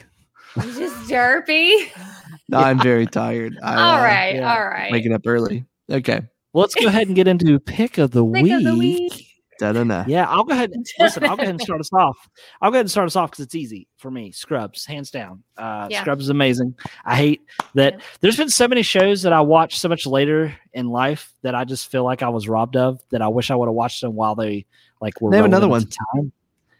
[0.55, 1.89] You're just derpy.
[2.47, 3.57] No, I'm very tired.
[3.63, 4.53] I, all uh, right, yeah.
[4.55, 4.91] all right.
[4.91, 5.65] Waking up early.
[5.89, 6.21] Okay.
[6.53, 8.51] Well, let's go ahead and get into pick of the Pick week.
[8.53, 9.27] of the week.
[9.59, 10.03] Da da da.
[10.07, 10.71] Yeah, I'll go ahead.
[10.71, 12.17] And, listen, I'll go ahead and start us off.
[12.61, 14.31] I'll go ahead and start us off because it's easy for me.
[14.31, 15.43] Scrubs, hands down.
[15.57, 16.01] Uh, Yeah.
[16.01, 16.75] Scrubs is amazing.
[17.05, 17.41] I hate
[17.75, 17.99] that Yeah.
[18.21, 21.63] there's been so many shows that I watched so much later in life that I
[21.63, 22.99] just feel like I was robbed of.
[23.11, 24.65] That I wish I would have watched them while they
[25.01, 25.29] like were.
[25.31, 25.81] Name relevant another one.
[25.83, 26.31] the Time.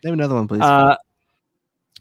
[0.03, 0.61] Name another one, please.
[0.61, 0.95] Uh,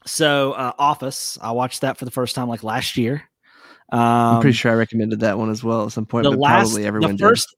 [0.07, 3.23] so uh, Office, I watched that for the first time like last year.
[3.93, 6.39] Um, I'm pretty sure I recommended that one as well at some point, the but
[6.41, 7.55] last, probably everyone the first,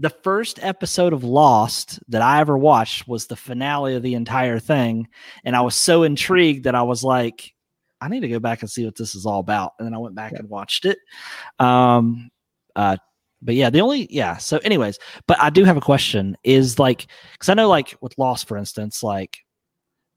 [0.00, 4.58] the first episode of Lost that I ever watched was the finale of the entire
[4.58, 5.08] thing,
[5.44, 7.52] and I was so intrigued that I was like,
[8.00, 9.98] I need to go back and see what this is all about, and then I
[9.98, 10.98] went back and watched it.
[11.58, 12.30] Um,
[12.74, 12.96] uh,
[13.42, 14.38] but yeah, the only yeah.
[14.38, 18.16] So, anyways, but I do have a question: is like because I know like with
[18.16, 19.38] Lost, for instance, like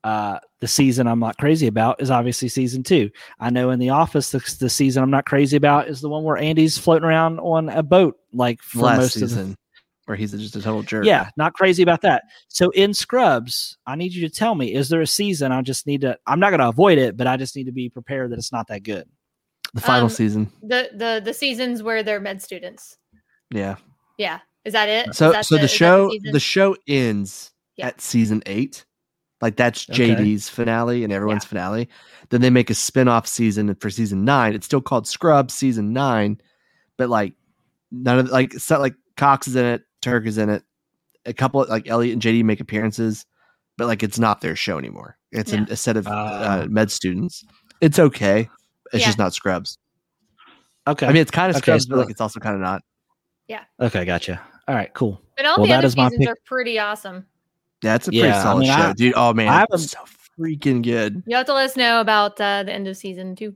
[0.05, 3.09] uh the season I'm not crazy about is obviously season two.
[3.39, 6.23] I know in the office the, the season I'm not crazy about is the one
[6.23, 9.57] where Andy's floating around on a boat like for last most of the season,
[10.05, 11.05] where he's just a total jerk.
[11.05, 12.23] yeah, not crazy about that.
[12.49, 15.51] So in Scrubs, I need you to tell me: is there a season?
[15.51, 16.17] I just need to.
[16.27, 18.51] I'm not going to avoid it, but I just need to be prepared that it's
[18.51, 19.07] not that good.
[19.73, 20.51] the final Um, season.
[20.61, 22.97] The the the seasons where they're med students.
[23.49, 23.75] Yeah.
[24.17, 24.39] Yeah.
[24.65, 25.15] Is that it?
[25.15, 26.31] So that so the, is that show season?
[26.33, 27.87] the show ends Yeah.
[27.87, 28.85] at season eight.
[29.41, 30.15] Like that's Okay.
[30.15, 31.89] JD's finale and everyone's finale.
[32.29, 34.53] Then they make a spin-off season for season nine.
[34.53, 36.39] It's still called Scrubs season nine,
[36.97, 37.33] but like
[37.91, 40.63] none of like it's not like Cox is in it, Turk is in it,
[41.25, 43.25] a couple of, like Elliot and JD make appearances,
[43.77, 45.17] but like it's not their show anymore.
[45.31, 45.65] It's Yeah.
[45.69, 46.67] a, a set of uh, Oh.
[46.69, 47.43] med students.
[47.81, 48.49] It's okay.
[48.91, 49.05] It's Yeah.
[49.07, 49.77] just not Scrubs.
[50.85, 51.05] Okay.
[51.07, 52.83] I mean, it's kind of Okay, Scrubs, so- but like it's also kind of not.
[53.47, 53.63] Yeah.
[53.79, 54.41] Okay, gotcha.
[54.67, 55.21] All right, cool.
[55.35, 56.29] but all well, the other my seasons pick.
[56.29, 57.25] are pretty awesome.
[57.83, 59.13] Yeah, it's a pretty Yeah, I solid mean, show, I- dude.
[59.15, 59.99] Oh man, I have a- so
[60.39, 61.23] freaking good.
[61.25, 63.55] You have to let us know about uh, the end of season two.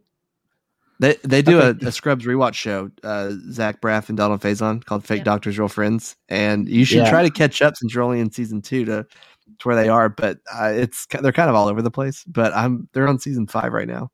[0.99, 1.85] They they do Okay.
[1.85, 5.23] a, a Scrubs rewatch show, uh, Zach Braff and Donald Faison called Fake Yeah.
[5.25, 7.09] Doctors Real Friends, and you should Yeah.
[7.09, 9.05] try to catch up since you're only in season two to
[9.59, 10.09] to where they are.
[10.09, 12.23] But uh, it's they're kind of all over the place.
[12.25, 14.09] But I'm they're on season five right now.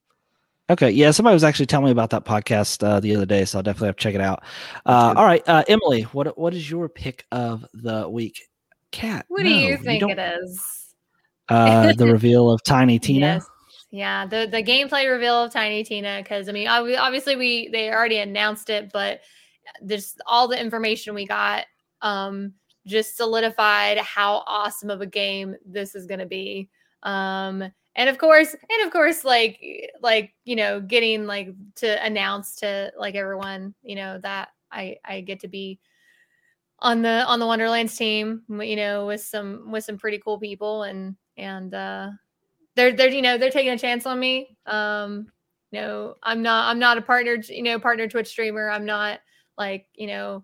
[0.70, 3.60] Okay, yeah, somebody was actually telling me about that podcast uh, the other day, so
[3.60, 4.44] I'll definitely have to check it out.
[4.86, 8.42] Uh, all right, uh, Emily, what what is your pick of the week?
[8.92, 9.26] Cat.
[9.28, 10.94] What do you think don't- it is?
[11.50, 13.26] Uh, the reveal of Tiny Tina.
[13.36, 13.48] Yes.
[13.94, 18.18] Yeah, the the gameplay reveal of Tiny Tina because I mean obviously we they already
[18.18, 19.22] announced it, but
[19.86, 21.66] just all the information we got
[22.02, 22.54] um
[22.88, 26.70] just solidified how awesome of a game this is going to be.
[27.04, 27.64] Um
[27.96, 29.62] and of course, and of course like
[30.02, 35.22] like you know getting like to announce to like everyone, you know that I I
[35.22, 35.80] get to be
[36.80, 40.82] on the on the Wonderlands team, you know, with some with some pretty cool people
[40.82, 42.10] and and uh
[42.76, 44.58] they're they're you know they're taking a chance on me.
[44.66, 45.28] Um,
[45.72, 48.70] you know, I'm not I'm not a partner you know partner Twitch streamer.
[48.70, 49.20] I'm not
[49.58, 50.44] like you know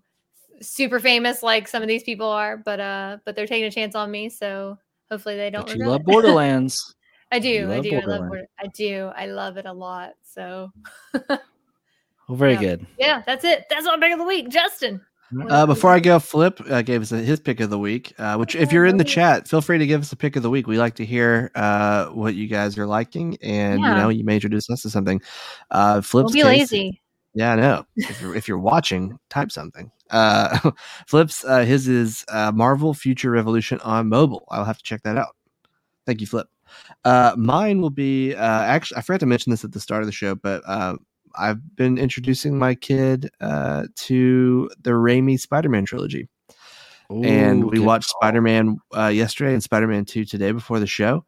[0.60, 3.94] super famous like some of these people are, but uh, but they're taking a chance
[3.94, 4.28] on me.
[4.28, 4.78] So
[5.10, 5.66] hopefully they don't.
[5.66, 6.06] But you love it.
[6.06, 6.94] Borderlands.
[7.32, 7.70] I do.
[7.70, 7.96] I do.
[7.96, 8.26] I love.
[8.28, 9.10] Border- I do.
[9.16, 10.14] I love it a lot.
[10.24, 10.70] So
[12.28, 12.60] Well, very Yeah.
[12.60, 12.86] good.
[12.98, 13.66] yeah, that's it.
[13.70, 15.00] That's my pick of the week, Justin.
[15.32, 18.12] What Uh, before I go, Flip uh, gave us a, his pick of the week.
[18.18, 20.42] Uh, which, if you're in the chat, feel free to give us a pick of
[20.42, 20.66] the week.
[20.66, 24.34] We like to hear uh, what you guys are liking, and you know, you may
[24.34, 25.20] introduce us to something.
[25.70, 27.02] Uh, Flip's Don't be case- lazy.
[27.32, 27.86] Yeah, I know.
[27.96, 29.92] If you're if you're watching, type something.
[30.10, 30.72] Uh,
[31.06, 34.46] Flips, uh, his is uh, Marvel Future Revolution on mobile.
[34.50, 35.36] I'll have to check that out.
[36.06, 36.48] Thank you, Flip.
[37.04, 40.06] Uh, mine will be uh, actually I forgot to mention this at the start of
[40.06, 40.96] the show, but uh,
[41.38, 46.28] I've been introducing my kid uh, to the Raimi Spider-Man trilogy,
[47.10, 48.20] and we watched call.
[48.22, 51.24] Spider-Man uh, yesterday and Spider-Man Two today before the show.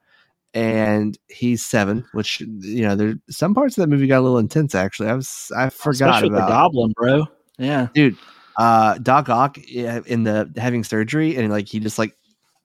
[0.55, 4.37] And he's seven, which you know, there some parts of that movie got a little
[4.39, 4.75] intense.
[4.75, 7.27] Actually, I was I forgot Especially about the Goblin, bro.
[7.59, 7.89] Yeah.
[7.95, 8.17] dude
[8.59, 12.15] uh doc ock in the having surgery and like he just like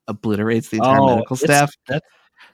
[0.06, 2.06] obliterates the entire medical Oh, it's- staff That's,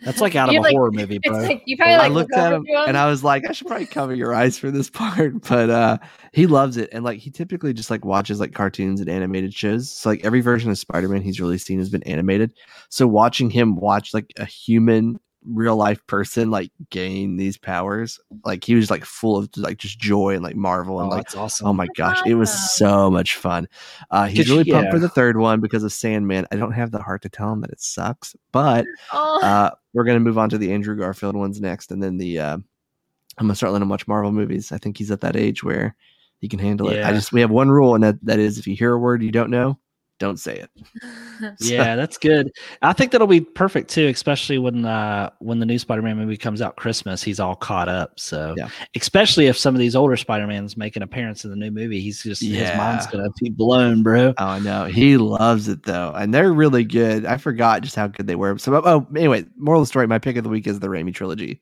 [0.03, 1.39] that's like out of a like- horror movie, bro.
[1.39, 2.85] like you probably i looked look at him him.
[2.87, 5.99] and i was like i should probably cover your eyes for this part but uh
[6.33, 9.91] he loves it and like he typically just like watches like cartoons and animated shows
[9.91, 12.53] so like every version of spider-man he's really seen has been animated
[12.89, 18.65] so watching him watch like a human real life person like gain these powers like
[18.65, 21.37] he was like full of like just joy and like marvel and oh, like that's
[21.37, 21.67] awesome.
[21.67, 23.69] Oh my gosh, it was so much fun.
[24.11, 26.47] Uh, he's Did really pumped for the third one because of Sandman.
[26.51, 30.05] I don't have the heart to tell him that it sucks, but Oh, uh, we're
[30.05, 33.55] gonna move on to the Andrew Garfield ones next, and then the uh, I'm gonna
[33.55, 34.73] start letting him watch Marvel movies.
[34.73, 35.97] I think he's at that age where
[36.39, 37.05] he can handle it.
[37.05, 39.23] I just we have one rule, and that that is if you hear a word
[39.23, 39.79] you don't know,
[40.19, 40.71] don't say it.
[41.61, 42.51] yeah, that's good.
[42.83, 46.63] I think that'll be perfect too, especially when uh when the new Spider-Man movie comes
[46.63, 47.23] out Christmas.
[47.23, 48.19] He's all caught up.
[48.21, 48.69] So Yeah.
[48.97, 52.23] especially if some of these older Spider-Mans make an appearance in the new movie, he's
[52.23, 54.35] just his mind's gonna be blown, bro.
[54.39, 57.27] Oh, I know he loves it though, and they're really good.
[57.27, 58.57] I forgot just how good they were.
[58.59, 61.13] So, oh, anyway, moral of the story: my pick of the week is the Raimi
[61.13, 61.61] trilogy.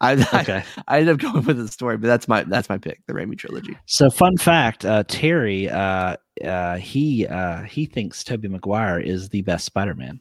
[0.00, 0.64] I, I Okay.
[0.88, 3.38] I ended up going with the story, but that's my that's my pick, the Raimi
[3.38, 3.76] trilogy.
[3.86, 9.42] So fun fact, uh Terry uh uh he uh he thinks Tobey Maguire is the
[9.42, 10.20] best Spider-Man.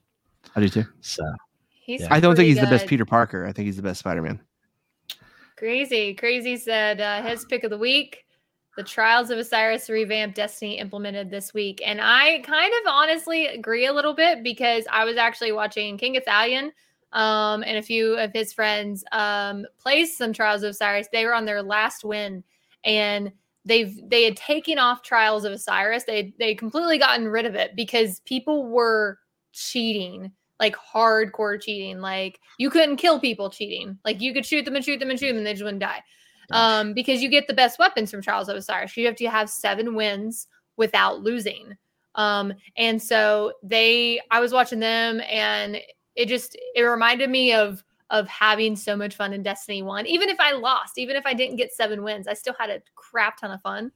[0.56, 0.86] I do too.
[1.02, 1.24] So
[1.70, 2.08] he's Yeah.
[2.12, 2.88] I don't think pretty he's the best.
[2.88, 3.46] Peter Parker.
[3.46, 4.40] I think he's the best Spider-Man.
[5.56, 6.14] Crazy.
[6.16, 8.26] Crazy said uh, his pick of the week
[8.78, 11.82] The Trials of Osiris revamped Destiny implemented this week.
[11.86, 16.72] And I kind of honestly agree a little bit because I was actually watching KingGothalion
[17.14, 21.10] um, and a few of his friends um, play some Trials of Osiris.
[21.12, 22.44] They were on their last win
[22.84, 23.32] and
[23.66, 26.04] they've they had taken off Trials of Osiris.
[26.06, 29.20] They they completely gotten rid of it because people were
[29.54, 30.32] cheating
[30.62, 32.00] like hardcore cheating.
[32.00, 33.98] Like you couldn't kill people cheating.
[34.06, 35.82] Like you could shoot them and shoot them and shoot them and they just wouldn't
[35.82, 36.02] die.
[36.52, 38.96] Um, because you get the best weapons from Trials of Osiris.
[38.98, 40.48] You have to have seven wins
[40.78, 41.78] without losing.
[42.16, 45.78] Um, and so they I was watching them and
[46.16, 50.06] it just it reminded me of of having so much fun in Destiny 1.
[50.06, 52.82] Even if I lost, even if I didn't get seven wins, I still had a
[52.96, 53.92] crap ton of fun.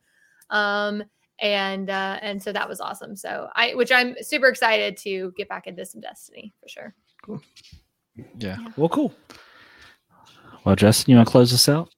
[0.50, 1.04] Um,
[1.40, 3.16] and uh, and so that was awesome.
[3.16, 6.96] So I, which I'm super excited to get back into some Destiny for sure.
[7.24, 7.42] Cool.
[8.38, 8.58] Yeah.
[8.78, 9.14] Well, cool.
[10.64, 11.90] Well, Justin, you want to close this out?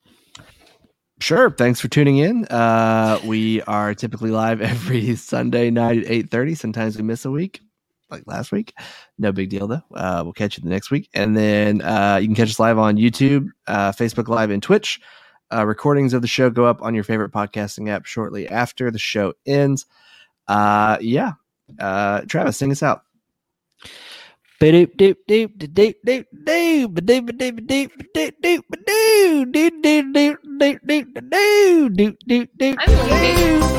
[1.19, 1.49] Sure.
[1.51, 2.45] Thanks for tuning in.
[2.45, 6.55] Uh, we are typically live every Sunday night at eight thirty.
[6.55, 7.61] Sometimes we miss a week,
[8.09, 8.73] like last week.
[9.17, 9.83] No big deal though.
[9.93, 12.77] Uh, we'll catch you the next week, and then uh, you can catch us live
[12.77, 14.99] on YouTube, uh, Facebook Live, and Twitch.
[15.53, 18.99] Uh, recordings of the show go up on your favorite podcasting app shortly after the
[18.99, 19.85] show ends.
[20.47, 21.33] Uh, yeah,
[21.79, 23.03] uh, Travis, sing us out.
[32.79, 33.76] I'm.